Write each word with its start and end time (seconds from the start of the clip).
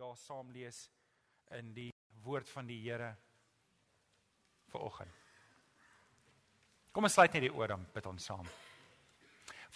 daar 0.00 0.16
saam 0.16 0.48
lees 0.48 0.86
in 1.58 1.74
die 1.76 1.90
woord 2.24 2.48
van 2.48 2.64
die 2.64 2.78
Here 2.80 3.10
vir 4.72 4.84
oggend. 4.86 5.16
Kom 6.90 7.04
ons 7.04 7.16
sluit 7.18 7.36
net 7.36 7.44
die 7.44 7.52
oor 7.52 7.68
dan 7.74 7.84
bid 7.92 8.08
ons 8.08 8.28
saam. 8.30 8.48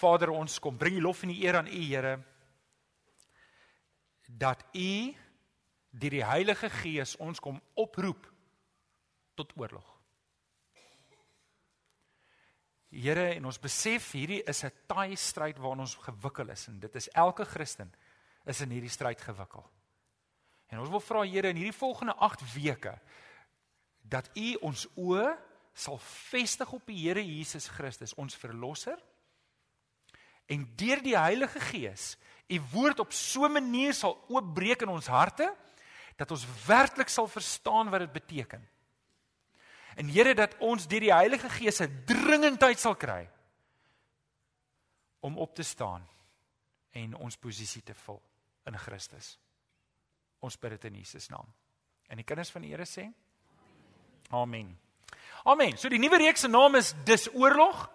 Vader, 0.00 0.32
ons 0.32 0.56
kom 0.64 0.79
bring 0.80 0.96
die 0.96 1.04
lof 1.04 1.21
en 1.26 1.34
die 1.34 1.42
eer 1.45 1.58
aan 1.60 1.68
U, 1.68 1.82
Here, 1.90 2.14
dat 4.26 4.64
U 4.72 4.95
deur 5.93 6.16
die 6.16 6.25
Heilige 6.25 6.72
Gees 6.80 7.14
ons 7.20 7.43
kom 7.43 7.61
oproep 7.77 8.25
tot 9.36 9.52
oorlog. 9.61 9.93
Here, 12.95 13.29
en 13.36 13.52
ons 13.52 13.61
besef 13.61 14.09
hierdie 14.16 14.41
is 14.48 14.64
'n 14.64 14.72
taai 14.88 15.16
stryd 15.16 15.59
waarin 15.59 15.84
ons 15.84 16.00
gewikkel 16.00 16.48
is 16.48 16.68
en 16.68 16.80
dit 16.80 16.96
is 16.96 17.12
elke 17.12 17.45
Christen 17.45 17.93
is 18.46 18.61
in 18.61 18.70
hierdie 18.70 18.91
stryd 18.91 19.20
gewikkel. 19.20 19.73
En 20.73 20.79
ons 20.79 20.91
wil 20.91 21.01
vra 21.01 21.23
Here 21.23 21.49
in 21.49 21.57
hierdie 21.57 21.77
volgende 21.77 22.14
8 22.14 22.45
weke 22.54 22.99
dat 24.05 24.29
U 24.36 24.55
ons 24.68 24.86
oë 25.00 25.32
sal 25.75 25.99
vestig 25.99 26.72
op 26.72 26.86
die 26.86 26.99
Here 27.07 27.22
Jesus 27.25 27.68
Christus, 27.68 28.14
ons 28.14 28.36
verlosser. 28.36 28.99
En 30.46 30.67
deur 30.77 31.03
die 31.03 31.17
Heilige 31.19 31.61
Gees, 31.61 32.14
U 32.53 32.61
woord 32.72 33.00
op 33.00 33.12
so 33.12 33.47
'n 33.47 33.53
manier 33.53 33.95
sal 33.95 34.25
oopbreek 34.28 34.83
in 34.83 34.89
ons 34.89 35.06
harte 35.06 35.55
dat 36.17 36.31
ons 36.31 36.47
werklik 36.67 37.08
sal 37.08 37.27
verstaan 37.27 37.91
wat 37.91 38.00
dit 38.00 38.12
beteken. 38.12 38.69
En 39.97 40.08
Here 40.08 40.34
dat 40.34 40.56
ons 40.58 40.86
deur 40.86 41.00
die 41.00 41.14
Heilige 41.14 41.48
Gees 41.48 41.81
'n 41.81 42.03
dringendheid 42.06 42.78
sal 42.78 42.94
kry 42.94 43.31
om 45.20 45.39
op 45.39 45.55
te 45.55 45.62
staan 45.62 46.08
en 46.91 47.14
ons 47.14 47.36
posisie 47.36 47.83
te 47.83 47.94
vul 47.94 48.22
in 48.64 48.78
Christus. 48.78 49.39
Ons 50.44 50.58
bid 50.61 50.77
dit 50.77 50.91
in 50.91 51.00
Jesus 51.00 51.30
naam. 51.33 51.48
En 52.12 52.20
die 52.20 52.27
kinders 52.27 52.52
van 52.52 52.64
die 52.64 52.72
Here 52.75 52.86
sê: 52.89 53.08
Amen. 54.34 54.74
Amen. 55.44 55.77
So 55.80 55.88
die 55.92 56.00
nuwe 56.00 56.20
reeks 56.20 56.44
se 56.44 56.48
naam 56.48 56.77
is 56.77 56.94
Dis 57.08 57.28
oorlog. 57.32 57.86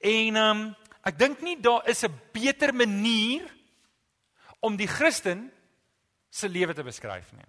En 0.00 0.36
ehm 0.36 0.60
um, 0.60 0.68
ek 1.00 1.16
dink 1.16 1.40
nie 1.40 1.56
daar 1.60 1.86
is 1.88 2.04
'n 2.04 2.12
beter 2.32 2.74
manier 2.74 3.48
om 4.60 4.76
die 4.76 4.88
Christen 4.88 5.50
se 6.28 6.48
lewe 6.48 6.74
te 6.74 6.82
beskryf 6.84 7.32
nie. 7.32 7.48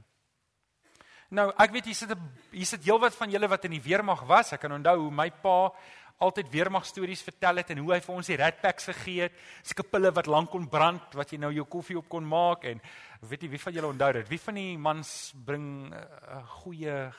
Nou, 1.31 1.51
ek 1.57 1.71
weet 1.71 1.85
hier 1.85 1.95
sit 1.95 2.11
'n 2.11 2.31
hier 2.51 2.65
sit 2.65 2.83
heelwat 2.83 3.15
van 3.15 3.31
julle 3.31 3.47
wat 3.47 3.65
in 3.65 3.71
die 3.71 3.83
weermag 3.83 4.23
was. 4.27 4.53
Ek 4.53 4.59
kan 4.59 4.71
onthou 4.71 4.97
hoe 4.99 5.11
my 5.11 5.29
pa 5.31 5.73
altyd 6.21 6.51
weermag 6.53 6.85
stories 6.85 7.23
vertel 7.25 7.61
het 7.61 7.71
en 7.73 7.81
hoe 7.81 7.95
hy 7.95 7.99
vir 8.05 8.15
ons 8.15 8.29
die 8.29 8.37
red 8.39 8.61
packs 8.61 8.89
gegee 8.91 9.27
het. 9.27 9.37
Seker 9.65 9.87
pille 9.89 10.11
wat 10.13 10.29
lank 10.29 10.51
kon 10.53 10.69
brand 10.69 11.17
wat 11.17 11.33
jy 11.33 11.41
nou 11.41 11.51
jou 11.55 11.65
koffie 11.65 11.97
op 11.97 12.09
kon 12.09 12.27
maak 12.27 12.65
en 12.69 12.81
weet 13.29 13.43
jy 13.43 13.51
wie 13.55 13.63
van 13.65 13.73
julle 13.73 13.91
onthou 13.93 14.11
dit? 14.19 14.29
Wie 14.29 14.41
van 14.41 14.59
die 14.61 14.77
mans 14.77 15.33
bring 15.45 15.67
'n 15.89 15.93
uh, 15.93 16.43
goeie 16.61 17.11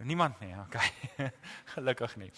Niemand 0.00 0.40
nie, 0.40 0.54
okay. 0.56 0.86
Gelukkig 1.74 2.16
nie. 2.16 2.30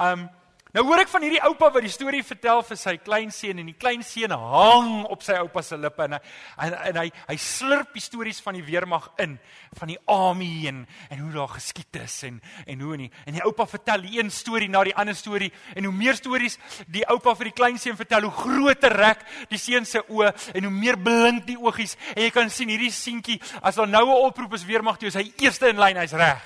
Um 0.00 0.30
nou 0.74 0.84
hoor 0.86 1.02
ek 1.02 1.10
van 1.10 1.24
hierdie 1.26 1.42
oupa 1.48 1.70
wat 1.74 1.82
die 1.82 1.92
storie 1.92 2.22
vertel 2.22 2.62
vir 2.66 2.78
sy 2.78 2.96
kleinseun 3.02 3.58
en 3.62 3.70
die 3.70 3.78
kleinseun 3.78 4.34
hang 4.34 4.92
op 5.10 5.24
sy 5.26 5.34
oupa 5.40 5.62
se 5.66 5.78
lippe 5.80 6.04
en 6.06 6.16
en, 6.16 6.74
en 6.74 7.00
hy 7.00 7.06
hy 7.28 7.36
slurp 7.42 7.94
die 7.96 8.02
stories 8.04 8.40
van 8.44 8.58
die 8.58 8.64
weermag 8.66 9.08
in 9.22 9.38
van 9.78 9.90
die 9.90 9.98
army 10.10 10.68
en 10.70 10.84
en 11.10 11.22
hoe 11.22 11.32
daar 11.34 11.54
geskiet 11.56 12.00
is 12.02 12.16
en 12.28 12.40
en 12.66 12.80
hoe 12.80 12.96
nie. 12.96 13.10
En 13.26 13.34
die 13.36 13.44
oupa 13.44 13.66
vertel 13.66 14.06
die 14.06 14.18
een 14.18 14.30
storie 14.30 14.68
na 14.70 14.84
die 14.86 14.94
ander 14.94 15.16
storie 15.16 15.50
en 15.74 15.88
hoe 15.88 15.94
meer 15.94 16.18
stories 16.18 16.58
die 16.86 17.04
oupa 17.10 17.34
vir 17.38 17.50
die 17.50 17.56
kleinseun 17.56 17.98
vertel, 17.98 18.28
hoe 18.28 18.44
groter 18.44 18.94
rek 18.96 19.24
die 19.50 19.58
seun 19.60 19.88
se 19.88 20.02
oë 20.06 20.32
en 20.54 20.68
hoe 20.68 20.74
meer 20.74 20.98
blink 21.00 21.46
die 21.48 21.58
oogies 21.58 21.96
en 22.14 22.22
jy 22.24 22.30
kan 22.34 22.50
sien 22.50 22.70
hierdie 22.70 22.92
seentjie 22.94 23.40
as 23.62 23.78
daar 23.80 23.88
nou 23.88 24.06
'n 24.06 24.24
oproep 24.26 24.54
is 24.54 24.64
weermag 24.64 24.98
toe 24.98 25.08
is 25.08 25.18
hy 25.18 25.32
eerste 25.38 25.68
in 25.68 25.78
lyn, 25.78 25.96
hy's 25.96 26.12
reg. 26.12 26.40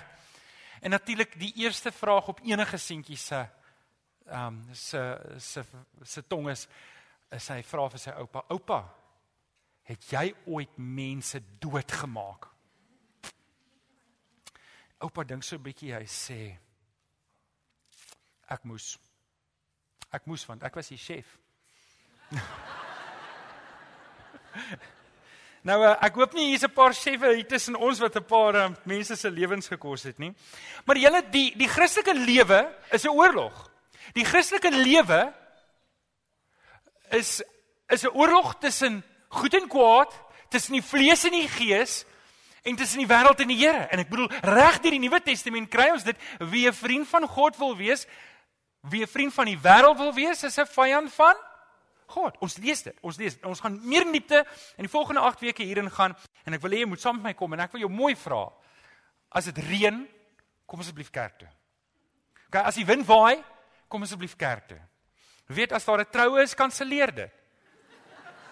En 0.80 0.90
natuurlik 0.90 1.38
die 1.38 1.52
eerste 1.56 1.92
vraag 1.92 2.28
op 2.28 2.40
enige 2.44 2.78
seentjie 2.78 3.16
se 3.16 3.46
ehm 4.26 4.46
um, 4.46 4.74
se 4.74 5.18
se 5.38 5.64
se 6.02 6.22
tong 6.22 6.48
is 6.50 6.68
is 7.30 7.48
hy 7.48 7.62
vra 7.62 7.88
vir 7.88 7.98
sy 7.98 8.10
oupa: 8.10 8.44
"Oupa, 8.48 8.84
het 9.82 10.12
jy 10.12 10.34
ooit 10.46 10.78
mense 10.78 11.40
doodgemaak?" 11.60 12.48
Oupa 15.00 15.24
dink 15.24 15.44
so 15.44 15.56
'n 15.56 15.62
bietjie, 15.62 15.92
hy 15.94 16.06
sê: 16.06 16.56
"Ek 18.48 18.64
moes. 18.64 18.98
Ek 20.12 20.26
moes 20.26 20.46
want 20.48 20.62
ek 20.62 20.74
was 20.74 20.88
die 20.88 20.98
chef." 20.98 21.38
Nou 25.64 25.78
uh, 25.80 25.94
ek 26.04 26.18
hoop 26.20 26.34
nie 26.36 26.50
hier's 26.50 26.64
'n 26.66 26.74
paar 26.76 26.92
cheffe 26.92 27.30
hier 27.34 27.46
tussen 27.48 27.76
ons 27.76 27.98
wat 27.98 28.16
'n 28.16 28.24
paar 28.24 28.54
uh, 28.54 28.68
mense 28.84 29.16
se 29.16 29.30
lewens 29.30 29.68
gekos 29.68 30.02
het 30.02 30.18
nie. 30.18 30.34
Maar 30.84 30.96
julle 30.96 31.22
die 31.30 31.56
die 31.56 31.68
Christelike 31.68 32.12
lewe 32.12 32.68
is 32.92 33.04
'n 33.04 33.08
oorlog. 33.08 33.73
Die 34.12 34.24
Christelike 34.24 34.70
lewe 34.70 35.32
is 37.10 37.42
is 37.88 38.02
'n 38.04 38.16
oorlog 38.16 38.54
tussen 38.58 39.04
goed 39.28 39.54
en 39.54 39.68
kwaad, 39.68 40.12
tussen 40.48 40.72
die 40.72 40.82
vlees 40.82 41.24
en 41.24 41.30
die 41.30 41.48
gees 41.48 42.04
en 42.62 42.76
tussen 42.76 42.98
die 42.98 43.06
wêreld 43.06 43.40
en 43.40 43.48
die 43.48 43.58
Here. 43.58 43.86
En 43.90 43.98
ek 43.98 44.08
bedoel 44.08 44.30
reg 44.40 44.80
deur 44.80 44.90
die 44.90 45.02
Nuwe 45.02 45.20
Testament 45.22 45.70
kry 45.70 45.90
ons 45.92 46.04
dit 46.04 46.16
wie 46.38 46.66
'n 46.68 46.72
vriend 46.72 47.08
van 47.08 47.28
God 47.28 47.56
wil 47.56 47.76
wees, 47.76 48.06
wie 48.80 49.02
'n 49.02 49.08
vriend 49.08 49.34
van 49.34 49.44
die 49.44 49.58
wêreld 49.58 49.96
wil 49.96 50.14
wees, 50.14 50.42
is 50.42 50.58
'n 50.58 50.66
vyand 50.66 51.12
van 51.12 51.34
God. 52.06 52.36
Ons 52.40 52.56
lees 52.56 52.82
dit. 52.82 52.96
Ons 53.00 53.16
lees. 53.16 53.36
Ons 53.42 53.60
gaan 53.60 53.80
meer 53.82 54.06
in 54.06 54.12
diepte 54.12 54.46
in 54.76 54.84
die 54.84 54.92
volgende 54.92 55.20
8 55.20 55.40
weke 55.40 55.62
hierin 55.62 55.90
gaan 55.90 56.16
en 56.44 56.52
ek 56.54 56.60
wil 56.60 56.70
hê 56.70 56.78
jy 56.78 56.86
moet 56.86 57.00
saam 57.00 57.16
met 57.16 57.24
my 57.24 57.34
kom 57.34 57.52
en 57.52 57.60
ek 57.60 57.72
wil 57.72 57.80
jou 57.80 57.90
mooi 57.90 58.16
vra. 58.16 58.52
As 59.30 59.44
dit 59.44 59.58
reën, 59.58 60.08
kom 60.66 60.80
asseblief 60.80 61.10
kerk 61.10 61.38
toe. 61.38 61.48
OK, 62.46 62.56
as 62.56 62.74
die 62.74 62.86
wind 62.86 63.06
waai, 63.06 63.42
kom 63.88 64.02
asseblief 64.02 64.36
kerk 64.36 64.68
toe. 64.68 64.80
Weet 65.46 65.72
as 65.72 65.84
daar 65.84 66.00
'n 66.00 66.10
troue 66.10 66.42
is, 66.42 66.54
kanselleer 66.54 67.14
dit. 67.14 67.32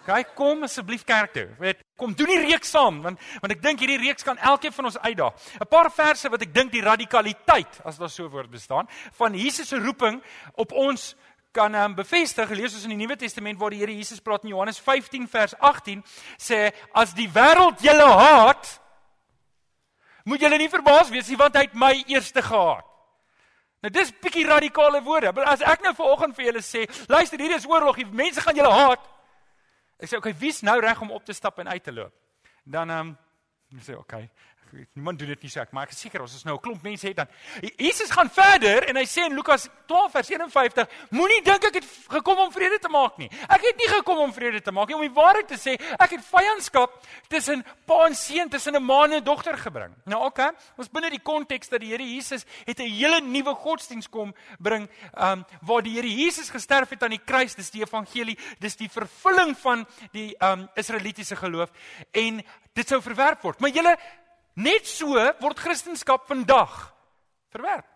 OK, 0.03 0.35
kom 0.35 0.65
asseblief 0.67 1.05
kerk 1.05 1.33
toe. 1.33 1.49
Weet, 1.59 1.83
kom 1.97 2.15
doen 2.15 2.27
die 2.27 2.41
reeks 2.51 2.71
saam 2.75 3.03
want 3.05 3.21
want 3.41 3.53
ek 3.53 3.63
dink 3.63 3.83
hierdie 3.85 4.01
reeks 4.03 4.25
kan 4.27 4.39
elkeen 4.39 4.73
van 4.73 4.85
ons 4.85 4.99
uitdaag. 4.99 5.35
'n 5.61 5.69
Paar 5.71 5.91
verse 5.91 6.29
wat 6.29 6.43
ek 6.43 6.55
dink 6.55 6.73
die 6.73 6.83
radikaliteit, 6.83 7.81
as 7.85 7.99
daar 7.99 8.11
so 8.11 8.25
'n 8.25 8.31
woord 8.31 8.51
bestaan, 8.51 8.89
van 9.13 9.35
Jesus 9.35 9.69
se 9.69 9.79
roeping 9.79 10.23
op 10.55 10.73
ons 10.73 11.15
kan 11.53 11.75
um, 11.75 11.95
bevestig. 11.95 12.51
Lees 12.51 12.75
ons 12.75 12.85
in 12.85 12.97
die 12.97 12.97
Nuwe 12.97 13.17
Testament 13.17 13.59
waar 13.59 13.71
die 13.71 13.79
Here 13.79 13.95
Jesus 13.95 14.21
praat 14.21 14.43
in 14.43 14.51
Johannes 14.51 14.81
15 14.81 15.29
vers 15.29 15.55
18 15.59 16.03
sê 16.37 16.73
as 16.93 17.15
die 17.15 17.29
wêreld 17.29 17.81
julle 17.81 18.09
haat 18.09 18.81
moet 20.25 20.41
julle 20.41 20.59
nie 20.59 20.71
verbaas 20.71 21.11
wees 21.11 21.29
nie 21.29 21.37
want 21.37 21.55
hy 21.55 21.67
het 21.69 21.75
my 21.75 21.93
eerste 22.07 22.43
gehaat. 22.43 22.87
Nou 23.83 23.91
dis 23.91 24.13
bietjie 24.23 24.47
radikale 24.47 25.01
woorde, 25.03 25.33
maar 25.35 25.49
as 25.57 25.63
ek 25.67 25.83
nou 25.83 25.91
vanoggend 25.99 26.37
vir 26.39 26.49
julle 26.51 26.63
sê, 26.63 26.85
luister, 27.11 27.41
hier 27.43 27.57
is 27.57 27.67
oorlog, 27.67 27.99
die 27.99 28.07
mense 28.07 28.43
gaan 28.45 28.55
julle 28.55 28.71
haat. 28.71 29.09
Ek 29.99 30.11
sê 30.11 30.19
okay, 30.21 30.35
wie's 30.39 30.61
nou 30.63 30.77
reg 30.83 31.01
om 31.03 31.11
op 31.15 31.25
te 31.27 31.35
stap 31.35 31.59
en 31.59 31.71
uit 31.73 31.83
te 31.83 31.95
loop? 31.95 32.15
Dan 32.63 32.91
ehm 32.95 33.11
um, 33.11 33.17
sê 33.83 33.97
okay, 33.99 34.29
niemand 34.95 35.19
doen 35.19 35.29
dit 35.29 35.43
nie 35.43 35.51
so 35.53 35.61
ek 35.61 35.73
maar 35.75 35.87
ek 35.89 35.95
is 35.95 36.01
seker 36.05 36.23
ons 36.25 36.35
is 36.35 36.45
nou 36.45 36.57
'n 36.57 36.63
klomp 36.63 36.83
mense 36.83 37.07
het 37.07 37.17
dan. 37.17 37.29
Jesus 37.77 38.11
gaan 38.11 38.31
verder 38.31 38.89
en 38.89 38.97
hy 38.97 39.05
sê 39.05 39.27
in 39.27 39.35
Lukas 39.35 39.69
12 39.87 40.13
vers 40.13 40.31
51 40.31 40.89
moenie 41.11 41.43
dink 41.43 41.65
ek 41.65 41.75
het 41.75 41.87
gekom 42.09 42.39
om 42.39 42.53
vrede 42.53 42.79
te 42.79 42.89
maak 42.89 43.19
nie. 43.19 43.29
Ek 43.49 43.61
het 43.61 43.77
nie 43.77 43.89
gekom 43.89 44.19
om 44.19 44.33
vrede 44.33 44.61
te 44.61 44.73
maak 44.73 44.89
nie. 44.89 44.97
Om 44.97 45.03
die 45.03 45.15
waarheid 45.15 45.49
te 45.49 45.59
sê 45.59 45.77
ek 45.99 46.11
het 46.11 46.25
vyandskap 46.25 46.91
tussen 47.29 47.65
pa 47.87 48.07
en 48.07 48.15
seun 48.15 48.49
tussen 48.49 48.77
'n 48.77 48.83
ma 48.83 49.05
en 49.05 49.15
'n 49.15 49.25
dogter 49.25 49.57
gebring. 49.59 49.95
Nou 50.07 50.25
okay 50.25 50.51
ons 50.77 50.89
binne 50.89 51.11
die 51.11 51.23
konteks 51.23 51.69
dat 51.69 51.81
die 51.81 51.91
Here 51.93 52.05
Jesus 52.05 52.45
het 52.65 52.79
'n 52.79 52.89
hele 52.89 53.21
nuwe 53.21 53.55
godsdiens 53.55 54.09
kom 54.09 54.35
bring 54.59 54.89
um, 55.15 55.45
waar 55.63 55.83
die 55.83 55.95
Here 55.95 56.09
Jesus 56.09 56.51
gesterf 56.51 56.91
het 56.91 57.03
aan 57.03 57.11
die 57.11 57.25
kruis 57.25 57.55
dis 57.55 57.71
die 57.71 57.83
evangelie 57.83 58.39
dis 58.59 58.77
die 58.77 58.89
vervulling 58.89 59.57
van 59.59 59.87
die 60.13 60.35
um, 60.41 60.69
Israelitiese 60.75 61.37
geloof 61.37 61.71
en 62.13 62.43
dit 62.73 62.89
sou 62.89 63.01
verwerp 63.05 63.43
word. 63.45 63.61
Maar 63.61 63.71
julle 63.75 63.97
Net 64.55 64.87
so 64.87 65.15
word 65.41 65.59
Christendom 65.59 66.19
vandag 66.29 66.95
verwerp. 67.53 67.89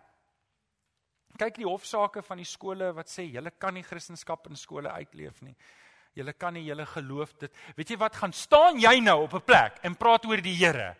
Kyk 1.37 1.59
die 1.59 1.67
hofsaake 1.69 2.23
van 2.25 2.37
die 2.41 2.49
skole 2.49 2.89
wat 2.97 3.11
sê 3.11 3.27
julle 3.29 3.51
kan 3.51 3.73
nie 3.73 3.83
Christendom 3.85 4.49
in 4.49 4.55
skole 4.57 4.89
uitleef 4.89 5.41
nie. 5.41 5.55
Julle 6.17 6.33
kan 6.33 6.53
nie 6.53 6.65
julle 6.65 6.85
geloof 6.85 7.35
dit. 7.37 7.53
Weet 7.77 7.91
jy 7.93 7.97
wat 8.01 8.15
gaan 8.15 8.33
staan 8.33 8.79
jy 8.81 8.99
nou 8.99 9.23
op 9.23 9.33
'n 9.33 9.45
plek 9.45 9.77
en 9.83 9.95
praat 9.95 10.25
oor 10.25 10.41
die 10.41 10.55
Here? 10.55 10.95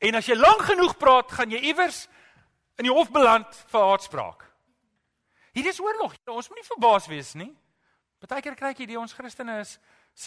En 0.00 0.14
as 0.14 0.26
jy 0.26 0.34
lank 0.34 0.62
genoeg 0.62 0.96
praat, 0.98 1.30
gaan 1.30 1.50
jy 1.50 1.58
iewers 1.58 2.08
in 2.78 2.84
die 2.84 2.92
hof 2.92 3.10
beland 3.10 3.46
vir 3.70 3.80
haatspraak. 3.80 4.52
Hier 5.52 5.66
is 5.66 5.80
oorlog. 5.80 6.16
Ons 6.26 6.48
moenie 6.48 6.66
verbaas 6.66 7.06
wees 7.06 7.34
nie. 7.34 7.54
Partykeer 8.18 8.56
kry 8.56 8.70
ek 8.70 8.80
idee 8.80 8.98
ons 8.98 9.12
Christene 9.12 9.60
is 9.60 9.78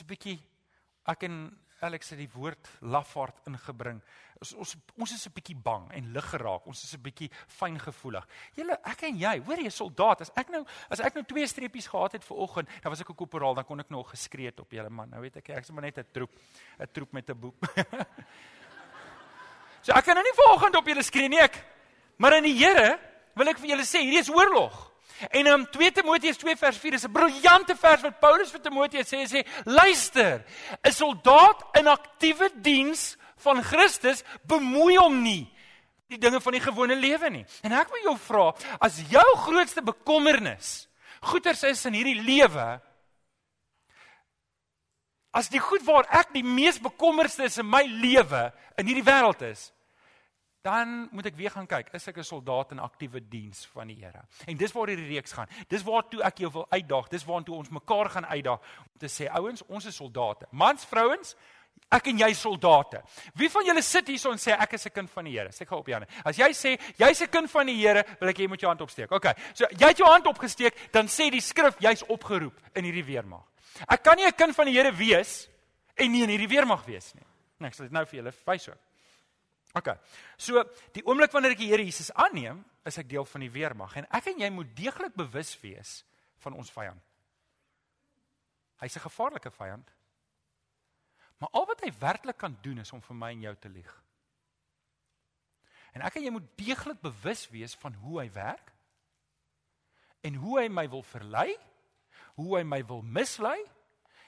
'n 0.01 0.07
bietjie 0.07 0.39
ek 1.07 1.23
en 1.23 1.57
Alex 1.85 2.13
het 2.13 2.19
die 2.19 2.29
woord 2.33 2.69
lafaard 2.81 3.47
ingebring. 3.49 4.01
Ons 4.41 4.51
ons, 4.59 4.75
ons 4.97 5.13
is 5.15 5.27
'n 5.27 5.33
bietjie 5.33 5.55
bang 5.55 5.91
en 5.91 6.11
lig 6.13 6.29
geraak. 6.29 6.67
Ons 6.67 6.83
is 6.83 6.93
'n 6.93 7.01
bietjie 7.01 7.29
fyngevoelig. 7.47 8.25
Julle, 8.55 8.79
ek 8.83 9.03
en 9.03 9.17
jy, 9.17 9.41
hoor 9.45 9.57
jy, 9.57 9.69
soldaat, 9.69 10.21
as 10.21 10.31
ek 10.35 10.49
nou 10.49 10.65
as 10.89 10.99
ek 10.99 11.13
nou 11.13 11.23
twee 11.23 11.47
streepies 11.47 11.87
gehad 11.87 12.13
het 12.13 12.23
vir 12.23 12.37
oggend, 12.37 12.69
dan 12.81 12.91
was 12.91 13.01
ek 13.01 13.09
'n 13.09 13.15
korporaal, 13.15 13.55
dan 13.55 13.65
kon 13.65 13.79
ek 13.79 13.89
nog 13.89 14.09
geskree 14.09 14.45
het 14.45 14.59
op 14.59 14.71
julle 14.71 14.89
man. 14.89 15.09
Nou 15.09 15.21
weet 15.21 15.37
ek, 15.37 15.49
ek 15.49 15.63
is 15.63 15.71
maar 15.71 15.83
net 15.83 15.97
'n 15.97 16.05
troep, 16.11 16.31
'n 16.79 16.87
troep 16.91 17.11
met 17.11 17.29
'n 17.29 17.39
boek. 17.39 17.55
so 19.85 19.91
ek 19.93 20.03
kan 20.03 20.15
nou 20.15 20.23
nie 20.23 20.43
vanoggend 20.43 20.75
op 20.75 20.87
julle 20.87 21.03
skree 21.03 21.29
nie 21.29 21.39
ek. 21.39 21.63
Maar 22.17 22.37
in 22.37 22.43
die 22.43 22.57
Here 22.57 22.99
wil 23.35 23.47
ek 23.47 23.59
vir 23.59 23.69
julle 23.69 23.83
sê, 23.83 23.99
hierdie 23.99 24.19
is 24.19 24.29
oorlog. 24.29 24.94
En 25.29 25.45
in 25.45 25.51
um, 25.51 25.65
2 25.71 25.91
Timoteus 25.91 26.37
2 26.37 26.55
vers 26.55 26.77
4 26.77 26.93
is 26.93 27.05
'n 27.05 27.11
briljante 27.11 27.75
vers 27.75 28.01
wat 28.01 28.19
Paulus 28.19 28.51
vir 28.51 28.61
Timoteus 28.61 29.07
sê, 29.07 29.23
sê 29.27 29.45
luister, 29.63 30.43
'n 30.83 30.91
soldaat 30.91 31.63
in 31.79 31.87
aktiewe 31.87 32.49
diens 32.55 33.17
van 33.37 33.63
Christus 33.63 34.23
bemoei 34.43 34.97
hom 34.97 35.21
nie 35.21 35.51
die 36.07 36.17
dinge 36.17 36.41
van 36.41 36.53
die 36.53 36.61
gewone 36.61 36.95
lewe 36.95 37.29
nie. 37.29 37.45
En 37.63 37.71
ek 37.71 37.89
wil 37.89 38.03
jou 38.03 38.17
vra, 38.17 38.53
as 38.79 38.99
jou 39.09 39.29
grootste 39.35 39.81
bekommernis 39.81 40.87
goeders 41.25 41.63
is 41.63 41.85
in 41.85 41.93
hierdie 41.97 42.21
lewe, 42.21 42.65
as 45.33 45.49
die 45.49 45.59
goed 45.59 45.83
waar 45.87 46.05
ek 46.13 46.31
die 46.35 46.43
mees 46.45 46.77
bekommerdste 46.79 47.47
is 47.49 47.57
in 47.57 47.67
my 47.67 47.83
lewe 47.83 48.53
in 48.77 48.87
hierdie 48.87 49.07
wêreld 49.07 49.41
is, 49.41 49.71
dan 50.65 51.07
moet 51.11 51.27
ek 51.29 51.35
weer 51.37 51.53
gaan 51.53 51.67
kyk, 51.69 51.91
is 51.93 52.07
ek 52.09 52.17
'n 52.17 52.23
soldaat 52.23 52.71
in 52.71 52.79
aktiewe 52.79 53.21
diens 53.21 53.65
van 53.73 53.87
die 53.87 53.99
Here? 54.01 54.25
En 54.47 54.57
dis 54.57 54.71
waar 54.71 54.87
hierdie 54.87 55.13
reeks 55.13 55.31
gaan. 55.31 55.47
Dis 55.67 55.83
waartoe 55.83 56.23
ek 56.23 56.37
jou 56.37 56.51
wil 56.51 56.65
uitdaag. 56.69 57.07
Dis 57.09 57.25
waartoe 57.25 57.55
ons 57.55 57.69
mekaar 57.69 58.09
gaan 58.09 58.25
uitdaag 58.25 58.59
om 58.59 58.97
te 58.97 59.07
sê, 59.07 59.29
ouens, 59.29 59.61
ons 59.67 59.85
is 59.85 59.95
soldate. 59.95 60.47
Mans, 60.51 60.85
vrouens, 60.85 61.35
ek 61.91 62.07
en 62.07 62.17
jy 62.17 62.33
soldate. 62.33 63.03
Wie 63.35 63.49
van 63.49 63.65
julle 63.65 63.81
sit 63.81 64.07
hierso 64.07 64.31
en 64.31 64.37
sê 64.37 64.57
ek 64.57 64.73
is 64.73 64.85
'n 64.85 64.89
kind 64.89 65.09
van 65.09 65.23
die 65.25 65.37
Here? 65.37 65.51
Steek 65.51 65.67
gou 65.67 65.79
op 65.79 65.87
jou 65.87 65.99
hande. 65.99 66.11
As 66.25 66.37
jy 66.37 66.49
sê 66.49 66.79
jy's 66.97 67.21
'n 67.21 67.29
kind 67.29 67.51
van 67.51 67.65
die 67.65 67.75
Here, 67.75 68.03
wil 68.19 68.29
ek 68.29 68.37
hê 68.37 68.41
jy 68.41 68.47
moet 68.47 68.61
jou 68.61 68.69
hand 68.69 68.81
opsteek. 68.81 69.11
OK. 69.11 69.25
So 69.53 69.65
jy 69.69 69.87
het 69.87 69.97
jou 69.97 70.09
hand 70.09 70.25
opgesteek, 70.25 70.91
dan 70.91 71.05
sê 71.07 71.29
die 71.29 71.41
skrif 71.41 71.75
jy's 71.79 72.03
opgeroep 72.03 72.59
in 72.75 72.83
hierdie 72.83 73.05
weermag. 73.05 73.43
Ek 73.87 74.03
kan 74.03 74.15
nie 74.15 74.25
'n 74.25 74.31
kind 74.31 74.55
van 74.55 74.65
die 74.65 74.73
Here 74.73 74.91
wees 74.91 75.47
en 75.95 76.11
nie 76.11 76.23
in 76.23 76.29
hierdie 76.29 76.49
weermag 76.49 76.85
wees 76.85 77.13
nie. 77.13 77.25
Nee, 77.59 77.67
ek 77.67 77.73
sal 77.75 77.85
dit 77.85 77.93
nou 77.93 78.05
vir 78.05 78.23
julle 78.23 78.33
wys 78.45 78.69
ook. 78.69 78.84
OK. 79.75 79.91
So, 80.37 80.63
die 80.95 81.03
oomblik 81.03 81.33
wanneer 81.35 81.55
ek 81.55 81.59
die 81.59 81.69
Here 81.71 81.83
Jesus 81.83 82.11
aanneem, 82.15 82.63
is 82.87 82.97
ek 83.01 83.09
deel 83.09 83.25
van 83.27 83.43
die 83.43 83.51
weermag 83.51 83.97
en 83.99 84.07
ek 84.13 84.29
en 84.31 84.45
jy 84.45 84.49
moet 84.53 84.71
deeglik 84.77 85.15
bewus 85.17 85.55
wees 85.63 85.97
van 86.45 86.55
ons 86.55 86.71
vyand. 86.71 87.01
Hy's 88.79 88.95
'n 88.95 89.07
gevaarlike 89.07 89.51
vyand. 89.51 89.91
Maar 91.39 91.49
al 91.51 91.65
wat 91.65 91.81
hy 91.81 91.91
werklik 91.99 92.37
kan 92.37 92.57
doen 92.61 92.79
is 92.79 92.93
om 92.93 93.01
vir 93.01 93.15
my 93.15 93.31
en 93.31 93.41
jou 93.41 93.55
te 93.55 93.69
lieg. 93.69 94.03
En 95.93 96.01
ek 96.01 96.15
en 96.15 96.23
jy 96.23 96.31
moet 96.31 96.57
deeglik 96.57 97.01
bewus 97.01 97.49
wees 97.49 97.75
van 97.75 97.93
hoe 97.93 98.19
hy 98.19 98.31
werk 98.31 98.71
en 100.21 100.35
hoe 100.35 100.59
hy 100.59 100.67
my 100.67 100.89
wil 100.89 101.03
verlei, 101.03 101.57
hoe 102.35 102.57
hy 102.57 102.63
my 102.63 102.85
wil 102.85 103.01
mislei. 103.01 103.57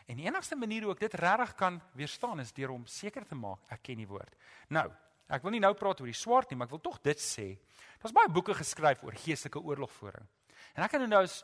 En 0.07 0.17
die 0.17 0.25
enigste 0.25 0.55
manier 0.55 0.83
hoe 0.83 0.94
ek 0.94 0.99
dit 0.99 1.13
regtig 1.13 1.55
kan 1.55 1.81
weerstaan 1.94 2.39
is 2.39 2.53
deur 2.53 2.71
om 2.71 2.85
seker 2.85 3.25
te 3.25 3.35
maak 3.35 3.59
ek 3.69 3.83
ken 3.83 3.97
die 3.97 4.07
woord. 4.07 4.35
Nou, 4.69 4.91
Ek 5.27 5.44
wil 5.44 5.51
nie 5.51 5.63
nou 5.63 5.74
praat 5.75 6.00
oor 6.00 6.07
die 6.07 6.15
swart 6.15 6.51
nie, 6.51 6.57
maar 6.59 6.69
ek 6.69 6.77
wil 6.77 6.83
tog 6.83 7.01
dit 7.03 7.19
sê. 7.19 7.50
Daar's 8.00 8.15
baie 8.15 8.31
boeke 8.31 8.56
geskryf 8.56 9.03
oor 9.03 9.15
geestelike 9.18 9.59
oorlogvoering. 9.59 10.27
En 10.77 10.85
ek 10.85 10.95
het 10.95 11.07
nou 11.07 11.24
as 11.24 11.41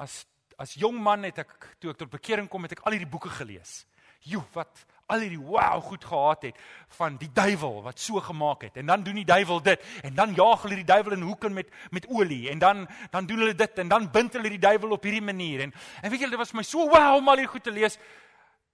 as 0.00 0.22
as 0.60 0.74
jong 0.76 0.98
man 1.00 1.24
het 1.24 1.38
ek 1.42 1.52
toe 1.80 1.92
ek 1.92 2.00
tot 2.02 2.10
bekering 2.12 2.48
kom 2.50 2.66
het 2.66 2.76
ek 2.76 2.82
al 2.84 2.96
hierdie 2.96 3.10
boeke 3.10 3.32
gelees. 3.32 3.82
Jo, 4.28 4.42
wat 4.54 4.84
al 5.10 5.24
hierdie 5.24 5.40
wow 5.40 5.80
goed 5.82 6.04
gehad 6.06 6.44
het 6.46 6.58
van 6.98 7.16
die 7.18 7.30
duiwel 7.34 7.80
wat 7.86 7.98
so 7.98 8.20
gemaak 8.22 8.68
het. 8.68 8.76
En 8.80 8.92
dan 8.92 9.02
doen 9.02 9.18
die 9.18 9.26
duiwel 9.28 9.62
dit 9.64 9.86
en 10.02 10.14
dan 10.14 10.34
jaag 10.36 10.66
hulle 10.66 10.78
die 10.82 10.88
duiwel 10.88 11.16
in 11.16 11.24
hoeke 11.26 11.50
met 11.50 11.72
met 11.90 12.06
olie 12.08 12.50
en 12.52 12.58
dan 12.58 12.86
dan 13.10 13.26
doen 13.26 13.44
hulle 13.44 13.54
dit 13.54 13.78
en 13.78 13.88
dan 13.88 14.10
bind 14.12 14.36
hulle 14.38 14.52
die 14.52 14.62
duiwel 14.62 14.98
op 14.98 15.08
hierdie 15.08 15.24
manier. 15.24 15.64
En 15.66 15.74
en 16.02 16.10
weet 16.10 16.20
jy, 16.20 16.30
dit 16.30 16.42
was 16.44 16.52
my 16.52 16.62
so 16.62 16.88
wow 16.88 17.16
om 17.16 17.28
al 17.28 17.40
hierdie 17.42 17.54
goed 17.54 17.64
te 17.64 17.74
lees. 17.74 17.98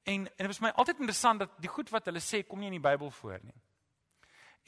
En 0.05 0.27
en 0.27 0.45
dit 0.45 0.53
was 0.53 0.61
my 0.61 0.75
altyd 0.75 0.99
interessant 0.99 1.47
dat 1.47 1.57
die 1.63 1.73
goed 1.73 1.91
wat 1.95 2.11
hulle 2.11 2.21
sê 2.21 2.43
kom 2.47 2.59
nie 2.59 2.73
in 2.73 2.81
die 2.81 2.87
Bybel 2.91 3.11
voor 3.11 3.39
nie. 3.43 3.57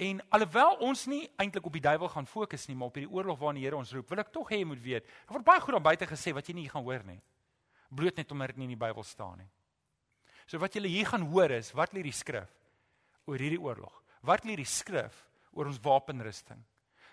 En 0.01 0.21
alhoewel 0.33 0.79
ons 0.87 1.03
nie 1.13 1.27
eintlik 1.37 1.67
op 1.69 1.75
die 1.77 1.83
duiwel 1.85 2.09
gaan 2.09 2.29
fokus 2.29 2.65
nie, 2.71 2.77
maar 2.79 2.89
op 2.89 2.97
hierdie 2.97 3.13
oorlog 3.13 3.37
waarna 3.41 3.61
die 3.61 3.67
Here 3.67 3.77
ons 3.77 3.93
roep, 3.93 4.09
wil 4.09 4.23
ek 4.23 4.33
tog 4.33 4.49
hê 4.49 4.63
jy 4.63 4.69
moet 4.71 4.81
weet. 4.81 5.09
Daar 5.27 5.37
word 5.37 5.49
baie 5.51 5.61
goed 5.61 5.77
aan 5.77 5.85
buite 5.85 6.09
gesê 6.09 6.33
wat 6.37 6.49
jy 6.49 6.57
nie 6.57 6.69
gaan 6.73 6.87
hoor 6.87 7.05
nie. 7.05 7.19
Bloot 7.93 8.17
net 8.17 8.33
omdat 8.33 8.55
dit 8.55 8.63
nie 8.63 8.71
in 8.71 8.73
die 8.73 8.81
Bybel 8.81 9.05
staan 9.05 9.43
nie. 9.43 9.51
So 10.49 10.59
wat 10.63 10.75
jy 10.75 10.87
hier 10.89 11.11
gaan 11.11 11.29
hoor 11.31 11.53
is 11.53 11.75
wat 11.77 11.93
lê 11.93 12.03
die 12.07 12.17
skrif 12.17 12.49
oor 13.29 13.39
hierdie 13.39 13.61
oorlog? 13.61 13.93
Wat 14.25 14.47
lê 14.49 14.57
die 14.57 14.69
skrif 14.69 15.21
oor 15.53 15.69
ons 15.69 15.81
wapenrusting? 15.85 16.63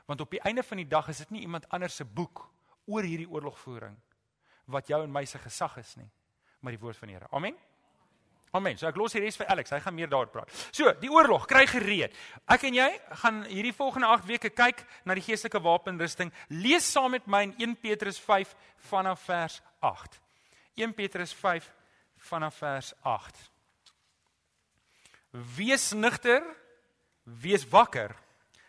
Want 0.08 0.24
op 0.24 0.32
die 0.32 0.42
einde 0.48 0.64
van 0.64 0.80
die 0.80 0.88
dag 0.88 1.10
is 1.12 1.20
dit 1.26 1.36
nie 1.36 1.44
iemand 1.44 1.68
anders 1.76 2.00
se 2.00 2.08
boek 2.08 2.46
oor 2.88 3.04
hierdie 3.04 3.28
oorlogvoering 3.28 3.98
wat 4.72 4.88
jou 4.88 5.02
en 5.04 5.12
my 5.12 5.26
se 5.28 5.40
gesag 5.40 5.78
is 5.80 5.94
nie, 6.00 6.08
maar 6.60 6.76
die 6.76 6.82
woord 6.82 7.00
van 7.00 7.12
die 7.12 7.16
Here. 7.16 7.28
Amen. 7.36 7.56
Amen. 8.56 8.78
So 8.80 8.88
ek 8.88 8.96
los 8.96 9.14
die 9.14 9.22
res 9.22 9.38
vir 9.40 9.50
Alex. 9.52 9.74
Hy 9.76 9.80
gaan 9.84 9.96
meer 9.96 10.10
daaroor 10.12 10.30
praat. 10.32 10.52
So, 10.72 10.92
die 11.02 11.12
oorlog, 11.12 11.48
kry 11.50 11.66
gereed. 11.68 12.16
Ek 12.48 12.64
en 12.70 12.78
jy 12.78 12.88
gaan 13.24 13.42
hierdie 13.50 13.74
volgende 13.76 14.08
8 14.08 14.28
weke 14.30 14.52
kyk 14.56 14.86
na 15.06 15.18
die 15.18 15.26
geestelike 15.26 15.62
wapenrusting. 15.64 16.32
Lees 16.50 16.88
saam 16.88 17.12
met 17.12 17.28
my 17.28 17.44
in 17.50 17.56
1 17.60 17.76
Petrus 17.84 18.20
5 18.24 18.56
vanaf 18.90 19.26
vers 19.28 19.60
8. 19.84 20.20
1 20.80 20.96
Petrus 20.96 21.34
5 21.36 21.68
vanaf 22.30 22.56
vers 22.64 22.94
8. 23.04 23.44
Wees 25.58 25.92
nigter, 25.94 26.44
wees 27.24 27.68
wakker. 27.70 28.16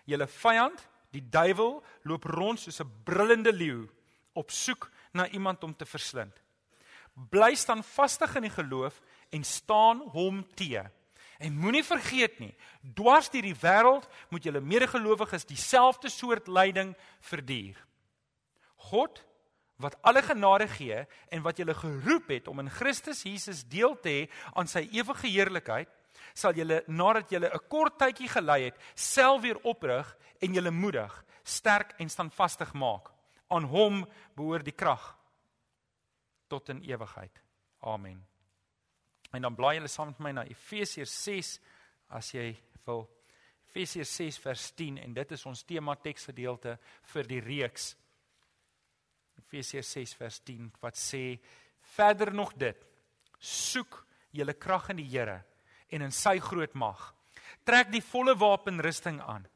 Julle 0.09 0.27
vyand, 0.27 0.83
die 1.15 1.23
duiwel, 1.23 1.79
loop 2.03 2.25
rond 2.25 2.61
soos 2.61 2.81
'n 2.81 2.91
brullende 3.05 3.53
leeu 3.53 3.89
op 4.35 4.51
soek 4.51 4.91
na 5.13 5.29
iemand 5.29 5.65
om 5.65 5.77
te 5.77 5.87
verslind. 5.87 6.35
Bly 7.31 7.55
staan 7.55 7.83
vastig 7.83 8.37
in 8.37 8.43
die 8.47 8.55
geloof 8.55 9.01
en 9.31 9.45
staan 9.45 10.01
hom 10.13 10.47
te. 10.55 10.83
En 11.39 11.55
moenie 11.55 11.85
vergeet 11.85 12.39
nie, 12.43 12.55
dwars 12.83 13.31
deur 13.31 13.47
die 13.47 13.59
wêreld 13.61 14.09
moet 14.33 14.45
julle 14.45 14.61
medegelowiges 14.61 15.47
dieselfde 15.47 16.11
soort 16.11 16.49
lyding 16.51 16.95
verduur. 17.21 17.79
God 18.91 19.23
wat 19.79 19.95
alle 20.03 20.23
genade 20.27 20.67
gee 20.69 21.05
en 21.31 21.43
wat 21.45 21.61
julle 21.61 21.75
geroep 21.75 22.33
het 22.35 22.49
om 22.51 22.59
in 22.59 22.71
Christus 22.71 23.23
Jesus 23.23 23.63
deel 23.71 23.95
te 24.03 24.11
hê 24.11 24.25
aan 24.59 24.67
sy 24.67 24.89
ewige 24.91 25.31
heerlikheid, 25.31 25.91
sal 26.35 26.59
julle 26.59 26.83
nadat 26.87 27.31
julle 27.31 27.51
'n 27.55 27.69
kort 27.69 27.99
tydjie 27.99 28.29
gelei 28.29 28.65
het, 28.65 28.77
self 28.95 29.43
weer 29.43 29.59
oprig 29.63 30.17
en 30.43 30.55
julle 30.55 30.71
moedig, 30.71 31.25
sterk 31.45 31.95
en 31.99 32.09
standvastig 32.09 32.73
maak. 32.75 33.11
Aan 33.49 33.65
hom 33.65 34.07
behoort 34.35 34.65
die 34.65 34.75
krag 34.75 35.17
tot 36.49 36.69
in 36.69 36.83
ewigheid. 36.83 37.43
Amen. 37.81 38.28
En 39.37 39.45
dan 39.45 39.55
blaai 39.55 39.77
julle 39.77 39.91
saam 39.93 40.13
met 40.13 40.21
my 40.25 40.33
na 40.39 40.45
Efesiërs 40.49 41.15
6 41.25 41.53
as 42.17 42.33
jy 42.33 42.51
wil. 42.87 43.05
Efesiërs 43.69 44.15
6 44.17 44.39
vers 44.41 44.71
10 44.79 45.01
en 45.05 45.17
dit 45.19 45.33
is 45.37 45.47
ons 45.47 45.65
tema 45.69 45.95
teksgedeelte 46.01 46.79
vir 47.13 47.29
die 47.29 47.41
reeks. 47.45 47.91
Efesiërs 49.43 49.93
6 49.99 50.15
vers 50.21 50.41
10 50.49 50.71
wat 50.83 50.97
sê 50.97 51.23
verder 51.95 52.33
nog 52.35 52.55
dit. 52.57 52.79
Soek 53.39 54.01
julle 54.35 54.57
krag 54.57 54.89
in 54.95 55.03
die 55.03 55.11
Here 55.11 55.43
en 55.93 56.05
in 56.09 56.15
sy 56.15 56.39
groot 56.41 56.75
mag. 56.75 57.13
Trek 57.69 57.93
die 57.93 58.05
volle 58.05 58.35
wapenrusting 58.39 59.21
aan 59.25 59.47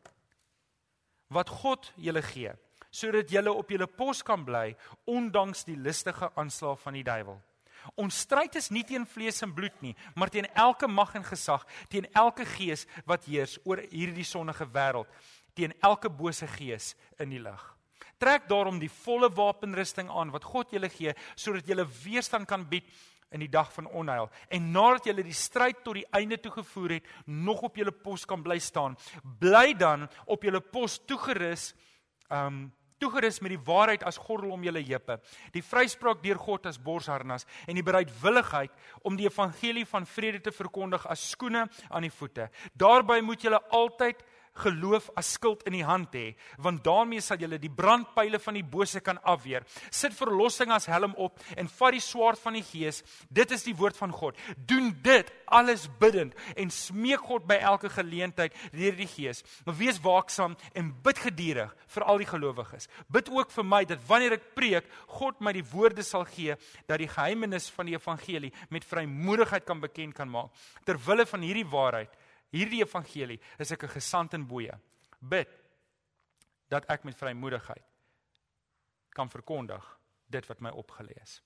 wat 1.33 1.49
God 1.49 1.89
julle 1.97 2.21
gee 2.21 2.53
sodat 2.93 3.31
julle 3.33 3.53
op 3.57 3.71
julle 3.73 3.89
pos 3.89 4.21
kan 4.21 4.43
bly 4.45 4.75
ondanks 5.09 5.65
die 5.65 5.79
listige 5.81 6.29
aanslag 6.37 6.77
van 6.83 6.99
die 6.99 7.07
duiwel. 7.07 7.39
Ons 7.97 8.23
stryd 8.25 8.57
is 8.61 8.71
nie 8.71 8.85
teen 8.87 9.07
vlees 9.09 9.43
en 9.43 9.53
bloed 9.55 9.77
nie, 9.85 9.95
maar 10.15 10.31
teen 10.33 10.49
elke 10.55 10.89
mag 10.89 11.15
en 11.19 11.25
gesag, 11.27 11.67
teen 11.89 12.07
elke 12.15 12.47
gees 12.57 12.87
wat 13.09 13.27
heers 13.29 13.59
oor 13.65 13.83
hierdie 13.91 14.27
sonnige 14.27 14.67
wêreld, 14.75 15.09
teen 15.55 15.75
elke 15.83 16.11
bose 16.11 16.47
gees 16.57 16.93
in 17.21 17.33
die 17.35 17.43
lig. 17.43 17.63
Trek 18.23 18.47
daarom 18.49 18.79
die 18.79 18.91
volle 19.03 19.29
wapenrusting 19.35 20.11
aan 20.11 20.31
wat 20.31 20.45
God 20.47 20.71
julle 20.71 20.91
gee 20.93 21.15
sodat 21.35 21.67
julle 21.67 21.87
weerstand 22.05 22.47
kan 22.49 22.65
bied 22.71 22.87
in 23.33 23.43
die 23.43 23.51
dag 23.51 23.73
van 23.75 23.89
onheil 23.91 24.29
en 24.53 24.69
nadat 24.75 25.09
julle 25.09 25.25
die 25.27 25.37
stryd 25.37 25.81
tot 25.83 25.99
die 25.99 26.07
einde 26.15 26.39
toe 26.39 26.53
gevoer 26.55 26.99
het, 26.99 27.09
nog 27.27 27.65
op 27.67 27.77
julle 27.81 27.93
pos 27.93 28.27
kan 28.29 28.45
bly 28.45 28.59
staan. 28.63 28.97
Bly 29.41 29.73
dan 29.79 30.07
op 30.27 30.45
julle 30.45 30.61
pos 30.61 31.01
toegerus 31.09 31.73
um 32.31 32.69
toegerus 33.03 33.41
met 33.43 33.55
die 33.57 33.63
waarheid 33.67 34.05
as 34.07 34.21
gordel 34.21 34.55
om 34.55 34.65
julle 34.65 34.83
heupe, 34.87 35.19
die 35.55 35.65
vryspraak 35.67 36.23
deur 36.23 36.41
God 36.41 36.69
as 36.71 36.81
borsharnas 36.81 37.47
en 37.67 37.79
die 37.79 37.87
bereidwilligheid 37.87 38.73
om 39.03 39.19
die 39.19 39.29
evangelie 39.29 39.87
van 39.89 40.07
vrede 40.07 40.43
te 40.43 40.55
verkondig 40.55 41.07
as 41.11 41.25
skoene 41.35 41.67
aan 41.91 42.07
die 42.07 42.15
voete. 42.15 42.49
Daarby 42.79 43.21
moet 43.25 43.43
julle 43.43 43.61
altyd 43.75 44.23
geloof 44.61 45.09
as 45.17 45.33
skild 45.37 45.63
in 45.69 45.77
die 45.79 45.85
hand 45.87 46.13
hê, 46.17 46.35
want 46.61 46.83
daarmee 46.85 47.23
sal 47.25 47.41
jy 47.41 47.49
die 47.61 47.73
brandpyle 47.73 48.39
van 48.43 48.59
die 48.59 48.65
bose 48.65 49.01
kan 49.01 49.19
afweer. 49.29 49.65
Sit 49.91 50.15
verlossing 50.17 50.73
as 50.75 50.89
helm 50.91 51.15
op 51.17 51.41
en 51.57 51.71
vat 51.73 51.97
die 51.97 52.05
swaard 52.05 52.41
van 52.43 52.59
die 52.59 52.65
Gees. 52.67 53.03
Dit 53.33 53.53
is 53.55 53.65
die 53.65 53.77
woord 53.77 53.97
van 53.97 54.13
God. 54.13 54.39
Doen 54.57 54.93
dit 55.05 55.33
alles 55.53 55.87
bidtend 56.01 56.37
en 56.57 56.73
smeek 56.73 57.25
God 57.29 57.47
by 57.49 57.59
elke 57.63 57.91
geleentheid 57.93 58.57
deur 58.73 58.97
die 58.97 59.09
Gees. 59.09 59.43
Maar 59.65 59.79
wees 59.81 60.01
waaksaam 60.05 60.57
en 60.77 60.93
bid 61.05 61.23
geduldig 61.27 61.73
vir 61.95 62.07
al 62.09 62.21
die 62.21 62.29
gelowiges. 62.29 62.89
Bid 63.13 63.31
ook 63.33 63.53
vir 63.53 63.67
my 63.67 63.83
dat 63.89 64.05
wanneer 64.09 64.37
ek 64.37 64.53
preek, 64.57 64.89
God 65.19 65.41
my 65.41 65.55
die 65.57 65.65
woorde 65.73 66.05
sal 66.07 66.27
gee 66.29 66.57
dat 66.89 67.01
die 67.01 67.11
geheimenis 67.11 67.71
van 67.73 67.89
die 67.89 67.97
evangelie 67.97 68.53
met 68.71 68.87
vrymoedigheid 68.87 69.65
kan 69.67 69.81
bekend 69.81 70.17
kan 70.17 70.31
maak. 70.31 70.53
Ter 70.85 71.01
wille 71.07 71.27
van 71.29 71.45
hierdie 71.45 71.69
waarheid 71.69 72.13
hierdie 72.53 72.83
evangelie 72.85 73.41
is 73.59 73.73
ek 73.73 73.85
'n 73.85 73.97
gesant 73.99 74.35
in 74.35 74.47
boeye. 74.47 74.79
Bid 75.21 75.49
dat 76.69 76.85
ek 76.89 77.05
met 77.05 77.17
vrymoedigheid 77.17 77.85
kan 79.13 79.31
verkondig 79.31 79.99
dit 80.27 80.47
wat 80.47 80.61
my 80.61 80.71
opgelê 80.71 81.17
is. 81.23 81.43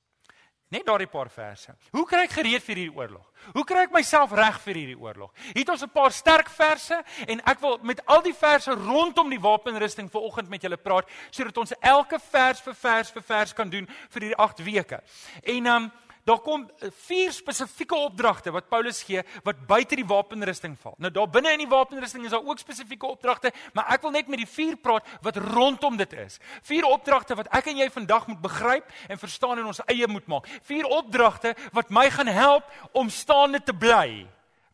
Net 0.75 0.83
daardie 0.87 1.07
paar 1.07 1.29
verse. 1.31 1.71
Hoe 1.95 2.03
kry 2.11 2.25
ek 2.27 2.33
gereed 2.41 2.63
vir 2.65 2.75
hierdie 2.75 2.97
oorlog? 2.99 3.27
Hoe 3.55 3.63
kry 3.65 3.85
ek 3.87 3.93
myself 3.95 4.33
reg 4.35 4.57
vir 4.65 4.75
hierdie 4.81 4.99
oorlog? 4.99 5.31
Hier 5.53 5.63
het 5.63 5.69
ons 5.69 5.83
'n 5.83 5.95
paar 5.95 6.11
sterk 6.11 6.49
verse 6.51 6.97
en 7.27 7.41
ek 7.47 7.61
wil 7.61 7.79
met 7.83 8.03
al 8.07 8.23
die 8.23 8.35
verse 8.35 8.71
rondom 8.75 9.31
die 9.31 9.39
wapenrusting 9.39 10.11
vanoggend 10.11 10.49
met 10.49 10.63
julle 10.63 10.77
praat 10.77 11.09
sodat 11.31 11.57
ons 11.57 11.73
elke 11.81 12.19
vers 12.19 12.61
vir 12.61 12.75
vers 12.75 13.11
vir 13.11 13.23
vers 13.23 13.53
kan 13.53 13.71
doen 13.71 13.87
vir 13.87 14.23
hierdie 14.23 14.37
8 14.43 14.65
weke. 14.65 15.01
En 15.45 15.67
um 15.67 15.93
daar 16.27 16.41
kom 16.43 16.65
eh, 16.67 16.91
vier 17.07 17.33
spesifieke 17.33 17.95
opdragte 17.95 18.51
wat 18.55 18.69
Paulus 18.69 19.03
gee 19.07 19.23
wat 19.47 19.63
buite 19.69 19.99
die 19.99 20.07
wapenrusting 20.07 20.75
val. 20.83 20.97
Nou 20.99 21.13
daar 21.15 21.31
binne 21.31 21.53
in 21.55 21.63
die 21.63 21.71
wapenrusting 21.71 22.27
is 22.27 22.35
daar 22.35 22.45
ook 22.45 22.59
spesifieke 22.59 23.07
opdragte, 23.07 23.53
maar 23.77 23.93
ek 23.95 24.03
wil 24.03 24.15
net 24.17 24.29
met 24.33 24.43
die 24.43 24.51
vier 24.51 24.77
praat 24.77 25.07
wat 25.23 25.39
rondom 25.53 25.97
dit 26.01 26.13
is. 26.27 26.41
Vier 26.67 26.87
opdragte 26.89 27.39
wat 27.39 27.51
ek 27.55 27.71
en 27.71 27.79
jy 27.79 27.89
vandag 27.95 28.27
moet 28.27 28.43
begryp 28.43 28.91
en 29.09 29.23
verstaan 29.23 29.63
en 29.63 29.71
ons 29.71 29.83
eie 29.87 30.09
moet 30.11 30.27
maak. 30.27 30.51
Vier 30.67 30.89
opdragte 30.91 31.55
wat 31.77 31.95
my 31.95 32.09
gaan 32.11 32.31
help 32.31 32.71
om 32.93 33.11
staande 33.11 33.63
te 33.63 33.75
bly 33.75 34.27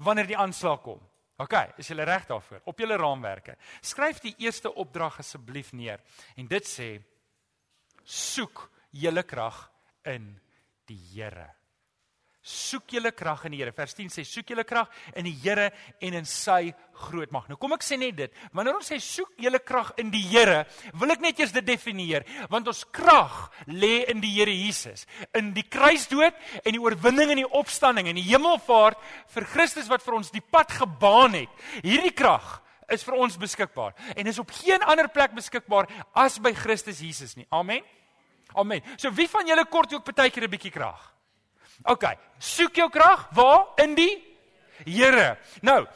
wanneer 0.02 0.26
die 0.32 0.38
aanslag 0.38 0.80
kom. 0.82 1.00
OK, 1.42 1.54
is 1.80 1.88
julle 1.90 2.04
reg 2.06 2.26
daarvoor? 2.28 2.61
Op 2.71 2.78
julle 2.78 2.97
raamwerke. 2.97 3.56
Skryf 3.82 4.21
die 4.23 4.35
eerste 4.38 4.71
opdrag 4.78 5.18
asseblief 5.18 5.73
neer. 5.73 6.00
En 6.37 6.47
dit 6.47 6.68
sê: 6.68 6.94
Soek 8.04 8.68
julle 8.90 9.25
krag 9.26 9.64
in 10.06 10.30
die 10.92 11.00
Here. 11.12 11.49
Soek 12.42 12.96
julle 12.96 13.12
krag 13.14 13.44
in 13.46 13.54
die 13.54 13.61
Here. 13.61 13.70
Vers 13.70 13.92
10 13.94 14.08
sê 14.11 14.25
soek 14.26 14.49
julle 14.50 14.64
krag 14.66 14.90
in 15.14 15.28
die 15.28 15.34
Here 15.44 15.68
en 16.02 16.16
in 16.18 16.25
sy 16.26 16.72
groot 17.04 17.30
mag. 17.34 17.46
Nou 17.46 17.54
kom 17.61 17.76
ek 17.76 17.84
sê 17.87 17.94
net 18.00 18.16
dit. 18.18 18.40
Wanneer 18.50 18.80
ons 18.80 18.90
sê 18.90 18.99
soek 19.02 19.37
julle 19.44 19.61
krag 19.62 19.92
in 20.02 20.11
die 20.11 20.25
Here, 20.26 20.64
wil 20.99 21.14
ek 21.14 21.22
net 21.22 21.38
eers 21.38 21.54
dit 21.54 21.68
definieer, 21.68 22.26
want 22.50 22.66
ons 22.72 22.82
krag 22.90 23.46
lê 23.70 24.08
in 24.11 24.18
die 24.25 24.32
Here 24.34 24.50
Jesus, 24.50 25.06
in 25.38 25.52
die 25.54 25.68
kruisdood 25.70 26.34
en 26.64 26.75
die 26.75 26.82
oorwinning 26.82 27.30
en 27.30 27.44
die 27.44 27.52
opstanding 27.62 28.11
en 28.11 28.18
die 28.18 28.26
hemelvaart 28.26 28.99
vir 29.37 29.49
Christus 29.54 29.90
wat 29.92 30.02
vir 30.02 30.18
ons 30.18 30.34
die 30.34 30.42
pad 30.42 30.75
gebaan 30.82 31.38
het. 31.44 31.64
Hierdie 31.87 32.14
krag 32.16 32.58
is 32.90 33.06
vir 33.06 33.22
ons 33.22 33.38
beskikbaar 33.38 33.94
en 34.18 34.26
is 34.26 34.42
op 34.42 34.50
geen 34.58 34.82
ander 34.82 35.06
plek 35.14 35.38
beskikbaar 35.38 35.87
as 36.18 36.42
by 36.42 36.50
Christus 36.58 37.06
Jesus 37.06 37.38
nie. 37.38 37.46
Amen. 37.54 37.87
Amen. 38.54 38.82
So 38.97 39.11
wie 39.11 39.28
van 39.28 39.47
julle 39.47 39.64
kort 39.66 39.94
ook 39.94 40.14
baie 40.14 40.30
keer 40.30 40.44
'n 40.44 40.50
bietjie 40.50 40.71
krag? 40.71 41.14
OK, 41.85 42.04
soek 42.38 42.76
jou 42.76 42.90
krag 42.90 43.28
waar? 43.32 43.66
In 43.76 43.94
die 43.94 44.30
Here. 44.85 45.38
Nou, 45.61 45.87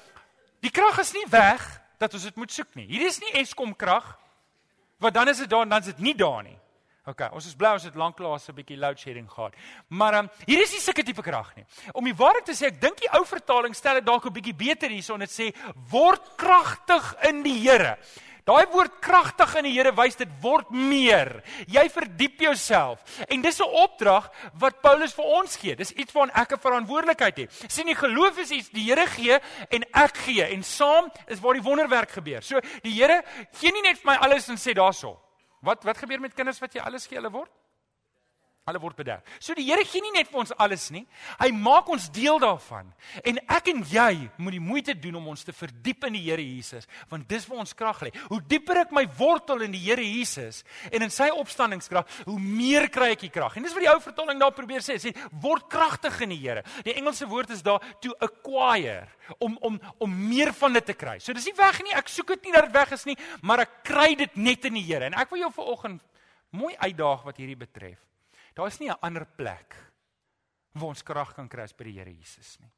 die 0.60 0.70
krag 0.70 0.98
is 0.98 1.12
nie 1.12 1.26
weg 1.30 1.80
dat 1.98 2.14
ons 2.14 2.22
dit 2.22 2.36
moet 2.36 2.52
soek 2.52 2.74
nie. 2.74 2.86
Hier 2.86 3.06
is 3.06 3.18
nie 3.18 3.32
Eskom 3.40 3.74
krag 3.76 4.18
wat 5.02 5.14
dan 5.14 5.28
is 5.28 5.38
dit 5.38 5.50
daar 5.50 5.62
en 5.62 5.68
dan 5.68 5.80
is 5.80 5.86
dit 5.86 5.98
nie 5.98 6.14
daar 6.14 6.42
nie. 6.42 6.58
OK, 7.06 7.20
ons 7.38 7.46
is 7.46 7.54
bly 7.54 7.70
ons 7.76 7.84
het 7.86 7.94
lanklaas 7.94 8.48
'n 8.48 8.54
bietjie 8.54 8.76
load 8.76 8.98
shedding 8.98 9.30
gehad. 9.30 9.54
Maar 9.88 10.14
um, 10.14 10.30
hier 10.44 10.62
is 10.62 10.72
nie 10.72 10.80
sulke 10.80 11.04
tipe 11.04 11.22
krag 11.22 11.54
nie. 11.54 11.64
Om 11.92 12.04
die 12.04 12.14
waarheid 12.14 12.44
te 12.44 12.52
sê, 12.52 12.66
ek 12.66 12.80
dink 12.80 12.98
die 12.98 13.10
ou 13.14 13.24
vertaling 13.24 13.74
stel 13.74 13.94
dit 13.94 14.06
dalk 14.06 14.26
'n 14.26 14.32
bietjie 14.32 14.54
beter 14.54 14.90
hierson. 14.90 15.20
Dit 15.20 15.30
sê 15.30 15.54
word 15.90 16.22
kragtig 16.36 17.14
in 17.28 17.42
die 17.42 17.60
Here. 17.62 17.96
Daai 18.46 18.68
woord 18.70 19.00
kragtig 19.02 19.56
in 19.58 19.66
die 19.66 19.72
Here 19.74 19.90
wys 19.98 20.14
dit 20.20 20.30
word 20.42 20.68
meer. 20.70 21.40
Jy 21.66 21.82
verdiep 21.90 22.44
jouself. 22.44 23.02
En 23.26 23.42
dis 23.42 23.58
'n 23.58 23.74
opdrag 23.82 24.30
wat 24.54 24.80
Paulus 24.82 25.14
vir 25.14 25.24
ons 25.24 25.56
gee. 25.56 25.74
Dis 25.74 25.90
iets 25.90 26.12
waaraan 26.12 26.34
ek 26.34 26.52
'n 26.52 26.60
verantwoordelikheid 26.60 27.36
het. 27.36 27.64
sien 27.66 27.86
die 27.86 27.94
geloof 27.94 28.38
is 28.38 28.50
iets 28.50 28.70
die 28.70 28.84
Here 28.86 29.06
gee 29.06 29.40
en 29.70 29.82
ek 29.92 30.16
gee 30.16 30.44
en 30.44 30.62
saam 30.62 31.10
is 31.26 31.40
waar 31.40 31.54
die 31.54 31.62
wonderwerk 31.62 32.10
gebeur. 32.10 32.42
So 32.42 32.60
die 32.82 32.92
Here 32.92 33.24
gee 33.58 33.72
nie 33.72 33.82
net 33.82 33.98
vir 33.98 34.12
my 34.12 34.16
alles 34.16 34.48
en 34.48 34.56
sê 34.56 34.72
daarso. 34.72 35.18
Wat 35.60 35.82
wat 35.84 35.98
gebeur 35.98 36.20
met 36.20 36.34
kinders 36.34 36.60
wat 36.60 36.72
jy 36.72 36.80
alles 36.80 37.06
gee 37.06 37.16
hulle 37.18 37.30
word? 37.30 37.50
Hulle 38.66 38.80
word 38.82 38.96
bederf. 38.98 39.22
So 39.38 39.54
die 39.54 39.62
Here 39.68 39.84
gee 39.86 40.02
nie 40.02 40.10
net 40.10 40.26
vir 40.26 40.40
ons 40.40 40.50
alles 40.58 40.88
nie. 40.90 41.04
Hy 41.38 41.52
maak 41.54 41.86
ons 41.94 42.08
deel 42.10 42.40
daarvan. 42.42 42.88
En 43.22 43.36
ek 43.54 43.68
en 43.70 43.84
jy 43.86 44.24
moet 44.42 44.56
die 44.56 44.62
moeite 44.62 44.96
doen 44.98 45.20
om 45.20 45.28
ons 45.30 45.44
te 45.46 45.52
verdiep 45.54 46.08
in 46.08 46.16
die 46.16 46.24
Here 46.24 46.42
Jesus, 46.42 46.88
want 47.06 47.28
dis 47.30 47.44
waar 47.46 47.60
ons 47.62 47.76
krag 47.78 48.00
lê. 48.02 48.10
Hoe 48.26 48.40
dieper 48.42 48.80
ek 48.80 48.94
my 48.96 49.04
wortel 49.20 49.62
in 49.68 49.76
die 49.76 49.84
Here 49.84 50.02
Jesus 50.02 50.64
en 50.90 51.06
in 51.06 51.14
sy 51.14 51.28
opstandingskrag, 51.30 52.10
hoe 52.26 52.40
meer 52.42 52.88
kry 52.90 53.12
ek 53.14 53.22
die 53.28 53.30
krag. 53.36 53.54
En 53.54 53.68
dis 53.68 53.76
wat 53.76 53.84
die 53.84 53.90
ou 53.92 54.00
vertaling 54.02 54.42
daar 54.42 54.56
probeer 54.56 54.82
sê, 54.82 54.96
sê 54.98 55.12
word 55.44 55.68
kragtig 55.70 56.18
in 56.26 56.34
die 56.34 56.40
Here. 56.42 56.64
Die 56.88 56.96
Engelse 56.98 57.30
woord 57.30 57.54
is 57.54 57.62
daar 57.62 57.86
to 58.02 58.18
acquire, 58.18 59.06
om 59.38 59.54
om 59.62 59.78
om 60.02 60.18
meer 60.26 60.50
van 60.58 60.74
dit 60.74 60.88
te 60.90 60.98
kry. 60.98 61.20
So 61.22 61.36
dis 61.38 61.46
nie 61.46 61.54
weg 61.60 61.78
nie. 61.86 61.94
Ek 61.94 62.10
soek 62.10 62.34
dit 62.34 62.50
nie 62.50 62.56
dat 62.58 62.66
dit 62.66 62.74
weg 62.74 62.98
is 62.98 63.06
nie, 63.06 63.14
maar 63.46 63.62
ek 63.62 63.78
kry 63.86 64.10
dit 64.18 64.42
net 64.42 64.66
in 64.66 64.74
die 64.80 64.84
Here. 64.90 65.06
En 65.06 65.14
ek 65.22 65.30
wil 65.30 65.44
jou 65.44 65.54
vanoggend 65.62 66.02
mooi 66.50 66.74
uitdaag 66.82 67.22
wat 67.30 67.38
hierdie 67.38 67.62
betref. 67.62 68.02
Daar 68.56 68.66
is 68.66 68.78
nie 68.80 68.88
'n 68.88 69.00
ander 69.00 69.26
plek 69.26 69.76
waar 70.72 70.88
ons 70.88 71.02
krag 71.02 71.34
kan 71.34 71.48
kry 71.48 71.62
as 71.62 71.76
by 71.76 71.84
die 71.84 71.98
Here 71.98 72.10
Jesus 72.10 72.58
nie. 72.60 72.72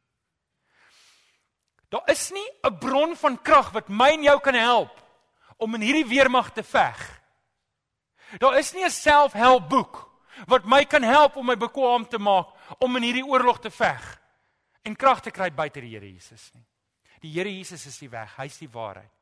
Daar 1.89 2.09
is 2.11 2.31
nie 2.31 2.51
'n 2.65 2.79
bron 2.79 3.17
van 3.17 3.43
krag 3.43 3.71
wat 3.73 3.89
my 3.89 4.11
en 4.11 4.23
jou 4.23 4.41
kan 4.41 4.55
help 4.55 5.03
om 5.57 5.75
in 5.75 5.81
hierdie 5.81 6.09
weermag 6.09 6.53
te 6.53 6.63
veg. 6.63 7.21
Daar 8.39 8.59
is 8.59 8.73
nie 8.73 8.85
'n 8.85 8.91
selfhelpboek 8.91 10.09
wat 10.47 10.65
my 10.65 10.85
kan 10.85 11.03
help 11.03 11.37
om 11.37 11.47
my 11.47 11.57
bekwam 11.57 12.09
te 12.09 12.19
maak 12.19 12.47
om 12.79 12.97
in 12.97 13.03
hierdie 13.03 13.27
oorlog 13.27 13.61
te 13.61 13.71
veg 13.71 14.21
en 14.83 14.97
krag 14.97 15.21
te 15.21 15.31
kry 15.31 15.51
buite 15.51 15.81
die 15.81 15.95
Here 15.95 16.13
Jesus 16.13 16.51
nie. 16.55 16.67
Die 17.21 17.33
Here 17.33 17.51
Jesus 17.51 17.87
is 17.87 17.99
die 17.99 18.11
weg, 18.11 18.37
hy's 18.37 18.59
die 18.59 18.71
waarheid. 18.71 19.18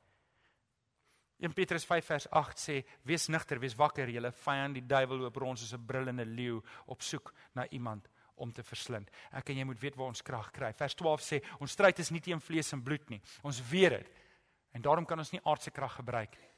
1 1.38 1.52
Petrus 1.52 1.84
5 1.84 2.04
vers 2.04 2.30
8 2.30 2.58
sê: 2.58 2.84
"Wees 3.02 3.28
nigter, 3.28 3.60
wees 3.60 3.74
wakker, 3.76 4.08
julle 4.08 4.32
vyand 4.32 4.74
die 4.74 4.86
duiwel 4.86 5.18
loop 5.18 5.36
rond 5.36 5.58
soos 5.58 5.72
'n 5.74 5.86
brullende 5.86 6.24
leeu 6.24 6.62
op 6.86 7.02
soek 7.02 7.34
na 7.54 7.68
iemand 7.68 8.08
om 8.34 8.52
te 8.52 8.62
verslind." 8.62 9.10
Ek 9.32 9.48
en 9.50 9.56
jy 9.56 9.64
moet 9.64 9.80
weet 9.80 9.96
waar 9.96 10.08
ons 10.08 10.22
krag 10.22 10.50
kry. 10.50 10.72
Vers 10.72 10.94
12 10.94 11.20
sê: 11.20 11.44
"Ons 11.60 11.72
stryd 11.72 11.98
is 11.98 12.10
nie 12.10 12.20
teen 12.20 12.40
vlees 12.40 12.72
en 12.72 12.82
bloed 12.82 13.10
nie. 13.10 13.20
Ons 13.42 13.60
weet 13.70 13.90
dit. 13.90 14.10
En 14.72 14.82
daarom 14.82 15.04
kan 15.04 15.18
ons 15.18 15.30
nie 15.30 15.40
aardse 15.44 15.70
krag 15.70 15.94
gebruik 15.94 16.36
nie. 16.38 16.50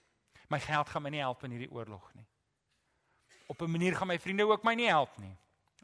My 0.49 0.61
geld 0.61 0.88
gaan 0.88 1.02
my 1.02 1.11
nie 1.11 1.20
help 1.20 1.44
in 1.44 1.50
hierdie 1.50 1.70
oorlog 1.70 2.14
nie. 2.14 2.26
Op 3.49 3.62
'n 3.62 3.70
manier 3.70 3.97
gaan 3.97 4.08
my 4.08 4.18
vriende 4.18 4.47
ook 4.47 4.64
my 4.64 4.75
nie 4.75 4.88
help 4.88 5.18
nie. 5.18 5.37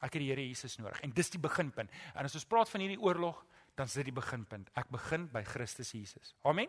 Ek 0.02 0.12
het 0.12 0.20
die 0.20 0.28
Here 0.28 0.48
Jesus 0.48 0.76
nodig 0.76 1.00
en 1.00 1.10
dis 1.10 1.30
die 1.30 1.40
beginpunt. 1.40 1.90
En 2.14 2.24
as 2.24 2.34
ons 2.34 2.44
praat 2.44 2.68
van 2.68 2.80
hierdie 2.80 3.00
oorlog, 3.00 3.44
dan 3.74 3.86
is 3.86 3.92
dit 3.92 4.04
die 4.04 4.12
beginpunt. 4.12 4.70
Ek 4.74 4.88
begin 4.88 5.28
by 5.32 5.42
Christus 5.42 5.92
Jesus. 5.92 6.34
Amen. 6.42 6.68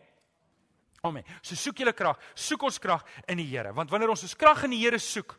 Amen. 1.01 1.23
So 1.41 1.55
soek 1.55 1.77
julle 1.79 1.93
krag, 1.93 2.19
soek 2.35 2.63
ons 2.63 2.79
krag 2.79 3.03
in 3.27 3.37
die 3.37 3.47
Here, 3.49 3.73
want 3.73 3.91
wanneer 3.91 4.09
ons 4.09 4.23
ons 4.23 4.35
krag 4.35 4.63
in 4.63 4.71
die 4.71 4.81
Here 4.83 4.99
soek, 4.99 5.37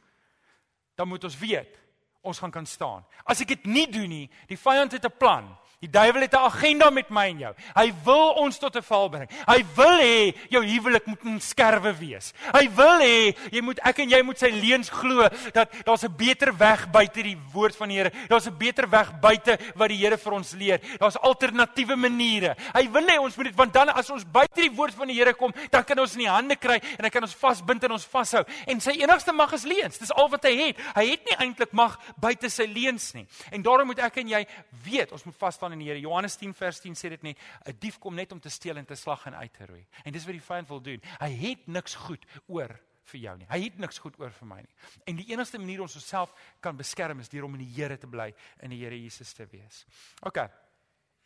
dan 0.97 1.09
moet 1.09 1.25
ons 1.25 1.39
weet 1.39 1.81
ons 2.27 2.39
gaan 2.39 2.51
kan 2.51 2.67
staan. 2.67 3.05
As 3.25 3.41
ek 3.41 3.55
dit 3.55 3.67
nie 3.71 3.87
doen 3.91 4.09
nie, 4.11 4.27
die 4.51 4.59
vyand 4.59 4.93
het 4.93 5.05
'n 5.05 5.19
plan. 5.19 5.57
Die 5.85 5.91
duiwel 5.93 6.23
het 6.23 6.33
'n 6.33 6.49
agenda 6.49 6.91
met 6.91 7.11
my 7.11 7.27
en 7.29 7.39
jou. 7.39 7.55
Hy 7.75 7.93
wil 8.05 8.33
ons 8.33 8.59
tot 8.59 8.77
'n 8.77 8.83
val 8.83 9.09
bring. 9.09 9.29
Hy 9.47 9.65
wil 9.75 9.99
hê 10.01 10.37
jou 10.49 10.65
huwelik 10.65 11.07
moet 11.07 11.25
in 11.25 11.41
skerwe 11.41 11.93
wees. 11.99 12.33
Hy 12.53 12.71
wil 12.75 13.01
hê 13.01 13.37
jy 13.51 13.61
moet 13.61 13.79
ek 13.85 13.99
en 13.99 14.09
jy 14.09 14.23
moet 14.23 14.39
sy 14.39 14.49
leuns 14.49 14.89
glo 14.89 15.29
dat 15.53 15.71
daar's 15.85 16.05
'n 16.05 16.17
beter 16.17 16.57
weg 16.57 16.91
buite 16.91 17.23
die 17.23 17.37
woord 17.53 17.77
van 17.77 17.89
die 17.89 17.97
Here. 17.97 18.11
Daar's 18.29 18.47
'n 18.47 18.57
beter 18.57 18.89
weg 18.89 19.21
buite 19.21 19.59
wat 19.75 19.89
die 19.89 19.99
Here 19.99 20.17
vir 20.17 20.33
ons 20.33 20.53
leer. 20.53 20.81
Daar's 20.99 21.19
alternatiewe 21.19 21.97
maniere. 21.97 22.57
Hy 22.73 22.91
wil 22.91 23.07
hê 23.07 23.19
ons 23.21 23.37
moet 23.37 23.47
dit 23.47 23.55
want 23.55 23.73
dan 23.73 23.89
as 23.89 24.11
ons 24.11 24.25
buite 24.25 24.61
die 24.61 24.73
woord 24.73 24.95
van 24.95 25.09
die 25.09 25.17
Here 25.17 25.35
kom, 25.35 25.53
dan 25.71 25.85
kan 25.85 25.99
ons 25.99 26.13
in 26.13 26.21
die 26.21 26.31
hande 26.31 26.57
kry 26.57 26.81
en 26.99 27.05
hy 27.05 27.11
kan 27.11 27.23
ons 27.23 27.35
vasbind 27.35 27.85
en 27.85 27.93
ons 27.93 28.07
vashou. 28.07 28.45
En 28.67 28.81
sy 28.81 28.93
enigste 28.93 29.33
mag 29.33 29.53
is 29.53 29.65
leuns. 29.65 29.99
Dis 29.99 30.13
al 30.13 30.29
wat 30.29 30.45
hy 30.45 30.57
het. 30.57 30.77
Hy 30.95 31.11
het 31.11 31.25
nie 31.25 31.37
eintlik 31.37 31.73
mag 31.73 32.01
buite 32.17 32.49
sy 32.49 32.65
leuns 32.65 33.13
nie. 33.13 33.27
En 33.51 33.63
daarom 33.63 33.87
moet 33.87 33.99
ek 33.99 34.17
en 34.17 34.29
jy 34.29 34.47
weet, 34.83 35.13
ons 35.13 35.25
moet 35.25 35.37
vas 35.37 35.59
staan 35.67 35.79
in 35.79 35.85
die 35.85 35.89
Here. 35.91 36.01
Johannes 36.01 36.37
10 36.37 36.55
vers 36.55 36.81
10 36.81 36.95
sê 36.95 37.09
dit 37.11 37.23
net, 37.23 37.39
'n 37.67 37.79
dief 37.79 37.99
kom 37.99 38.15
net 38.15 38.33
om 38.33 38.41
te 38.41 38.49
steel 38.51 38.77
en 38.77 38.85
te 38.85 38.95
slag 38.95 39.27
en 39.27 39.35
uit 39.35 39.53
te 39.53 39.67
roei. 39.67 39.87
En 40.05 40.13
dis 40.13 40.25
wat 40.25 40.33
die 40.33 40.41
vyand 40.41 40.69
wil 40.69 40.81
doen. 40.81 41.01
Hy 41.21 41.31
het 41.31 41.67
niks 41.67 41.95
goed 41.95 42.25
oor 42.47 42.81
vir 43.03 43.21
jou 43.21 43.37
nie. 43.39 43.47
Hy 43.49 43.61
het 43.65 43.79
niks 43.79 43.99
goed 43.99 44.19
oor 44.19 44.31
vir 44.31 44.47
my 44.47 44.61
nie. 44.61 44.75
En 45.07 45.17
die 45.17 45.33
enigste 45.33 45.59
manier 45.59 45.81
ons 45.81 45.95
onsself 45.95 46.33
kan 46.61 46.77
beskerm 46.77 47.21
is 47.21 47.29
deur 47.29 47.45
om 47.45 47.55
in 47.55 47.61
die 47.61 47.75
Here 47.75 47.97
te 47.97 48.07
bly, 48.07 48.35
in 48.63 48.71
die 48.71 48.79
Here 48.79 48.95
Jesus 48.95 49.33
te 49.33 49.47
wees. 49.47 49.87
OK. 50.23 50.39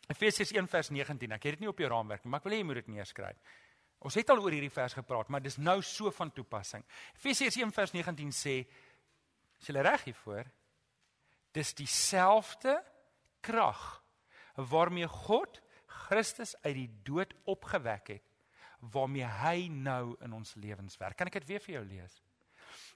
Efesiërs 0.07 0.51
1 0.51 0.67
vers 0.67 0.89
19. 0.89 1.31
Ek 1.31 1.43
het 1.43 1.53
dit 1.53 1.59
nie 1.59 1.69
op 1.69 1.77
jou 1.77 1.89
raamwerk 1.89 2.23
nie, 2.23 2.29
maar 2.29 2.39
ek 2.39 2.43
wil 2.43 2.53
hê 2.53 2.57
jy 2.57 2.63
moet 2.63 2.75
dit 2.75 2.87
neerskryf. 2.87 3.37
Ons 3.99 4.15
het 4.15 4.29
al 4.29 4.41
oor 4.41 4.51
hierdie 4.51 4.69
vers 4.69 4.93
gepraat, 4.93 5.29
maar 5.29 5.41
dis 5.41 5.57
nou 5.57 5.81
so 5.81 6.11
van 6.11 6.31
toepassing. 6.31 6.83
Efesiërs 7.15 7.57
1:19 7.57 8.31
sê, 8.31 8.67
as 9.59 9.67
jy 9.67 9.81
reg 9.81 10.03
hiervoor, 10.03 10.45
dis 11.53 11.73
dieselfde 11.73 12.83
krag 13.41 14.00
waarmee 14.69 15.07
God 15.07 15.61
Christus 15.85 16.55
uit 16.61 16.75
die 16.75 16.89
dood 17.07 17.33
opgewek 17.49 18.07
het, 18.17 18.25
waarmee 18.91 19.25
hy 19.25 19.67
nou 19.69 20.15
in 20.25 20.33
ons 20.33 20.55
lewens 20.57 20.97
werk. 20.97 21.17
Kan 21.17 21.29
ek 21.29 21.39
dit 21.41 21.53
weer 21.53 21.63
vir 21.63 21.75
jou 21.79 21.85
lees? 21.85 22.17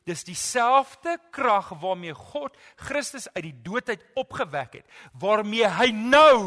Dis 0.05 0.23
dieselfde 0.25 1.17
krag 1.33 1.71
waarmee 1.81 2.13
God 2.13 2.57
Christus 2.77 3.27
uit 3.33 3.47
die 3.47 3.55
dood 3.65 3.89
uit 3.89 4.03
opgewek 4.15 4.81
het, 4.81 4.99
waarmee 5.17 5.69
hy 5.79 5.89
nou 5.95 6.41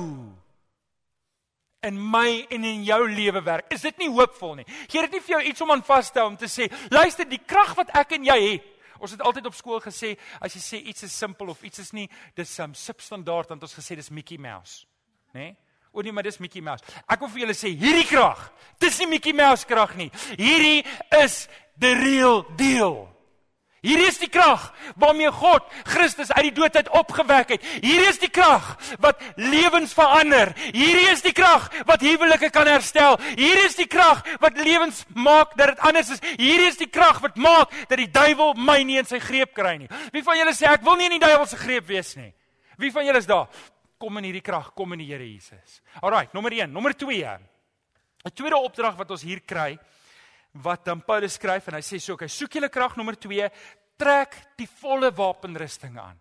in 1.87 1.99
my 2.11 2.47
en 2.51 2.65
in 2.65 2.83
jou 2.87 3.01
lewe 3.11 3.43
werk. 3.47 3.71
Is 3.75 3.85
dit 3.87 3.99
nie 4.03 4.11
hoopvol 4.11 4.59
nie? 4.61 4.67
Gee 4.91 5.03
dit 5.07 5.15
nie 5.15 5.23
vir 5.23 5.37
jou 5.37 5.43
iets 5.51 5.63
om 5.63 5.75
aan 5.75 5.85
vas 5.87 6.11
te 6.11 6.23
hou 6.23 6.31
om 6.33 6.39
te 6.39 6.51
sê, 6.51 6.67
luister, 6.91 7.27
die 7.29 7.43
krag 7.43 7.77
wat 7.79 7.93
ek 7.99 8.17
en 8.19 8.27
jy 8.27 8.39
het. 8.45 8.75
Ons 8.99 9.15
het 9.15 9.23
altyd 9.23 9.47
op 9.47 9.55
skool 9.55 9.79
gesê 9.83 10.17
as 10.43 10.55
jy 10.57 10.63
sê 10.63 10.81
iets 10.91 11.07
is 11.07 11.15
simpel 11.15 11.53
of 11.53 11.63
iets 11.63 11.79
is 11.85 11.93
nie 11.95 12.09
dis 12.39 12.51
um, 12.63 12.75
substandaard 12.75 13.51
dan 13.51 13.61
het 13.61 13.69
ons 13.69 13.77
gesê 13.79 13.95
dis 13.99 14.11
Mickey 14.11 14.39
Mouse, 14.43 14.88
né? 15.33 15.41
Nee? 15.41 15.57
O 15.93 16.01
nee, 16.01 16.13
maar 16.13 16.23
dis 16.23 16.39
Mickey 16.39 16.61
Mouse. 16.63 16.85
Ek 17.09 17.21
wil 17.25 17.31
vir 17.33 17.47
julle 17.47 17.57
sê 17.57 17.73
hierdie 17.75 18.07
krag, 18.07 18.51
dis 18.79 18.99
nie 19.01 19.09
Mickey 19.17 19.33
Mouse 19.35 19.67
krag 19.67 19.97
nie. 19.99 20.11
Hierdie 20.37 20.85
is 21.25 21.47
the 21.81 21.95
real 21.99 22.45
deal. 22.61 23.09
Hierdie 23.79 24.09
is 24.11 24.19
die 24.19 24.29
krag 24.29 24.73
waarmee 24.99 25.31
God 25.31 25.67
Christus 25.87 26.33
uit 26.35 26.49
die 26.49 26.55
dood 26.57 26.75
uit 26.77 26.89
opgewek 26.99 27.55
het. 27.55 27.67
Hierdie 27.79 28.09
is 28.11 28.19
die 28.19 28.31
krag 28.31 28.73
wat 28.99 29.23
lewens 29.39 29.95
verander. 29.95 30.51
Hierdie 30.75 31.07
is 31.13 31.23
die 31.23 31.33
krag 31.33 31.69
wat 31.87 32.03
huwelike 32.03 32.51
kan 32.55 32.67
herstel. 32.67 33.21
Hierdie 33.39 33.69
is 33.69 33.79
die 33.79 33.87
krag 33.87 34.25
wat 34.43 34.59
lewens 34.59 35.05
maak 35.15 35.55
dat 35.55 35.73
dit 35.73 35.87
anders 35.87 36.11
is. 36.17 36.25
Hierdie 36.35 36.73
is 36.73 36.81
die 36.81 36.91
krag 36.91 37.23
wat 37.23 37.39
maak 37.39 37.75
dat 37.87 38.03
die 38.03 38.11
duiwel 38.11 38.59
my 38.59 38.81
nie 38.83 38.99
in 38.99 39.09
sy 39.09 39.23
greep 39.23 39.55
kry 39.55 39.77
nie. 39.79 39.91
Wie 40.13 40.27
van 40.27 40.41
julle 40.43 40.57
sê 40.59 40.67
ek 40.75 40.83
wil 40.87 40.99
nie 40.99 41.07
in 41.13 41.19
die 41.21 41.27
duiwel 41.27 41.47
se 41.47 41.61
greep 41.63 41.87
wees 41.87 42.17
nie? 42.19 42.33
Wie 42.79 42.91
van 42.95 43.07
julle 43.07 43.23
is 43.23 43.31
daar? 43.31 43.47
Kom 43.99 44.19
in 44.21 44.29
hierdie 44.29 44.45
krag, 44.47 44.71
kom 44.79 44.93
in 44.95 45.03
die 45.03 45.09
Here 45.11 45.27
Jesus. 45.27 45.81
Alraai, 46.01 46.29
nommer 46.33 46.55
1, 46.55 46.71
nommer 46.71 46.95
2. 46.95 47.39
'n 48.25 48.35
Tweede 48.35 48.57
opdrag 48.57 48.97
wat 48.99 49.11
ons 49.11 49.23
hier 49.23 49.41
kry 49.41 49.79
wat 50.63 50.85
dan 50.85 51.03
Paulus 51.03 51.35
skryf 51.35 51.69
en 51.69 51.75
hy 51.79 51.83
sê 51.85 52.01
so, 52.01 52.15
okay, 52.15 52.29
soek 52.29 52.57
julle 52.57 52.71
krag 52.73 52.97
nommer 52.97 53.15
2, 53.15 53.51
trek 53.99 54.35
die 54.59 54.67
volle 54.67 55.11
wapenrusting 55.15 55.99
aan. 55.99 56.17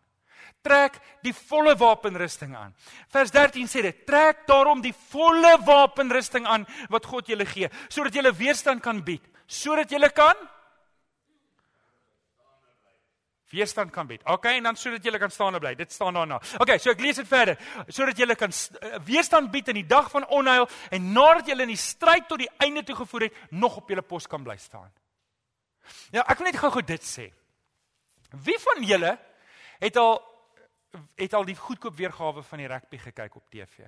Trek 0.62 0.98
die 1.24 1.34
volle 1.34 1.76
wapenrusting 1.78 2.56
aan. 2.56 2.74
Vers 3.14 3.32
13 3.32 3.70
sê 3.72 3.82
dit, 3.86 4.04
trek 4.06 4.46
daarom 4.50 4.82
die 4.82 4.94
volle 4.94 5.56
wapenrusting 5.66 6.46
aan 6.46 6.66
wat 6.90 7.06
God 7.06 7.30
julle 7.30 7.46
gee, 7.46 7.70
sodat 7.90 8.18
julle 8.18 8.34
weerstand 8.36 8.84
kan 8.84 9.02
bied, 9.06 9.24
sodat 9.48 9.92
julle 9.92 10.10
kan 10.10 10.36
weerstand 13.50 13.92
kan 13.92 14.08
bied. 14.08 14.24
Okay, 14.26 14.58
en 14.58 14.64
dan 14.64 14.76
sodat 14.76 15.06
jy 15.06 15.18
kan 15.18 15.32
staan 15.32 15.56
en 15.56 15.64
bly. 15.64 15.74
Dit 15.76 15.92
staan 15.92 16.14
daarna. 16.14 16.40
Okay, 16.60 16.78
so 16.78 16.92
ek 16.92 17.02
lees 17.04 17.20
dit 17.22 17.28
verder. 17.28 17.58
Sodat 17.88 18.20
jy 18.20 18.36
kan 18.36 18.52
uh, 18.52 19.00
weerstand 19.08 19.52
bied 19.52 19.72
in 19.72 19.82
die 19.82 19.88
dag 19.88 20.10
van 20.12 20.28
onheil 20.36 20.68
en 20.92 21.12
nadat 21.16 21.48
jy 21.48 21.58
in 21.62 21.72
die 21.72 21.80
stryd 21.80 22.28
tot 22.28 22.44
die 22.44 22.50
einde 22.64 22.84
toe 22.84 22.96
gevoer 22.96 23.28
het, 23.28 23.44
nog 23.52 23.78
op 23.82 23.90
jou 23.90 24.02
pos 24.02 24.28
kan 24.28 24.44
bly 24.44 24.58
staan. 24.60 24.92
Ja, 26.12 26.26
ek 26.28 26.42
wil 26.42 26.50
net 26.50 26.60
gou-gou 26.60 26.84
dit 26.84 27.04
sê. 27.08 27.30
Wie 28.44 28.58
van 28.60 28.84
julle 28.84 29.14
het 29.80 30.02
al 30.02 30.20
het 31.20 31.34
al 31.36 31.46
die 31.46 31.56
goedkoop 31.56 31.94
weergawe 31.96 32.42
van 32.44 32.62
die 32.64 32.68
rugby 32.68 32.98
gekyk 32.98 33.36
op 33.36 33.50
TV? 33.52 33.88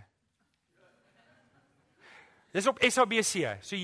Dis 2.54 2.68
op 2.68 2.80
SABC. 2.82 3.60
So 3.66 3.76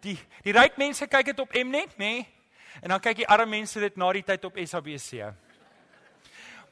die 0.00 0.18
die 0.40 0.54
ryk 0.56 0.78
mense 0.80 1.06
kyk 1.06 1.32
dit 1.32 1.40
op 1.42 1.52
Mnet, 1.52 1.96
nê? 2.00 2.12
Nee? 2.16 2.39
En 2.82 2.94
dan 2.94 3.00
kyk 3.02 3.22
die 3.22 3.28
arme 3.28 3.50
mense 3.58 3.80
dit 3.80 3.96
na 3.96 4.12
die 4.16 4.26
tyd 4.26 4.44
op 4.44 4.58
SABC. 4.58 5.32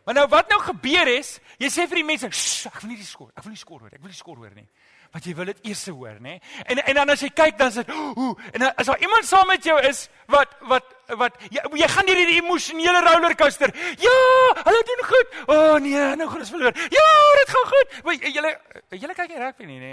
Maar 0.09 0.17
nou 0.17 0.29
wat 0.33 0.49
nou 0.49 0.57
gebeur 0.65 1.09
is, 1.19 1.35
jy 1.61 1.69
sê 1.69 1.85
vir 1.85 1.99
die 2.01 2.07
mense, 2.09 2.29
ek 2.71 2.79
wil 2.81 2.89
nie 2.89 2.97
die 2.97 3.05
skoor, 3.05 3.29
ek 3.37 3.45
wil 3.45 3.53
nie 3.53 3.61
skoor 3.61 3.83
hoor, 3.83 3.91
ek 3.93 4.01
wil 4.01 4.09
nie 4.09 4.17
skoor 4.17 4.39
hoor 4.41 4.55
nie. 4.57 4.65
Want 5.13 5.27
jy 5.29 5.35
wil 5.37 5.49
dit 5.51 5.59
eers 5.69 5.83
hoor, 5.89 6.15
nê? 6.25 6.39
En 6.65 6.79
en 6.81 6.97
dan 6.97 7.13
as 7.13 7.25
jy 7.27 7.29
kyk 7.37 7.59
dan 7.59 7.75
sê, 7.75 7.83
ooh, 7.93 8.31
en 8.57 8.65
as 8.71 8.89
daar 8.89 9.03
iemand 9.05 9.29
saam 9.29 9.45
met 9.53 9.69
jou 9.69 9.77
is 9.85 10.07
wat 10.33 10.55
wat 10.71 10.95
wat 11.21 11.37
jy, 11.53 11.61
jy 11.81 11.89
gaan 11.93 12.09
hierdie 12.09 12.39
emosionele 12.39 13.03
rollercoaster. 13.05 13.75
Ja, 14.01 14.15
hulle 14.63 14.81
doen 14.89 15.05
goed. 15.11 15.37
O 15.45 15.59
oh, 15.59 15.75
nee, 15.85 16.07
nou 16.21 16.29
gaan 16.31 16.45
ons 16.47 16.55
verloor. 16.57 16.81
Ja, 16.97 17.05
dit 17.41 17.53
gaan 17.57 17.69
goed. 17.75 17.99
Julle 18.39 18.55
julle 19.05 19.19
kyk 19.21 19.35
nie 19.35 19.43
rugby 19.43 19.69
nie, 19.69 19.79
nê? 19.83 19.93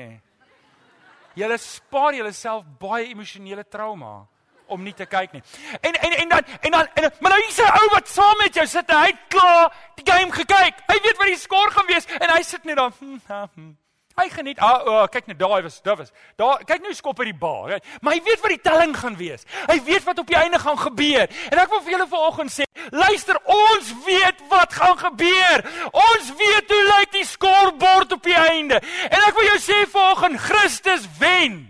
Julle 1.44 1.60
spaar 1.60 2.16
julleself 2.16 2.64
baie 2.80 3.12
emosionele 3.12 3.68
trauma 3.68 4.22
om 4.68 4.84
nie 4.84 4.94
te 4.94 5.06
kyk 5.06 5.32
nie. 5.32 5.44
En 5.82 5.94
en 5.94 6.18
en 6.18 6.30
dan 6.30 6.44
en 6.62 6.72
dan 6.72 6.88
en, 6.94 7.12
maar 7.20 7.32
nou 7.32 7.42
hier's 7.42 7.58
'n 7.58 7.72
ou 7.82 7.90
wat 7.94 8.08
saam 8.08 8.38
met 8.38 8.54
jou 8.54 8.68
sit 8.68 8.90
en 8.90 8.98
hy 8.98 9.08
het 9.08 9.24
klaar 9.28 9.74
die 9.96 10.12
game 10.14 10.32
gekyk. 10.32 10.76
Hy 10.88 11.00
weet 11.02 11.18
wat 11.18 11.28
die 11.28 11.38
skoor 11.38 11.72
gaan 11.72 11.86
wees 11.88 12.06
en 12.06 12.30
hy 12.30 12.42
sit 12.42 12.64
net 12.64 12.76
daar. 12.76 12.92
Hm, 13.00 13.20
hm. 13.56 13.74
Hy 14.16 14.30
geniet. 14.32 14.60
Ah, 14.64 14.80
oh, 14.88 15.08
kyk 15.12 15.28
net 15.28 15.40
daai 15.40 15.62
was, 15.66 15.82
dit 15.84 15.98
was. 16.00 16.12
Daar 16.40 16.62
kyk 16.64 16.86
nou 16.86 16.94
skop 16.96 17.18
by 17.20 17.26
die 17.28 17.36
bar. 17.36 17.66
Right? 17.68 17.88
Maar 18.00 18.16
hy 18.16 18.22
weet 18.24 18.40
wat 18.46 18.54
die 18.54 18.62
telling 18.64 18.96
gaan 18.96 19.18
wees. 19.20 19.44
Hy 19.68 19.76
weet 19.84 20.06
wat 20.08 20.22
op 20.24 20.32
die 20.32 20.38
einde 20.40 20.60
gaan 20.60 20.80
gebeur. 20.80 21.28
En 21.52 21.60
ek 21.60 21.74
wil 21.74 21.84
vir 21.84 21.96
julle 21.98 22.08
vanoggend 22.08 22.54
sê, 22.56 22.68
luister, 22.96 23.36
ons 23.44 23.92
weet 24.06 24.40
wat 24.54 24.74
gaan 24.74 24.96
gebeur. 25.04 25.66
Ons 25.92 26.32
weet 26.40 26.72
hoe 26.72 26.82
lyk 26.94 27.12
die 27.12 27.28
skorbord 27.28 28.16
op 28.16 28.24
die 28.24 28.40
einde. 28.40 28.80
En 29.10 29.20
ek 29.20 29.36
wil 29.36 29.50
jou 29.52 29.60
sê 29.68 29.84
vanoggend, 29.92 30.40
Christus 30.48 31.10
wen. 31.20 31.66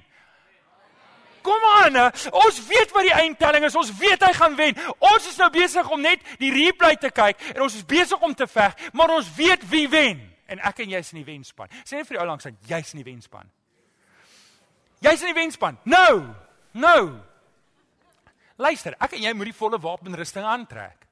Kom 1.46 1.66
aan, 1.78 2.00
ons 2.34 2.62
weet 2.68 2.94
wat 2.96 3.06
die 3.06 3.14
eindtelling 3.14 3.68
is. 3.68 3.78
Ons 3.78 3.92
weet 4.00 4.24
hy 4.26 4.32
gaan 4.34 4.56
wen. 4.58 4.78
Ons 4.98 5.28
is 5.30 5.38
nou 5.42 5.50
besig 5.54 5.90
om 5.94 6.02
net 6.02 6.24
die 6.42 6.50
replay 6.54 6.96
te 6.98 7.12
kyk 7.14 7.52
en 7.54 7.66
ons 7.68 7.76
is 7.78 7.86
besig 7.86 8.22
om 8.26 8.34
te 8.34 8.48
veg, 8.50 8.74
maar 8.98 9.14
ons 9.14 9.30
weet 9.38 9.68
wie 9.70 9.86
wen. 9.92 10.24
En 10.50 10.62
ek 10.66 10.84
en 10.84 10.92
jy 10.94 11.02
is 11.02 11.14
in 11.14 11.22
die 11.22 11.28
wenspan. 11.28 11.70
Sê 11.84 11.98
net 11.98 12.10
vir 12.10 12.18
die 12.18 12.24
ou 12.24 12.28
langs 12.30 12.50
jy's 12.70 12.94
in 12.94 13.02
die 13.02 13.08
wenspan. 13.08 13.50
Jy's 15.06 15.22
in 15.22 15.34
die 15.34 15.38
wenspan. 15.38 15.78
Nou. 15.86 16.26
Nou. 16.74 17.02
Luister, 18.58 18.96
ek 19.04 19.18
en 19.18 19.26
jy 19.26 19.34
moet 19.36 19.52
die 19.52 19.58
volle 19.58 19.80
wapenrusting 19.82 20.46
aantrek. 20.48 21.05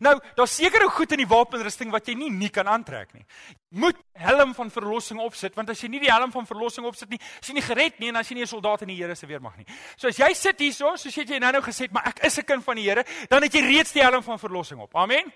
Nou, 0.00 0.14
daar's 0.36 0.56
sekere 0.56 0.88
goed 0.90 1.12
in 1.12 1.18
die 1.18 1.28
wapenrusting 1.28 1.90
wat 1.90 2.08
jy 2.08 2.14
nie 2.14 2.30
nie 2.30 2.50
kan 2.50 2.68
aantrek 2.68 3.12
nie. 3.14 3.24
Moet 3.70 3.96
helm 4.12 4.54
van 4.54 4.70
verlossing 4.70 5.20
opsit 5.20 5.54
want 5.56 5.70
as 5.70 5.80
jy 5.80 5.88
nie 5.88 6.00
die 6.00 6.12
helm 6.12 6.32
van 6.32 6.46
verlossing 6.46 6.86
opsit 6.86 7.10
nie, 7.10 7.20
is 7.40 7.48
jy 7.48 7.54
nie 7.54 7.66
gered 7.66 8.00
nie 8.00 8.08
en 8.08 8.16
as 8.16 8.28
jy 8.28 8.34
nie 8.34 8.42
'n 8.42 8.46
soldaat 8.46 8.82
in 8.82 8.88
die 8.88 8.96
Here 8.96 9.14
se 9.14 9.26
weermag 9.26 9.56
nie. 9.56 9.66
So 9.96 10.08
as 10.08 10.16
jy 10.16 10.32
sit 10.34 10.58
hierso, 10.58 10.96
soos 10.96 11.14
jy 11.14 11.38
nou 11.38 11.52
nou 11.52 11.62
gesê 11.62 11.84
het, 11.84 11.92
maar 11.92 12.06
ek 12.06 12.24
is 12.24 12.38
'n 12.38 12.44
kind 12.44 12.64
van 12.64 12.76
die 12.76 12.88
Here, 12.88 13.04
dan 13.28 13.42
het 13.42 13.52
jy 13.52 13.60
reeds 13.60 13.92
die 13.92 14.02
helm 14.02 14.22
van 14.22 14.38
verlossing 14.38 14.80
op. 14.80 14.94
Amen. 14.96 15.32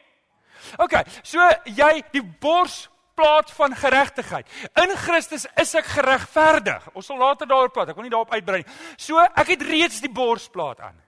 OK, 0.78 0.94
so 1.22 1.38
jy 1.64 2.02
die 2.12 2.22
borsplaat 2.22 3.50
van 3.50 3.74
geregtigheid. 3.76 4.46
In 4.82 4.96
Christus 4.96 5.46
is 5.56 5.74
ek 5.74 5.84
geregverdig. 5.84 6.88
Ons 6.94 7.06
sal 7.06 7.18
later 7.18 7.46
daarop 7.46 7.72
praat. 7.72 7.88
Ek 7.88 7.96
wil 7.96 8.04
nie 8.04 8.10
daarop 8.10 8.32
uitbrei 8.32 8.62
nie. 8.62 8.72
So 8.96 9.18
ek 9.18 9.46
het 9.46 9.62
reeds 9.62 10.00
die 10.00 10.12
borsplaat 10.12 10.80
aan. 10.80 11.05